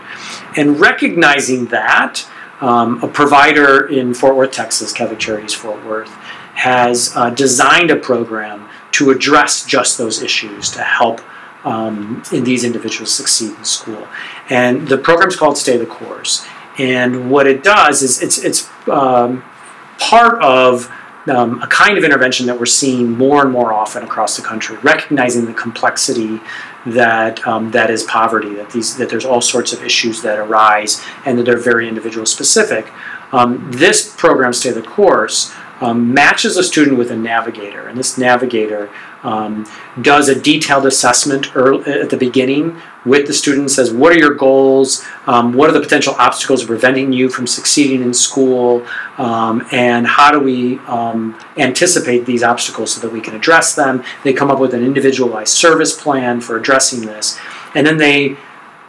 And 0.56 0.78
recognizing 0.78 1.66
that, 1.66 2.26
um, 2.60 3.02
a 3.02 3.08
provider 3.08 3.86
in 3.88 4.14
Fort 4.14 4.36
Worth, 4.36 4.52
Texas, 4.52 4.92
Catholic 4.92 5.18
Charities 5.18 5.54
Fort 5.54 5.84
Worth, 5.84 6.10
has 6.54 7.12
uh, 7.16 7.30
designed 7.30 7.90
a 7.90 7.96
program 7.96 8.68
to 8.92 9.10
address 9.10 9.64
just 9.66 9.98
those 9.98 10.22
issues 10.22 10.70
to 10.70 10.82
help 10.82 11.20
um, 11.64 12.22
in 12.32 12.44
these 12.44 12.62
individuals 12.62 13.12
succeed 13.12 13.56
in 13.56 13.64
school. 13.64 14.06
And 14.50 14.86
the 14.86 14.98
program's 14.98 15.34
called 15.34 15.58
Stay 15.58 15.76
the 15.76 15.86
Course. 15.86 16.46
And 16.78 17.30
what 17.30 17.46
it 17.46 17.62
does 17.62 18.02
is 18.02 18.22
it's 18.22 18.38
it's 18.38 18.68
um, 18.88 19.44
part 19.98 20.42
of 20.42 20.90
um, 21.28 21.62
a 21.62 21.66
kind 21.66 21.96
of 21.96 22.04
intervention 22.04 22.46
that 22.46 22.58
we're 22.58 22.66
seeing 22.66 23.10
more 23.12 23.42
and 23.42 23.52
more 23.52 23.72
often 23.72 24.02
across 24.02 24.36
the 24.36 24.42
country, 24.42 24.76
recognizing 24.78 25.46
the 25.46 25.54
complexity 25.54 26.40
that 26.86 27.46
um, 27.46 27.70
that 27.70 27.90
is 27.90 28.02
poverty, 28.04 28.54
that 28.54 28.70
these 28.70 28.96
that 28.96 29.08
there's 29.08 29.24
all 29.24 29.40
sorts 29.40 29.72
of 29.72 29.82
issues 29.82 30.22
that 30.22 30.38
arise, 30.38 31.02
and 31.24 31.38
that 31.38 31.44
they're 31.44 31.56
very 31.56 31.88
individual 31.88 32.26
specific. 32.26 32.92
Um, 33.32 33.70
this 33.72 34.14
program, 34.14 34.52
Stay 34.52 34.70
the 34.70 34.82
Course, 34.82 35.52
um, 35.80 36.14
matches 36.14 36.56
a 36.56 36.62
student 36.62 36.98
with 36.98 37.10
a 37.10 37.16
navigator, 37.16 37.88
and 37.88 37.98
this 37.98 38.16
navigator 38.16 38.90
um, 39.22 39.66
does 40.02 40.28
a 40.28 40.38
detailed 40.38 40.86
assessment 40.86 41.54
early, 41.56 41.90
at 41.90 42.10
the 42.10 42.16
beginning 42.16 42.80
with 43.04 43.26
the 43.26 43.32
student. 43.32 43.70
Says, 43.70 43.92
"What 43.92 44.12
are 44.12 44.18
your 44.18 44.34
goals? 44.34 45.04
Um, 45.26 45.52
what 45.52 45.68
are 45.68 45.72
the 45.72 45.80
potential 45.80 46.14
obstacles 46.18 46.64
preventing 46.64 47.12
you 47.12 47.28
from 47.28 47.46
succeeding 47.46 48.02
in 48.02 48.14
school? 48.14 48.86
Um, 49.18 49.66
and 49.72 50.06
how 50.06 50.30
do 50.30 50.40
we 50.40 50.78
um, 50.80 51.38
anticipate 51.56 52.26
these 52.26 52.42
obstacles 52.42 52.92
so 52.92 53.00
that 53.00 53.12
we 53.12 53.20
can 53.20 53.34
address 53.34 53.74
them?" 53.74 54.04
They 54.22 54.32
come 54.32 54.50
up 54.50 54.58
with 54.58 54.74
an 54.74 54.84
individualized 54.84 55.54
service 55.54 55.98
plan 55.98 56.40
for 56.40 56.56
addressing 56.56 57.02
this, 57.02 57.38
and 57.74 57.86
then 57.86 57.96
they 57.96 58.36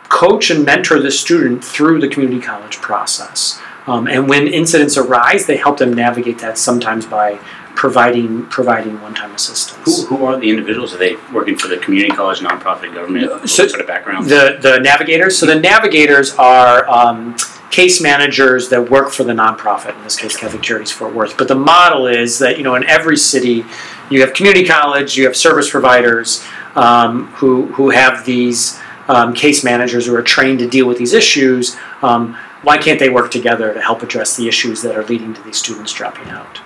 coach 0.10 0.50
and 0.50 0.64
mentor 0.64 1.00
the 1.00 1.12
student 1.12 1.64
through 1.64 2.00
the 2.00 2.08
community 2.08 2.42
college 2.42 2.78
process. 2.78 3.60
Um, 3.88 4.08
and 4.08 4.28
when 4.28 4.48
incidents 4.48 4.98
arise, 4.98 5.46
they 5.46 5.58
help 5.58 5.78
them 5.78 5.94
navigate 5.94 6.40
that 6.40 6.58
sometimes 6.58 7.06
by 7.06 7.40
providing 7.76 8.46
providing 8.48 9.00
one-time 9.02 9.34
assistance. 9.36 10.08
Who, 10.08 10.18
who 10.18 10.26
are 10.26 10.40
the 10.40 10.50
individuals? 10.50 10.94
Are 10.94 10.98
they 10.98 11.18
working 11.34 11.58
for 11.58 11.68
the 11.68 11.78
community 11.78 12.16
college, 12.16 12.40
nonprofit, 12.40 12.94
government? 12.94 13.50
So- 13.50 13.64
what 13.64 13.70
sort 13.72 13.82
of 13.82 13.88
background? 13.88 14.28
The 14.28 14.58
the 14.62 14.80
navigators. 14.80 15.38
So 15.38 15.46
the 15.46 15.60
navigators 15.60 16.34
are 16.36 16.90
um, 16.90 17.36
case 17.70 18.02
managers 18.02 18.70
that 18.70 18.90
work 18.90 19.12
for 19.12 19.24
the 19.24 19.34
nonprofit. 19.34 19.96
In 19.98 20.04
this 20.04 20.16
case, 20.16 20.36
Catholic 20.36 20.62
Charities 20.62 20.92
Fort 20.92 21.14
Worth. 21.14 21.38
But 21.38 21.48
the 21.48 21.56
model 21.56 22.08
is 22.08 22.40
that 22.40 22.58
you 22.58 22.64
know 22.64 22.76
in 22.76 22.86
every 22.86 23.18
city, 23.18 23.66
you 24.10 24.22
have 24.22 24.34
community 24.34 24.66
college, 24.66 25.18
you 25.18 25.26
have 25.26 25.36
service 25.36 25.70
providers 25.70 26.44
um, 26.76 27.28
who 27.34 27.68
who 27.74 27.90
have 27.90 28.26
these 28.26 28.80
um, 29.08 29.34
case 29.34 29.64
managers 29.64 30.08
who 30.08 30.16
are 30.16 30.24
trained 30.24 30.60
to 30.60 30.68
deal 30.68 30.88
with 30.88 30.98
these 30.98 31.14
issues. 31.14 31.76
Um, 32.02 32.38
why 32.66 32.78
can't 32.80 33.00
they 33.00 33.10
work 33.10 33.32
together 33.32 33.74
to 33.74 33.80
help 33.80 34.02
address 34.02 34.36
the 34.36 34.48
issues 34.48 34.82
that 34.82 34.96
are 34.96 35.04
leading 35.06 35.34
to 35.36 35.42
these 35.44 35.58
students 35.58 35.94
dropping 35.94 36.30
out? 36.30 36.60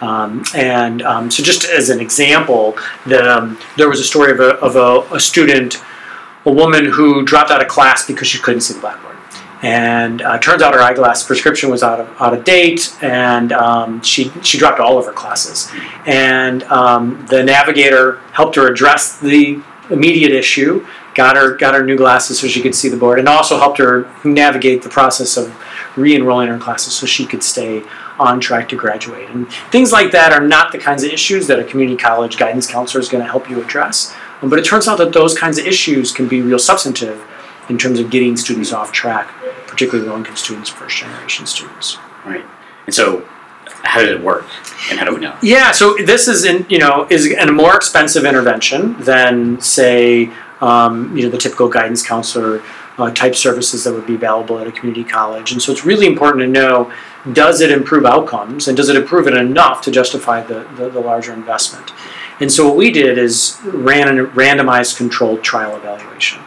Um, 0.00 0.44
and 0.54 1.00
um, 1.02 1.30
so, 1.30 1.42
just 1.42 1.64
as 1.64 1.88
an 1.88 2.00
example, 2.00 2.76
the, 3.06 3.36
um, 3.36 3.58
there 3.76 3.88
was 3.88 4.00
a 4.00 4.04
story 4.04 4.32
of, 4.32 4.40
a, 4.40 4.56
of 4.56 4.74
a, 4.76 5.14
a 5.14 5.20
student, 5.20 5.82
a 6.44 6.52
woman 6.52 6.84
who 6.84 7.24
dropped 7.24 7.52
out 7.52 7.62
of 7.62 7.68
class 7.68 8.04
because 8.04 8.26
she 8.26 8.38
couldn't 8.38 8.62
see 8.62 8.74
the 8.74 8.80
blackboard. 8.80 9.16
And 9.62 10.20
uh, 10.22 10.38
turns 10.40 10.60
out 10.60 10.74
her 10.74 10.82
eyeglass 10.82 11.22
prescription 11.22 11.70
was 11.70 11.82
out 11.82 12.00
of, 12.00 12.20
out 12.20 12.34
of 12.34 12.44
date, 12.44 12.94
and 13.00 13.52
um, 13.52 14.02
she, 14.02 14.30
she 14.42 14.58
dropped 14.58 14.80
all 14.80 14.98
of 14.98 15.06
her 15.06 15.12
classes. 15.12 15.70
And 16.04 16.64
um, 16.64 17.24
the 17.30 17.42
navigator 17.42 18.18
helped 18.32 18.56
her 18.56 18.70
address 18.70 19.18
the 19.20 19.62
immediate 19.88 20.32
issue, 20.32 20.86
got 21.14 21.36
her 21.36 21.56
got 21.56 21.74
her 21.74 21.84
new 21.84 21.96
glasses 21.96 22.38
so 22.38 22.46
she 22.46 22.60
could 22.60 22.74
see 22.74 22.88
the 22.88 22.96
board, 22.96 23.18
and 23.18 23.28
also 23.28 23.58
helped 23.58 23.78
her 23.78 24.10
navigate 24.24 24.82
the 24.82 24.88
process 24.88 25.36
of 25.36 25.54
re-enrolling 25.96 26.48
her 26.48 26.54
in 26.54 26.60
classes 26.60 26.94
so 26.94 27.06
she 27.06 27.24
could 27.24 27.42
stay 27.42 27.82
on 28.18 28.40
track 28.40 28.68
to 28.68 28.76
graduate. 28.76 29.28
And 29.30 29.50
things 29.70 29.92
like 29.92 30.12
that 30.12 30.32
are 30.32 30.40
not 30.40 30.72
the 30.72 30.78
kinds 30.78 31.02
of 31.02 31.10
issues 31.10 31.46
that 31.46 31.58
a 31.58 31.64
community 31.64 31.96
college 31.96 32.36
guidance 32.36 32.66
counselor 32.66 33.00
is 33.00 33.08
going 33.08 33.24
to 33.24 33.30
help 33.30 33.48
you 33.48 33.62
address. 33.62 34.14
Um, 34.42 34.50
but 34.50 34.58
it 34.58 34.64
turns 34.64 34.88
out 34.88 34.98
that 34.98 35.12
those 35.12 35.36
kinds 35.36 35.58
of 35.58 35.66
issues 35.66 36.12
can 36.12 36.28
be 36.28 36.42
real 36.42 36.58
substantive 36.58 37.24
in 37.68 37.78
terms 37.78 37.98
of 37.98 38.10
getting 38.10 38.36
students 38.36 38.72
off 38.72 38.92
track, 38.92 39.28
particularly 39.66 40.08
low-income 40.08 40.36
students, 40.36 40.68
first-generation 40.68 41.46
students. 41.46 41.98
right. 42.24 42.44
And 42.86 42.94
so, 42.94 43.26
how 43.84 44.00
did 44.00 44.10
it 44.10 44.20
work? 44.22 44.46
And 44.90 44.98
how 44.98 45.06
do 45.06 45.14
we 45.14 45.20
know? 45.20 45.36
Yeah, 45.42 45.72
so 45.72 45.96
this 46.04 46.28
is 46.28 46.44
in 46.44 46.66
you 46.68 46.78
know 46.78 47.06
is 47.08 47.32
a 47.32 47.50
more 47.50 47.74
expensive 47.74 48.24
intervention 48.24 48.98
than 49.00 49.60
say 49.60 50.30
um, 50.64 51.14
you 51.16 51.24
know 51.24 51.30
the 51.30 51.38
typical 51.38 51.68
guidance 51.68 52.02
counselor 52.06 52.62
uh, 52.96 53.10
type 53.10 53.34
services 53.34 53.84
that 53.84 53.92
would 53.92 54.06
be 54.06 54.14
available 54.14 54.58
at 54.58 54.66
a 54.66 54.72
community 54.72 55.04
college, 55.04 55.52
and 55.52 55.60
so 55.60 55.70
it's 55.70 55.84
really 55.84 56.06
important 56.06 56.40
to 56.42 56.48
know 56.48 56.92
does 57.32 57.60
it 57.60 57.70
improve 57.70 58.04
outcomes 58.04 58.68
and 58.68 58.76
does 58.76 58.88
it 58.88 58.96
improve 58.96 59.26
it 59.26 59.34
enough 59.34 59.80
to 59.82 59.90
justify 59.90 60.42
the, 60.42 60.66
the, 60.76 60.90
the 60.90 61.00
larger 61.00 61.32
investment. 61.32 61.92
And 62.40 62.52
so 62.52 62.66
what 62.66 62.76
we 62.76 62.90
did 62.90 63.16
is 63.16 63.58
ran 63.64 64.18
a 64.18 64.24
randomized 64.24 64.96
controlled 64.96 65.42
trial 65.42 65.76
evaluation. 65.76 66.42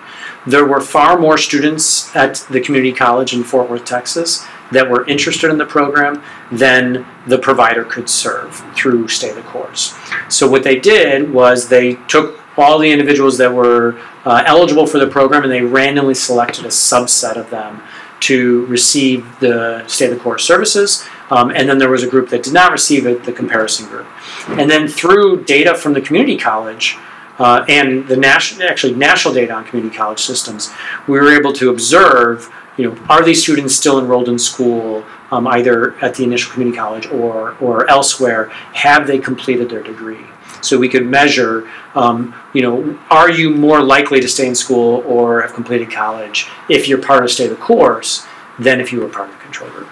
There 0.45 0.65
were 0.65 0.81
far 0.81 1.19
more 1.19 1.37
students 1.37 2.15
at 2.15 2.35
the 2.51 2.61
community 2.61 2.93
college 2.93 3.33
in 3.33 3.43
Fort 3.43 3.69
Worth, 3.69 3.85
Texas, 3.85 4.45
that 4.71 4.89
were 4.89 5.05
interested 5.07 5.49
in 5.49 5.57
the 5.57 5.65
program 5.65 6.23
than 6.51 7.05
the 7.25 7.37
provider 7.37 7.83
could 7.83 8.09
serve 8.09 8.55
through 8.75 9.07
stay 9.07 9.33
the 9.33 9.41
course. 9.43 9.97
So 10.29 10.49
what 10.49 10.63
they 10.63 10.79
did 10.79 11.33
was 11.33 11.67
they 11.67 11.95
took 12.07 12.39
all 12.57 12.79
the 12.79 12.91
individuals 12.91 13.37
that 13.37 13.53
were 13.53 13.99
uh, 14.25 14.43
eligible 14.45 14.87
for 14.87 14.97
the 14.97 15.07
program 15.07 15.43
and 15.43 15.51
they 15.51 15.61
randomly 15.61 16.15
selected 16.15 16.65
a 16.65 16.69
subset 16.69 17.35
of 17.35 17.49
them 17.49 17.81
to 18.19 18.65
receive 18.65 19.39
the 19.39 19.85
stay 19.87 20.07
the 20.07 20.15
course 20.17 20.43
services. 20.43 21.05
Um, 21.29 21.51
and 21.51 21.69
then 21.69 21.77
there 21.77 21.89
was 21.89 22.03
a 22.03 22.07
group 22.07 22.29
that 22.29 22.43
did 22.43 22.53
not 22.53 22.71
receive 22.71 23.05
it, 23.05 23.23
the 23.23 23.33
comparison 23.33 23.87
group. 23.87 24.07
And 24.47 24.69
then 24.69 24.87
through 24.87 25.43
data 25.43 25.75
from 25.75 25.93
the 25.93 26.01
community 26.01 26.37
college, 26.37 26.97
uh, 27.39 27.63
and 27.69 28.07
the 28.07 28.17
national, 28.17 28.67
actually 28.67 28.95
national 28.95 29.33
data 29.33 29.53
on 29.53 29.63
community 29.65 29.95
college 29.95 30.19
systems, 30.19 30.71
we 31.07 31.19
were 31.19 31.31
able 31.31 31.53
to 31.53 31.69
observe, 31.69 32.51
you 32.77 32.89
know, 32.89 32.97
are 33.09 33.23
these 33.23 33.41
students 33.43 33.75
still 33.75 33.99
enrolled 33.99 34.27
in 34.27 34.39
school, 34.39 35.05
um, 35.31 35.47
either 35.47 35.93
at 36.03 36.15
the 36.15 36.23
initial 36.23 36.51
community 36.51 36.77
college 36.77 37.05
or 37.07 37.55
or 37.59 37.87
elsewhere? 37.89 38.49
Have 38.73 39.05
they 39.05 39.19
completed 39.19 39.69
their 39.69 39.83
degree? 39.83 40.25
So 40.61 40.77
we 40.77 40.89
could 40.89 41.05
measure, 41.05 41.69
um, 41.95 42.33
you 42.53 42.61
know, 42.61 42.99
are 43.09 43.29
you 43.29 43.49
more 43.51 43.81
likely 43.81 44.19
to 44.21 44.27
stay 44.27 44.47
in 44.47 44.55
school 44.55 45.03
or 45.05 45.41
have 45.41 45.53
completed 45.53 45.91
college 45.91 46.47
if 46.69 46.87
you're 46.87 47.01
part 47.01 47.19
of 47.19 47.25
a 47.25 47.29
stay 47.29 47.47
the 47.47 47.55
course 47.55 48.25
than 48.59 48.79
if 48.81 48.91
you 48.91 48.99
were 49.01 49.09
part 49.09 49.29
of 49.29 49.35
the 49.35 49.41
control 49.43 49.69
group? 49.69 49.89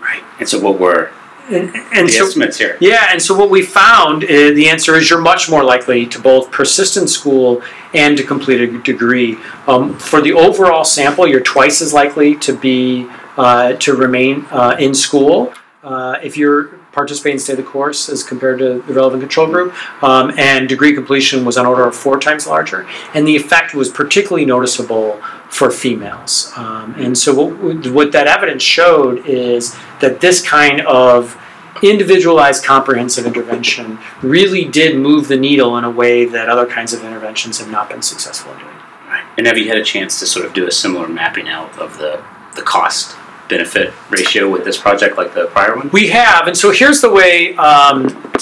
Right. 0.00 0.22
And 0.38 0.48
so, 0.48 0.58
what 0.60 0.80
were 0.80 1.10
And, 1.48 1.74
and 1.92 2.08
the 2.08 2.12
so 2.12 2.26
estimates 2.26 2.58
here? 2.58 2.76
yeah, 2.80 3.08
and 3.10 3.20
so 3.20 3.36
what 3.36 3.50
we 3.50 3.62
found, 3.62 4.24
uh, 4.24 4.28
the 4.28 4.68
answer 4.68 4.94
is 4.96 5.10
you're 5.10 5.20
much 5.20 5.50
more 5.50 5.62
likely 5.62 6.06
to 6.06 6.18
both 6.18 6.50
persist 6.50 6.96
in 6.96 7.06
school 7.06 7.62
and 7.92 8.16
to 8.16 8.24
complete 8.24 8.60
a 8.60 8.78
degree. 8.78 9.38
Um, 9.66 9.98
for 9.98 10.20
the 10.22 10.32
overall 10.32 10.84
sample, 10.84 11.26
you're 11.26 11.40
twice 11.40 11.82
as 11.82 11.92
likely 11.92 12.36
to 12.36 12.52
be 12.56 13.08
uh, 13.36 13.74
to 13.74 13.94
remain 13.94 14.46
uh, 14.50 14.76
in 14.78 14.94
school 14.94 15.52
uh, 15.84 16.18
if 16.22 16.36
you're 16.36 16.79
participating 16.92 17.34
and 17.34 17.42
stay 17.42 17.54
the 17.54 17.62
course 17.62 18.08
as 18.08 18.22
compared 18.22 18.58
to 18.58 18.80
the 18.82 18.92
relevant 18.92 19.22
control 19.22 19.46
group. 19.46 19.74
Um, 20.02 20.32
and 20.36 20.68
degree 20.68 20.94
completion 20.94 21.44
was 21.44 21.56
on 21.56 21.66
order 21.66 21.86
of 21.86 21.94
four 21.94 22.18
times 22.18 22.46
larger, 22.46 22.86
and 23.14 23.26
the 23.26 23.36
effect 23.36 23.74
was 23.74 23.88
particularly 23.88 24.44
noticeable 24.44 25.20
for 25.48 25.70
females. 25.70 26.52
Um, 26.56 26.94
and 26.96 27.16
so 27.16 27.34
what, 27.34 27.86
what 27.88 28.12
that 28.12 28.26
evidence 28.26 28.62
showed 28.62 29.26
is 29.26 29.76
that 30.00 30.20
this 30.20 30.46
kind 30.46 30.80
of 30.82 31.36
individualized 31.82 32.64
comprehensive 32.64 33.26
intervention 33.26 33.98
really 34.22 34.64
did 34.64 34.98
move 34.98 35.28
the 35.28 35.36
needle 35.36 35.78
in 35.78 35.84
a 35.84 35.90
way 35.90 36.24
that 36.24 36.48
other 36.48 36.66
kinds 36.66 36.92
of 36.92 37.02
interventions 37.04 37.58
have 37.58 37.70
not 37.70 37.88
been 37.88 38.02
successful 38.02 38.52
in 38.52 38.58
doing. 38.58 38.70
Right. 39.08 39.24
And 39.38 39.46
have 39.46 39.56
you 39.56 39.68
had 39.68 39.78
a 39.78 39.84
chance 39.84 40.18
to 40.20 40.26
sort 40.26 40.46
of 40.46 40.52
do 40.52 40.66
a 40.66 40.70
similar 40.70 41.08
mapping 41.08 41.48
out 41.48 41.76
of 41.78 41.98
the 41.98 42.22
the 42.56 42.62
cost 42.62 43.16
benefit 43.50 43.92
ratio 44.08 44.48
with 44.48 44.64
this 44.64 44.78
project 44.78 45.16
like 45.16 45.34
the 45.34 45.46
prior 45.46 45.76
one? 45.76 45.90
We 45.90 46.08
have, 46.08 46.46
and 46.46 46.56
so 46.56 46.70
here's 46.70 47.00
the 47.00 47.10
way. 47.10 47.54
Um, 47.56 48.32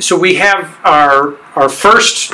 so 0.00 0.18
we 0.18 0.34
have 0.34 0.78
our 0.84 1.36
our 1.54 1.68
first 1.68 2.32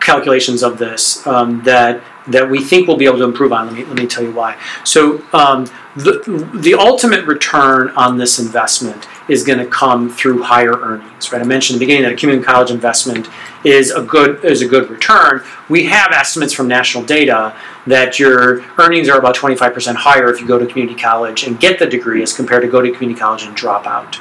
calculations 0.00 0.62
of 0.62 0.78
this 0.78 1.26
um, 1.26 1.62
that 1.64 2.02
that 2.28 2.48
we 2.48 2.62
think 2.62 2.86
we'll 2.86 2.96
be 2.96 3.06
able 3.06 3.18
to 3.18 3.24
improve 3.24 3.52
on. 3.52 3.66
Let 3.66 3.74
me 3.74 3.84
let 3.84 3.96
me 3.96 4.06
tell 4.06 4.22
you 4.22 4.32
why. 4.32 4.60
So 4.84 5.22
um, 5.32 5.66
the 5.96 6.48
the 6.54 6.74
ultimate 6.74 7.26
return 7.26 7.90
on 7.90 8.18
this 8.18 8.38
investment 8.38 9.06
is 9.30 9.44
going 9.44 9.58
to 9.58 9.66
come 9.66 10.10
through 10.10 10.42
higher 10.42 10.72
earnings. 10.72 11.32
Right? 11.32 11.40
I 11.40 11.44
mentioned 11.44 11.76
at 11.76 11.78
the 11.78 11.86
beginning 11.86 12.02
that 12.02 12.12
a 12.12 12.16
community 12.16 12.44
college 12.44 12.70
investment 12.70 13.28
is 13.64 13.90
a 13.90 14.02
good 14.02 14.44
is 14.44 14.60
a 14.60 14.68
good 14.68 14.90
return. 14.90 15.42
We 15.68 15.84
have 15.86 16.12
estimates 16.12 16.52
from 16.52 16.68
national 16.68 17.04
data 17.04 17.56
that 17.86 18.18
your 18.18 18.62
earnings 18.78 19.08
are 19.08 19.18
about 19.18 19.36
25% 19.36 19.94
higher 19.94 20.30
if 20.30 20.40
you 20.40 20.46
go 20.46 20.58
to 20.58 20.66
community 20.66 20.98
college 20.98 21.44
and 21.44 21.58
get 21.60 21.78
the 21.78 21.86
degree 21.86 22.22
as 22.22 22.32
compared 22.32 22.62
to 22.62 22.68
go 22.68 22.82
to 22.82 22.90
community 22.90 23.18
college 23.18 23.44
and 23.44 23.54
drop 23.54 23.86
out. 23.86 24.18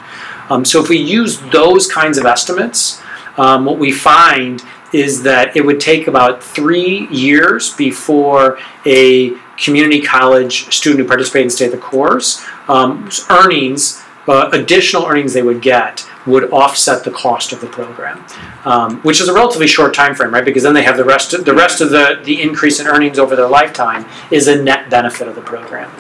Um, 0.50 0.64
so 0.64 0.82
if 0.82 0.90
we 0.90 0.98
use 0.98 1.40
those 1.52 1.92
kinds 1.92 2.18
of 2.18 2.26
estimates, 2.26 3.02
um, 3.38 3.66
what 3.66 3.78
we 3.78 3.92
find 3.92 4.64
is 4.94 5.24
that 5.24 5.56
it 5.56 5.66
would 5.66 5.80
take 5.80 6.08
about 6.08 6.44
three 6.44 7.08
years 7.08 7.74
before 7.76 8.58
a 8.86 9.32
community 9.58 10.02
college 10.02 10.74
student 10.74 11.02
who 11.02 11.08
participated 11.08 11.46
in 11.46 11.50
state 11.50 11.66
of 11.68 11.72
the 11.72 11.78
course 11.78 12.44
um, 12.68 13.10
earnings 13.30 14.02
uh, 14.30 14.50
additional 14.54 15.06
earnings 15.08 15.34
they 15.34 15.42
would 15.42 15.62
get 15.62 16.08
would 16.28 16.52
offset 16.52 17.04
the 17.04 17.12
cost 17.12 17.52
of 17.52 17.60
the 17.62 17.68
program, 17.68 18.24
um, 18.64 19.00
which 19.02 19.20
is 19.20 19.28
a 19.28 19.34
relatively 19.34 19.66
short 19.66 19.94
time 19.94 20.14
frame, 20.14 20.32
right? 20.32 20.46
Because 20.46 20.64
then 20.64 20.76
they 20.76 20.84
have 20.84 20.98
the 20.98 21.04
rest. 21.04 21.34
Of, 21.34 21.46
the 21.46 21.54
rest 21.54 21.82
of 21.82 21.90
the 21.90 22.22
the 22.24 22.42
increase 22.42 22.80
in 22.80 22.88
earnings 22.88 23.18
over 23.18 23.36
their 23.36 23.48
lifetime 23.48 24.06
is 24.30 24.48
a 24.48 24.62
net 24.62 24.90
benefit 24.90 25.28
of 25.28 25.36
the 25.36 25.42
program. 25.42 25.92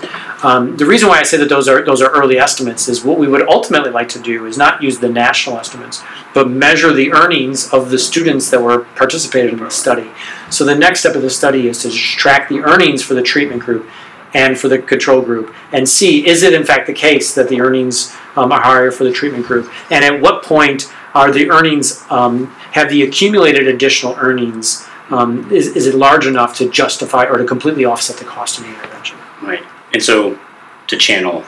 Um, 0.43 0.77
the 0.77 0.85
reason 0.85 1.09
why 1.09 1.19
I 1.19 1.23
say 1.23 1.37
that 1.37 1.49
those 1.49 1.67
are 1.67 1.83
those 1.83 2.01
are 2.01 2.11
early 2.11 2.37
estimates 2.37 2.87
is 2.87 3.03
what 3.03 3.17
we 3.17 3.27
would 3.27 3.47
ultimately 3.49 3.91
like 3.91 4.09
to 4.09 4.19
do 4.19 4.45
is 4.45 4.57
not 4.57 4.83
use 4.83 4.99
the 4.99 5.09
national 5.09 5.57
estimates, 5.57 6.03
but 6.33 6.49
measure 6.49 6.93
the 6.93 7.11
earnings 7.11 7.73
of 7.73 7.89
the 7.89 7.97
students 7.97 8.49
that 8.51 8.61
were 8.61 8.85
participated 8.95 9.53
in 9.53 9.59
the 9.59 9.71
study. 9.71 10.09
So 10.51 10.65
the 10.65 10.75
next 10.75 10.99
step 11.01 11.15
of 11.15 11.23
the 11.23 11.29
study 11.29 11.67
is 11.67 11.81
to 11.81 11.89
track 11.89 12.47
the 12.47 12.59
earnings 12.59 13.01
for 13.03 13.15
the 13.15 13.23
treatment 13.23 13.63
group 13.63 13.89
and 14.33 14.57
for 14.59 14.67
the 14.67 14.77
control 14.79 15.21
group, 15.21 15.53
and 15.71 15.87
see 15.87 16.27
is 16.27 16.43
it 16.43 16.53
in 16.53 16.63
fact 16.63 16.87
the 16.87 16.93
case 16.93 17.33
that 17.35 17.49
the 17.49 17.59
earnings 17.61 18.15
um, 18.35 18.51
are 18.51 18.61
higher 18.61 18.91
for 18.91 19.03
the 19.03 19.11
treatment 19.11 19.45
group, 19.45 19.71
and 19.91 20.03
at 20.05 20.21
what 20.21 20.43
point 20.43 20.91
are 21.15 21.31
the 21.31 21.49
earnings 21.49 22.03
um, 22.11 22.47
have 22.71 22.89
the 22.89 23.01
accumulated 23.03 23.67
additional 23.67 24.15
earnings 24.19 24.85
um, 25.09 25.51
is, 25.51 25.75
is 25.75 25.87
it 25.87 25.95
large 25.95 26.27
enough 26.27 26.55
to 26.57 26.69
justify 26.69 27.25
or 27.25 27.37
to 27.39 27.43
completely 27.45 27.83
offset 27.83 28.17
the 28.17 28.25
cost 28.25 28.59
of 28.59 28.63
the 28.65 28.69
intervention? 28.69 29.17
Right. 29.41 29.63
And 29.91 30.03
so, 30.03 30.37
to 30.85 30.97
channel 30.97 31.43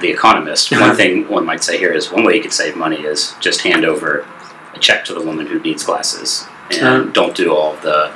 the 0.00 0.10
economist, 0.10 0.72
Uh-huh. 0.72 0.88
one 0.88 0.96
thing 0.96 1.28
one 1.28 1.46
might 1.46 1.62
say 1.62 1.78
here 1.78 1.92
is 1.92 2.10
one 2.10 2.24
way 2.24 2.34
you 2.36 2.42
could 2.42 2.52
save 2.52 2.74
money 2.76 2.96
is 3.02 3.34
just 3.38 3.60
hand 3.60 3.84
over 3.84 4.26
a 4.74 4.78
check 4.80 5.04
to 5.04 5.14
the 5.14 5.20
woman 5.22 5.46
who 5.46 5.60
needs 5.60 5.84
glasses 5.84 6.44
and 6.72 6.82
Uh-huh. 6.82 7.10
don't 7.12 7.36
do 7.36 7.54
all 7.54 7.76
the 7.76 8.10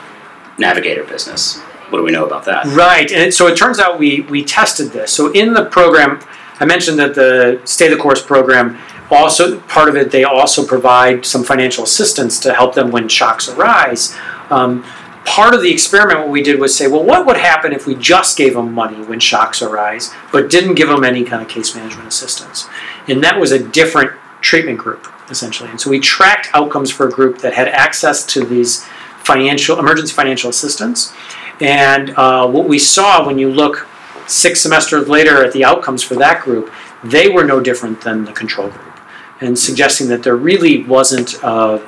navigator 0.58 1.04
business. 1.04 1.60
What 1.90 1.98
do 1.98 2.04
we 2.04 2.10
know 2.10 2.26
about 2.26 2.44
that? 2.46 2.66
Right, 2.66 3.10
and 3.12 3.32
so 3.32 3.46
it 3.46 3.56
turns 3.56 3.78
out 3.78 3.98
we 3.98 4.22
we 4.22 4.44
tested 4.44 4.92
this. 4.92 5.12
So 5.12 5.32
in 5.32 5.54
the 5.54 5.66
program, 5.66 6.20
I 6.60 6.64
mentioned 6.64 6.98
that 6.98 7.14
the 7.14 7.60
Stay 7.64 7.88
the 7.88 7.96
Course 7.96 8.22
program 8.22 8.78
also 9.10 9.60
part 9.60 9.88
of 9.88 9.96
it. 9.96 10.10
They 10.10 10.24
also 10.24 10.66
provide 10.66 11.24
some 11.24 11.44
financial 11.44 11.84
assistance 11.84 12.40
to 12.40 12.52
help 12.52 12.74
them 12.74 12.90
when 12.90 13.08
shocks 13.08 13.48
arise. 13.48 14.16
Um, 14.50 14.84
part 15.24 15.54
of 15.54 15.62
the 15.62 15.72
experiment, 15.72 16.20
what 16.20 16.30
we 16.30 16.42
did 16.42 16.58
was 16.58 16.76
say, 16.76 16.86
well, 16.88 17.04
what 17.04 17.26
would 17.26 17.36
happen 17.36 17.72
if 17.72 17.86
we 17.86 17.94
just 17.94 18.36
gave 18.36 18.54
them 18.54 18.72
money 18.72 19.04
when 19.04 19.20
shocks 19.20 19.62
arise, 19.62 20.12
but 20.32 20.50
didn't 20.50 20.74
give 20.74 20.88
them 20.88 21.04
any 21.04 21.24
kind 21.24 21.42
of 21.42 21.48
case 21.48 21.74
management 21.74 22.08
assistance? 22.08 22.68
And 23.06 23.22
that 23.22 23.38
was 23.38 23.52
a 23.52 23.58
different 23.58 24.12
treatment 24.40 24.78
group 24.78 25.06
essentially. 25.30 25.70
And 25.70 25.80
so 25.80 25.90
we 25.90 25.98
tracked 26.00 26.48
outcomes 26.52 26.90
for 26.90 27.08
a 27.08 27.10
group 27.10 27.38
that 27.38 27.54
had 27.54 27.68
access 27.68 28.24
to 28.26 28.44
these 28.44 28.84
financial 29.22 29.78
emergency 29.78 30.12
financial 30.12 30.50
assistance. 30.50 31.12
And 31.60 32.10
uh, 32.10 32.46
what 32.48 32.68
we 32.68 32.78
saw 32.78 33.26
when 33.26 33.38
you 33.38 33.50
look 33.50 33.88
six 34.26 34.60
semesters 34.60 35.08
later 35.08 35.44
at 35.44 35.52
the 35.52 35.64
outcomes 35.64 36.02
for 36.02 36.14
that 36.16 36.42
group, 36.42 36.72
they 37.04 37.28
were 37.28 37.44
no 37.44 37.60
different 37.60 38.00
than 38.00 38.24
the 38.24 38.32
control 38.32 38.68
group, 38.68 38.98
and 39.40 39.58
suggesting 39.58 40.08
that 40.08 40.22
there 40.22 40.36
really 40.36 40.84
wasn't 40.84 41.34
a 41.42 41.78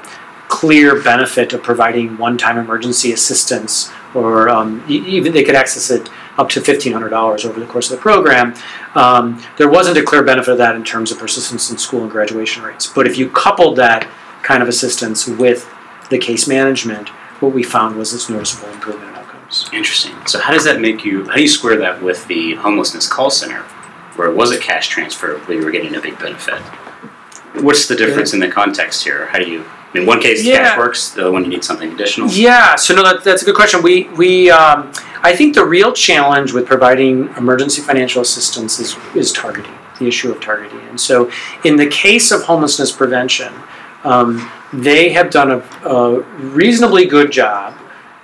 clear 0.49 1.03
benefit 1.03 1.53
of 1.53 1.63
providing 1.63 2.17
one-time 2.17 2.57
emergency 2.57 3.13
assistance, 3.13 3.91
or 4.15 4.49
um, 4.49 4.83
even 4.89 5.33
they 5.33 5.43
could 5.43 5.57
access 5.57 5.91
it 5.91 6.09
up 6.39 6.49
to 6.49 6.61
fifteen 6.61 6.93
hundred 6.93 7.11
dollars 7.11 7.45
over 7.45 7.59
the 7.61 7.67
course 7.67 7.91
of 7.91 7.99
the 7.99 8.03
program. 8.03 8.55
Um, 8.95 9.43
there 9.57 9.69
wasn't 9.69 9.99
a 9.99 10.03
clear 10.03 10.23
benefit 10.23 10.53
of 10.53 10.59
that 10.59 10.77
in 10.77 10.85
terms 10.85 11.11
of 11.11 11.19
persistence 11.19 11.71
in 11.71 11.79
school 11.79 12.03
and 12.03 12.11
graduation 12.11 12.63
rates. 12.63 12.87
But 12.87 13.07
if 13.07 13.19
you 13.19 13.29
coupled 13.29 13.77
that 13.77 14.09
kind 14.43 14.63
of 14.63 14.69
assistance 14.69 15.27
with 15.27 15.69
the 16.09 16.19
case 16.19 16.47
management, 16.47 17.09
what 17.41 17.53
we 17.53 17.63
found 17.63 17.97
was 17.97 18.13
this 18.13 18.31
noticeable 18.31 18.73
improvement 18.73 19.18
outcomes. 19.49 19.71
Interesting. 19.73 20.15
So, 20.27 20.41
how 20.41 20.53
does 20.53 20.65
that 20.65 20.81
make 20.81 21.05
you? 21.05 21.25
How 21.29 21.35
do 21.35 21.43
you 21.43 21.49
square 21.49 21.77
that 21.79 22.03
with 22.03 22.27
the 22.29 22.55
homelessness 22.57 23.07
call 23.09 23.31
center, 23.31 23.63
where 24.17 24.31
it 24.31 24.37
was 24.37 24.53
a 24.53 24.59
cash 24.59 24.89
transfer, 24.89 25.39
but 25.47 25.55
you 25.55 25.65
were 25.65 25.71
getting 25.71 25.95
a 25.95 26.01
big 26.01 26.19
benefit? 26.19 26.61
What's 27.63 27.89
the 27.89 27.97
difference 27.97 28.35
in 28.35 28.41
the 28.41 28.49
context 28.49 29.03
here? 29.05 29.27
How 29.27 29.39
do 29.39 29.51
you? 29.51 29.65
In 29.95 30.05
one 30.05 30.21
case, 30.21 30.45
Yeah. 30.45 30.59
cash 30.71 30.79
works. 30.79 31.11
The 31.11 31.23
other 31.23 31.33
one, 31.33 31.45
you 31.45 31.51
need 31.51 31.65
something 31.65 31.91
additional. 31.93 32.29
Yeah, 32.29 32.77
so 32.77 32.95
no, 32.95 33.03
that, 33.03 33.25
that's 33.25 33.41
a 33.43 33.45
good 33.47 33.55
question. 33.55 33.83
We 33.83 34.05
we 34.17 34.51
um, 34.51 34.93
I 35.23 35.35
think 35.35 35.55
the 35.55 35.65
real 35.65 35.93
challenge 35.93 36.53
with 36.53 36.67
providing 36.67 37.29
emergency 37.37 37.81
financial 37.83 38.21
assistance 38.23 38.79
is 38.79 38.97
is 39.15 39.33
targeting 39.33 39.73
the 39.99 40.07
issue 40.07 40.31
of 40.31 40.41
targeting. 40.41 40.81
And 40.91 41.01
so, 41.01 41.31
in 41.65 41.77
the 41.77 41.87
case 41.87 42.31
of 42.31 42.43
homelessness 42.43 42.93
prevention, 42.93 43.53
um, 44.05 44.49
they 44.73 45.09
have 45.09 45.31
done 45.31 45.51
a, 45.51 45.59
a 45.89 46.21
reasonably 46.39 47.07
good 47.07 47.33
job 47.33 47.75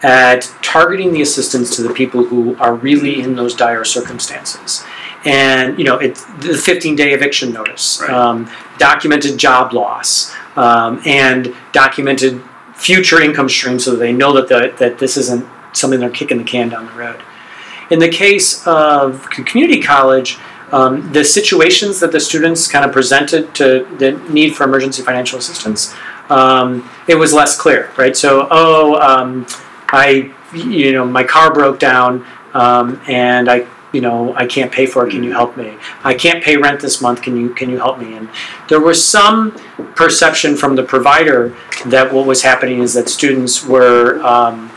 at 0.04 0.42
targeting 0.62 1.12
the 1.12 1.22
assistance 1.22 1.74
to 1.74 1.82
the 1.82 1.92
people 1.92 2.22
who 2.24 2.54
are 2.58 2.74
really 2.74 3.20
in 3.22 3.34
those 3.34 3.54
dire 3.54 3.84
circumstances. 3.84 4.84
And 5.24 5.78
you 5.78 5.84
know, 5.84 5.96
it's 5.96 6.24
the 6.24 6.52
15-day 6.52 7.14
eviction 7.14 7.52
notice, 7.52 7.98
Right. 8.00 8.10
um, 8.10 8.50
documented 8.78 9.38
job 9.38 9.72
loss, 9.72 10.34
um, 10.56 11.00
and 11.06 11.54
documented 11.72 12.42
future 12.74 13.22
income 13.22 13.48
streams, 13.48 13.84
so 13.84 13.92
that 13.92 13.96
they 13.96 14.12
know 14.12 14.32
that 14.34 14.48
the, 14.48 14.74
that 14.78 14.98
this 14.98 15.16
isn't 15.16 15.46
something 15.72 15.98
they're 15.98 16.10
kicking 16.10 16.36
the 16.38 16.44
can 16.44 16.68
down 16.68 16.84
the 16.86 16.92
road. 16.92 17.22
In 17.90 17.98
the 17.98 18.08
case 18.08 18.66
of 18.66 19.28
community 19.30 19.80
college, 19.80 20.38
um, 20.72 21.12
the 21.12 21.24
situations 21.24 22.00
that 22.00 22.12
the 22.12 22.20
students 22.20 22.66
kind 22.68 22.84
of 22.84 22.92
presented 22.92 23.54
to 23.54 23.86
the 23.98 24.12
need 24.30 24.54
for 24.54 24.64
emergency 24.64 25.02
financial 25.02 25.38
assistance, 25.38 25.94
um, 26.28 26.88
it 27.06 27.14
was 27.14 27.32
less 27.32 27.56
clear, 27.56 27.90
right? 27.96 28.16
So, 28.16 28.48
oh, 28.50 28.96
um, 29.00 29.46
I, 29.94 30.34
you 30.52 30.92
know, 30.92 31.06
my 31.06 31.22
car 31.22 31.54
broke 31.54 31.78
down, 31.78 32.26
um, 32.52 33.00
and 33.08 33.48
I, 33.48 33.66
you 33.92 34.00
know, 34.00 34.34
I 34.34 34.46
can't 34.46 34.72
pay 34.72 34.86
for 34.86 35.06
it. 35.06 35.12
Can 35.12 35.22
you 35.22 35.32
help 35.32 35.56
me? 35.56 35.76
I 36.02 36.14
can't 36.14 36.42
pay 36.42 36.56
rent 36.56 36.80
this 36.80 37.00
month. 37.00 37.22
Can 37.22 37.36
you, 37.36 37.54
can 37.54 37.70
you 37.70 37.78
help 37.78 37.98
me? 37.98 38.14
And 38.14 38.28
there 38.68 38.80
was 38.80 38.98
some 39.02 39.52
perception 39.94 40.56
from 40.56 40.74
the 40.74 40.82
provider 40.82 41.54
that 41.86 42.12
what 42.12 42.26
was 42.26 42.42
happening 42.42 42.80
is 42.80 42.94
that 42.94 43.08
students 43.08 43.64
were. 43.64 44.20
Um, 44.24 44.70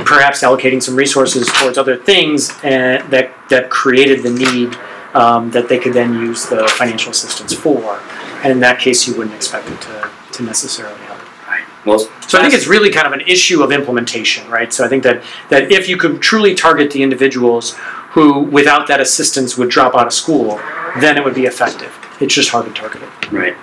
perhaps 0.00 0.42
allocating 0.42 0.82
some 0.82 0.94
resources 0.94 1.46
towards 1.46 1.78
other 1.78 1.96
things 1.96 2.50
and 2.62 3.10
that 3.10 3.32
that 3.48 3.70
created 3.70 4.22
the 4.22 4.28
need 4.28 4.76
um, 5.14 5.50
that 5.52 5.68
they 5.70 5.78
could 5.78 5.94
then 5.94 6.12
use 6.12 6.46
the 6.46 6.68
financial 6.68 7.10
assistance 7.10 7.54
for. 7.54 8.00
And 8.42 8.52
in 8.52 8.60
that 8.60 8.78
case, 8.78 9.08
you 9.08 9.16
wouldn't 9.16 9.34
expect 9.34 9.68
it 9.68 9.80
to, 9.82 10.10
to 10.32 10.42
necessarily. 10.42 11.07
Well, 11.88 11.98
So 12.28 12.38
I 12.38 12.42
think 12.42 12.54
it's 12.54 12.66
really 12.66 12.90
kind 12.90 13.06
of 13.06 13.12
an 13.12 13.22
issue 13.22 13.62
of 13.62 13.72
implementation, 13.72 14.48
right? 14.50 14.72
So 14.72 14.84
I 14.84 14.88
think 14.88 15.02
that, 15.04 15.22
that 15.48 15.72
if 15.72 15.88
you 15.88 15.96
could 15.96 16.20
truly 16.20 16.54
target 16.54 16.90
the 16.90 17.02
individuals 17.02 17.74
who, 18.10 18.40
without 18.40 18.86
that 18.88 19.00
assistance, 19.00 19.56
would 19.56 19.70
drop 19.70 19.94
out 19.94 20.06
of 20.06 20.12
school, 20.12 20.60
then 21.00 21.16
it 21.16 21.24
would 21.24 21.34
be 21.34 21.46
effective. 21.46 21.96
It's 22.20 22.34
just 22.34 22.50
hard 22.50 22.66
to 22.66 22.72
target 22.72 23.02
it. 23.02 23.32
Right. 23.32 23.56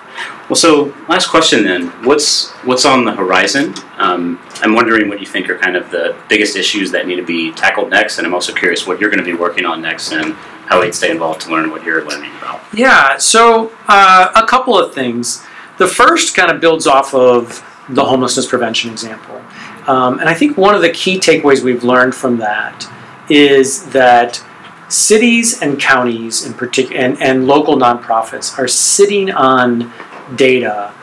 Well, 0.47 0.55
so 0.55 0.93
last 1.09 1.27
question 1.27 1.63
then. 1.63 1.87
What's 2.05 2.51
what's 2.63 2.85
on 2.85 3.03
the 3.03 3.11
horizon? 3.11 3.73
Um, 3.97 4.39
I'm 4.61 4.75
wondering 4.75 5.09
what 5.09 5.19
you 5.19 5.25
think 5.25 5.49
are 5.49 5.57
kind 5.57 5.75
of 5.75 5.89
the 5.91 6.15
biggest 6.29 6.55
issues 6.55 6.91
that 6.91 7.07
need 7.07 7.17
to 7.17 7.25
be 7.25 7.51
tackled 7.51 7.89
next, 7.89 8.17
and 8.17 8.27
I'm 8.27 8.33
also 8.33 8.53
curious 8.53 8.87
what 8.87 9.01
you're 9.01 9.09
going 9.09 9.23
to 9.23 9.25
be 9.25 9.33
working 9.33 9.65
on 9.65 9.81
next 9.81 10.11
and 10.13 10.33
how 10.67 10.81
we'd 10.81 10.95
stay 10.95 11.11
involved 11.11 11.41
to 11.41 11.51
learn 11.51 11.69
what 11.71 11.83
you're 11.83 12.07
learning 12.07 12.31
about. 12.37 12.61
Yeah, 12.73 13.17
so 13.17 13.71
uh, 13.87 14.31
a 14.35 14.45
couple 14.47 14.77
of 14.77 14.93
things. 14.93 15.43
The 15.77 15.87
first 15.87 16.35
kind 16.35 16.51
of 16.51 16.61
builds 16.61 16.87
off 16.87 17.13
of 17.13 17.59
the 17.89 18.03
homelessness 18.03 18.47
prevention 18.47 18.91
example. 18.91 19.41
Um, 19.87 20.19
and 20.19 20.27
I 20.27 20.33
think 20.33 20.57
one 20.57 20.75
of 20.75 20.81
the 20.81 20.89
key 20.89 21.19
takeaways 21.19 21.61
we've 21.61 21.83
learned 21.83 22.15
from 22.15 22.37
that 22.37 22.91
is 23.29 23.87
that 23.91 24.43
cities 24.89 25.61
and 25.61 25.79
counties 25.79 26.45
in 26.45 26.53
particular 26.53 26.99
and, 26.99 27.21
and 27.21 27.47
local 27.47 27.75
nonprofits 27.75 28.57
are 28.57 28.67
sitting 28.67 29.31
on 29.31 29.91
data 30.35 30.93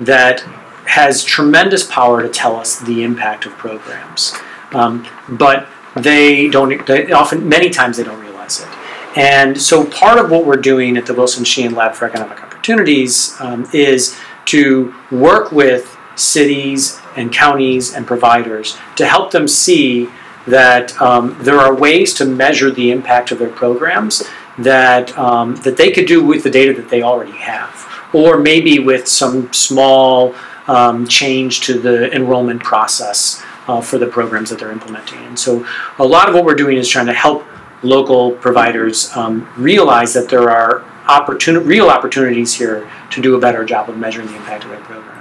that 0.00 0.40
has 0.86 1.22
tremendous 1.22 1.86
power 1.86 2.22
to 2.22 2.28
tell 2.28 2.56
us 2.56 2.80
the 2.80 3.02
impact 3.02 3.46
of 3.46 3.52
programs. 3.52 4.34
Um, 4.72 5.06
but 5.28 5.68
they 5.96 6.48
don't 6.48 6.86
they 6.86 7.10
often 7.12 7.48
many 7.48 7.70
times 7.70 7.96
they 7.96 8.04
don't 8.04 8.20
realize 8.20 8.60
it. 8.60 8.68
And 9.16 9.60
so 9.60 9.84
part 9.86 10.18
of 10.18 10.30
what 10.30 10.46
we're 10.46 10.56
doing 10.56 10.96
at 10.96 11.06
the 11.06 11.14
Wilson 11.14 11.44
Sheehan 11.44 11.74
Lab 11.74 11.94
for 11.94 12.06
Economic 12.06 12.42
Opportunities 12.42 13.40
um, 13.40 13.68
is 13.72 14.16
to 14.46 14.94
work 15.10 15.50
with 15.50 15.96
cities 16.20 17.00
and 17.16 17.32
counties 17.32 17.94
and 17.94 18.06
providers 18.06 18.78
to 18.96 19.06
help 19.06 19.30
them 19.30 19.48
see 19.48 20.08
that 20.46 21.00
um, 21.00 21.36
there 21.40 21.58
are 21.58 21.74
ways 21.74 22.14
to 22.14 22.24
measure 22.24 22.70
the 22.70 22.90
impact 22.90 23.30
of 23.30 23.38
their 23.38 23.50
programs 23.50 24.22
that 24.58 25.16
um, 25.18 25.56
that 25.56 25.76
they 25.76 25.90
could 25.90 26.06
do 26.06 26.24
with 26.24 26.42
the 26.42 26.50
data 26.50 26.72
that 26.72 26.88
they 26.88 27.02
already 27.02 27.32
have, 27.32 27.88
or 28.12 28.38
maybe 28.38 28.78
with 28.78 29.06
some 29.06 29.52
small 29.52 30.34
um, 30.66 31.06
change 31.06 31.60
to 31.62 31.78
the 31.78 32.14
enrollment 32.14 32.62
process 32.62 33.42
uh, 33.68 33.80
for 33.80 33.98
the 33.98 34.06
programs 34.06 34.50
that 34.50 34.58
they're 34.58 34.72
implementing. 34.72 35.18
And 35.20 35.38
so, 35.38 35.66
a 35.98 36.04
lot 36.04 36.28
of 36.28 36.34
what 36.34 36.44
we're 36.44 36.54
doing 36.54 36.76
is 36.76 36.88
trying 36.88 37.06
to 37.06 37.14
help 37.14 37.44
local 37.82 38.32
providers 38.32 39.14
um, 39.16 39.48
realize 39.56 40.12
that 40.14 40.28
there 40.28 40.50
are 40.50 40.80
opportuni- 41.04 41.64
real 41.64 41.88
opportunities 41.88 42.54
here 42.54 42.90
to 43.10 43.22
do 43.22 43.34
a 43.36 43.40
better 43.40 43.64
job 43.64 43.88
of 43.88 43.96
measuring 43.96 44.28
the 44.28 44.36
impact 44.36 44.64
of 44.64 44.70
their 44.70 44.80
programs. 44.80 45.19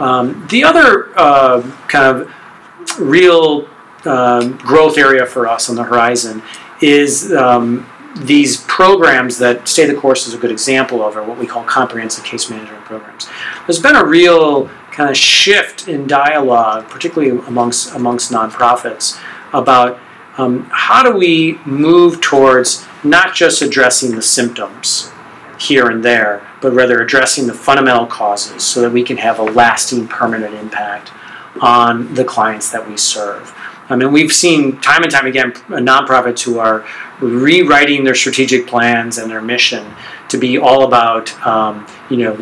Um, 0.00 0.46
the 0.48 0.64
other 0.64 1.12
uh, 1.18 1.62
kind 1.88 2.16
of 2.16 2.98
real 2.98 3.68
um, 4.06 4.56
growth 4.56 4.96
area 4.96 5.26
for 5.26 5.46
us 5.46 5.68
on 5.68 5.76
the 5.76 5.84
horizon 5.84 6.42
is 6.80 7.32
um, 7.32 7.86
these 8.16 8.56
programs 8.64 9.38
that 9.38 9.68
Stay 9.68 9.86
the 9.86 9.94
Course 9.94 10.26
is 10.26 10.34
a 10.34 10.38
good 10.38 10.50
example 10.50 11.02
of, 11.02 11.16
are 11.16 11.22
what 11.22 11.38
we 11.38 11.46
call 11.46 11.62
comprehensive 11.64 12.24
case 12.24 12.50
management 12.50 12.82
programs. 12.84 13.28
There's 13.66 13.80
been 13.80 13.96
a 13.96 14.04
real 14.04 14.68
kind 14.90 15.10
of 15.10 15.16
shift 15.16 15.86
in 15.86 16.06
dialogue, 16.06 16.88
particularly 16.88 17.38
amongst 17.46 17.94
amongst 17.94 18.32
nonprofits, 18.32 19.20
about 19.52 20.00
um, 20.38 20.66
how 20.72 21.02
do 21.02 21.16
we 21.16 21.58
move 21.66 22.20
towards 22.20 22.86
not 23.04 23.34
just 23.34 23.62
addressing 23.62 24.12
the 24.12 24.22
symptoms 24.22 25.12
here 25.60 25.90
and 25.90 26.04
there, 26.04 26.46
but 26.60 26.72
rather 26.72 27.00
addressing 27.00 27.46
the 27.46 27.54
fundamental 27.54 28.06
causes 28.06 28.64
so 28.64 28.80
that 28.80 28.90
we 28.90 29.02
can 29.02 29.16
have 29.16 29.38
a 29.38 29.42
lasting, 29.42 30.08
permanent 30.08 30.54
impact 30.54 31.12
on 31.60 32.12
the 32.14 32.24
clients 32.24 32.70
that 32.70 32.88
we 32.88 32.96
serve. 32.96 33.54
I 33.90 33.96
mean, 33.96 34.12
we've 34.12 34.32
seen 34.32 34.80
time 34.80 35.02
and 35.02 35.10
time 35.10 35.26
again 35.26 35.52
nonprofits 35.52 36.42
who 36.42 36.58
are 36.58 36.86
rewriting 37.20 38.04
their 38.04 38.14
strategic 38.14 38.66
plans 38.66 39.18
and 39.18 39.30
their 39.30 39.42
mission 39.42 39.92
to 40.28 40.38
be 40.38 40.58
all 40.58 40.84
about, 40.84 41.34
um, 41.44 41.86
you 42.08 42.18
know, 42.18 42.36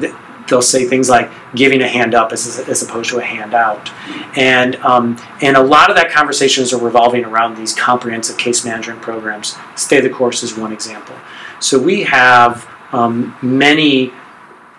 they'll 0.46 0.62
say 0.62 0.86
things 0.86 1.08
like 1.08 1.30
giving 1.54 1.80
a 1.80 1.88
hand 1.88 2.14
up 2.14 2.32
as, 2.32 2.58
as 2.68 2.82
opposed 2.82 3.10
to 3.10 3.18
a 3.18 3.24
handout. 3.24 3.90
And, 4.36 4.76
um, 4.76 5.18
and 5.40 5.56
a 5.56 5.62
lot 5.62 5.90
of 5.90 5.96
that 5.96 6.10
conversations 6.10 6.72
are 6.72 6.80
revolving 6.80 7.24
around 7.24 7.56
these 7.56 7.74
comprehensive 7.74 8.36
case 8.36 8.64
management 8.64 9.00
programs. 9.00 9.56
Stay 9.74 10.00
the 10.00 10.10
course 10.10 10.42
is 10.42 10.56
one 10.56 10.72
example. 10.72 11.16
So 11.60 11.78
we 11.78 12.02
have 12.04 12.68
um, 12.92 13.36
many 13.42 14.12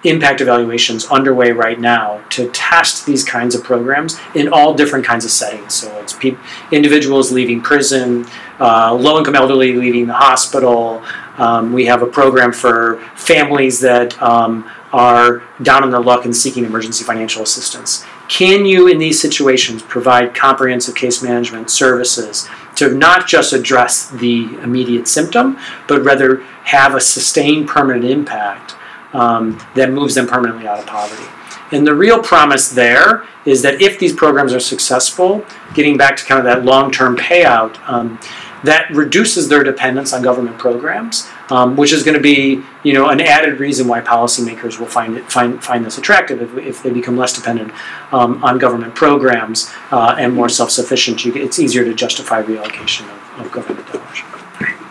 impact 0.05 0.39
evaluations 0.39 1.05
underway 1.07 1.51
right 1.51 1.79
now 1.79 2.23
to 2.29 2.49
test 2.51 3.05
these 3.05 3.23
kinds 3.23 3.53
of 3.53 3.63
programs 3.63 4.17
in 4.33 4.47
all 4.47 4.73
different 4.73 5.05
kinds 5.05 5.25
of 5.25 5.31
settings. 5.31 5.73
So 5.73 5.93
it's 5.99 6.13
pe- 6.13 6.37
individuals 6.71 7.31
leaving 7.31 7.61
prison, 7.61 8.25
uh, 8.59 8.93
low-income 8.93 9.35
elderly 9.35 9.73
leaving 9.73 10.07
the 10.07 10.13
hospital. 10.13 11.03
Um, 11.37 11.73
we 11.73 11.85
have 11.87 12.01
a 12.01 12.05
program 12.05 12.53
for 12.53 13.01
families 13.15 13.81
that 13.81 14.21
um, 14.21 14.69
are 14.93 15.43
down 15.61 15.83
on 15.83 15.91
their 15.91 15.99
luck 15.99 16.25
and 16.25 16.35
seeking 16.35 16.63
emergency 16.63 17.03
financial 17.03 17.43
assistance. 17.43 18.05
Can 18.29 18.65
you, 18.65 18.87
in 18.87 18.99
these 18.99 19.19
situations, 19.19 19.81
provide 19.81 20.33
comprehensive 20.33 20.95
case 20.95 21.21
management 21.21 21.69
services 21.69 22.47
to 22.79 22.93
not 22.93 23.27
just 23.27 23.53
address 23.53 24.09
the 24.09 24.45
immediate 24.61 25.07
symptom, 25.07 25.57
but 25.87 26.03
rather 26.03 26.41
have 26.63 26.95
a 26.95 27.01
sustained 27.01 27.67
permanent 27.67 28.05
impact 28.05 28.75
um, 29.13 29.59
that 29.75 29.91
moves 29.91 30.15
them 30.15 30.27
permanently 30.27 30.67
out 30.67 30.79
of 30.79 30.85
poverty? 30.85 31.23
And 31.71 31.85
the 31.85 31.93
real 31.93 32.21
promise 32.21 32.69
there 32.69 33.25
is 33.45 33.61
that 33.61 33.81
if 33.81 33.99
these 33.99 34.13
programs 34.13 34.53
are 34.53 34.59
successful, 34.59 35.45
getting 35.73 35.97
back 35.97 36.17
to 36.17 36.25
kind 36.25 36.39
of 36.39 36.45
that 36.45 36.65
long 36.65 36.91
term 36.91 37.15
payout, 37.15 37.77
um, 37.87 38.19
that 38.63 38.89
reduces 38.91 39.47
their 39.47 39.63
dependence 39.63 40.11
on 40.13 40.21
government 40.21 40.57
programs, 40.57 41.29
um, 41.49 41.75
which 41.75 41.91
is 41.91 42.03
going 42.03 42.15
to 42.15 42.21
be 42.21 42.63
you 42.83 42.93
know 42.93 43.09
an 43.09 43.21
added 43.21 43.59
reason 43.59 43.87
why 43.87 44.01
policymakers 44.01 44.79
will 44.79 44.87
find 44.87 45.17
it 45.17 45.31
find 45.31 45.63
find 45.63 45.85
this 45.85 45.97
attractive 45.97 46.41
if, 46.41 46.65
if 46.65 46.83
they 46.83 46.89
become 46.89 47.17
less 47.17 47.33
dependent 47.33 47.71
um, 48.11 48.43
on 48.43 48.57
government 48.57 48.95
programs 48.95 49.71
uh, 49.91 50.15
and 50.17 50.33
more 50.33 50.49
self 50.49 50.71
sufficient. 50.71 51.25
It's 51.25 51.59
easier 51.59 51.83
to 51.83 51.93
justify 51.93 52.41
reallocation 52.43 53.03
of, 53.03 53.45
of 53.45 53.51
government 53.51 53.91
dollars. 53.91 54.38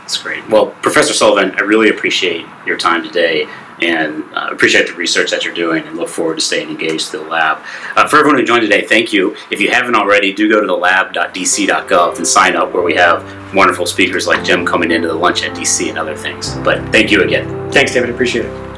That's 0.09 0.23
great. 0.23 0.49
Well, 0.49 0.69
Professor 0.81 1.13
Sullivan, 1.13 1.55
I 1.59 1.61
really 1.61 1.91
appreciate 1.91 2.47
your 2.65 2.79
time 2.79 3.03
today 3.03 3.47
and 3.83 4.25
uh, 4.33 4.49
appreciate 4.51 4.87
the 4.87 4.95
research 4.95 5.31
that 5.33 5.45
you're 5.45 5.53
doing 5.53 5.87
and 5.87 5.99
look 5.99 6.09
forward 6.09 6.37
to 6.37 6.41
staying 6.41 6.71
engaged 6.71 7.11
to 7.11 7.19
the 7.19 7.25
lab. 7.25 7.59
Uh, 7.95 8.09
for 8.09 8.17
everyone 8.17 8.39
who 8.39 8.47
joined 8.47 8.63
today, 8.63 8.87
thank 8.87 9.13
you. 9.13 9.37
If 9.51 9.61
you 9.61 9.71
haven't 9.71 9.95
already, 9.97 10.33
do 10.33 10.49
go 10.49 10.63
to 10.63 10.67
the 10.67 10.73
lab.dc.gov 10.73 12.17
and 12.17 12.27
sign 12.27 12.57
up 12.57 12.73
where 12.73 12.83
we 12.83 12.95
have 12.95 13.23
wonderful 13.55 13.85
speakers 13.85 14.27
like 14.27 14.43
Jim 14.45 14.65
coming 14.65 14.93
into 14.93 15.09
the 15.09 15.15
lunch 15.15 15.43
at 15.43 15.55
DC 15.55 15.91
and 15.91 15.99
other 15.99 16.17
things. 16.17 16.55
But 16.65 16.91
thank 16.91 17.11
you 17.11 17.23
again. 17.23 17.71
Thanks, 17.71 17.93
David. 17.93 18.09
Appreciate 18.09 18.47
it. 18.47 18.78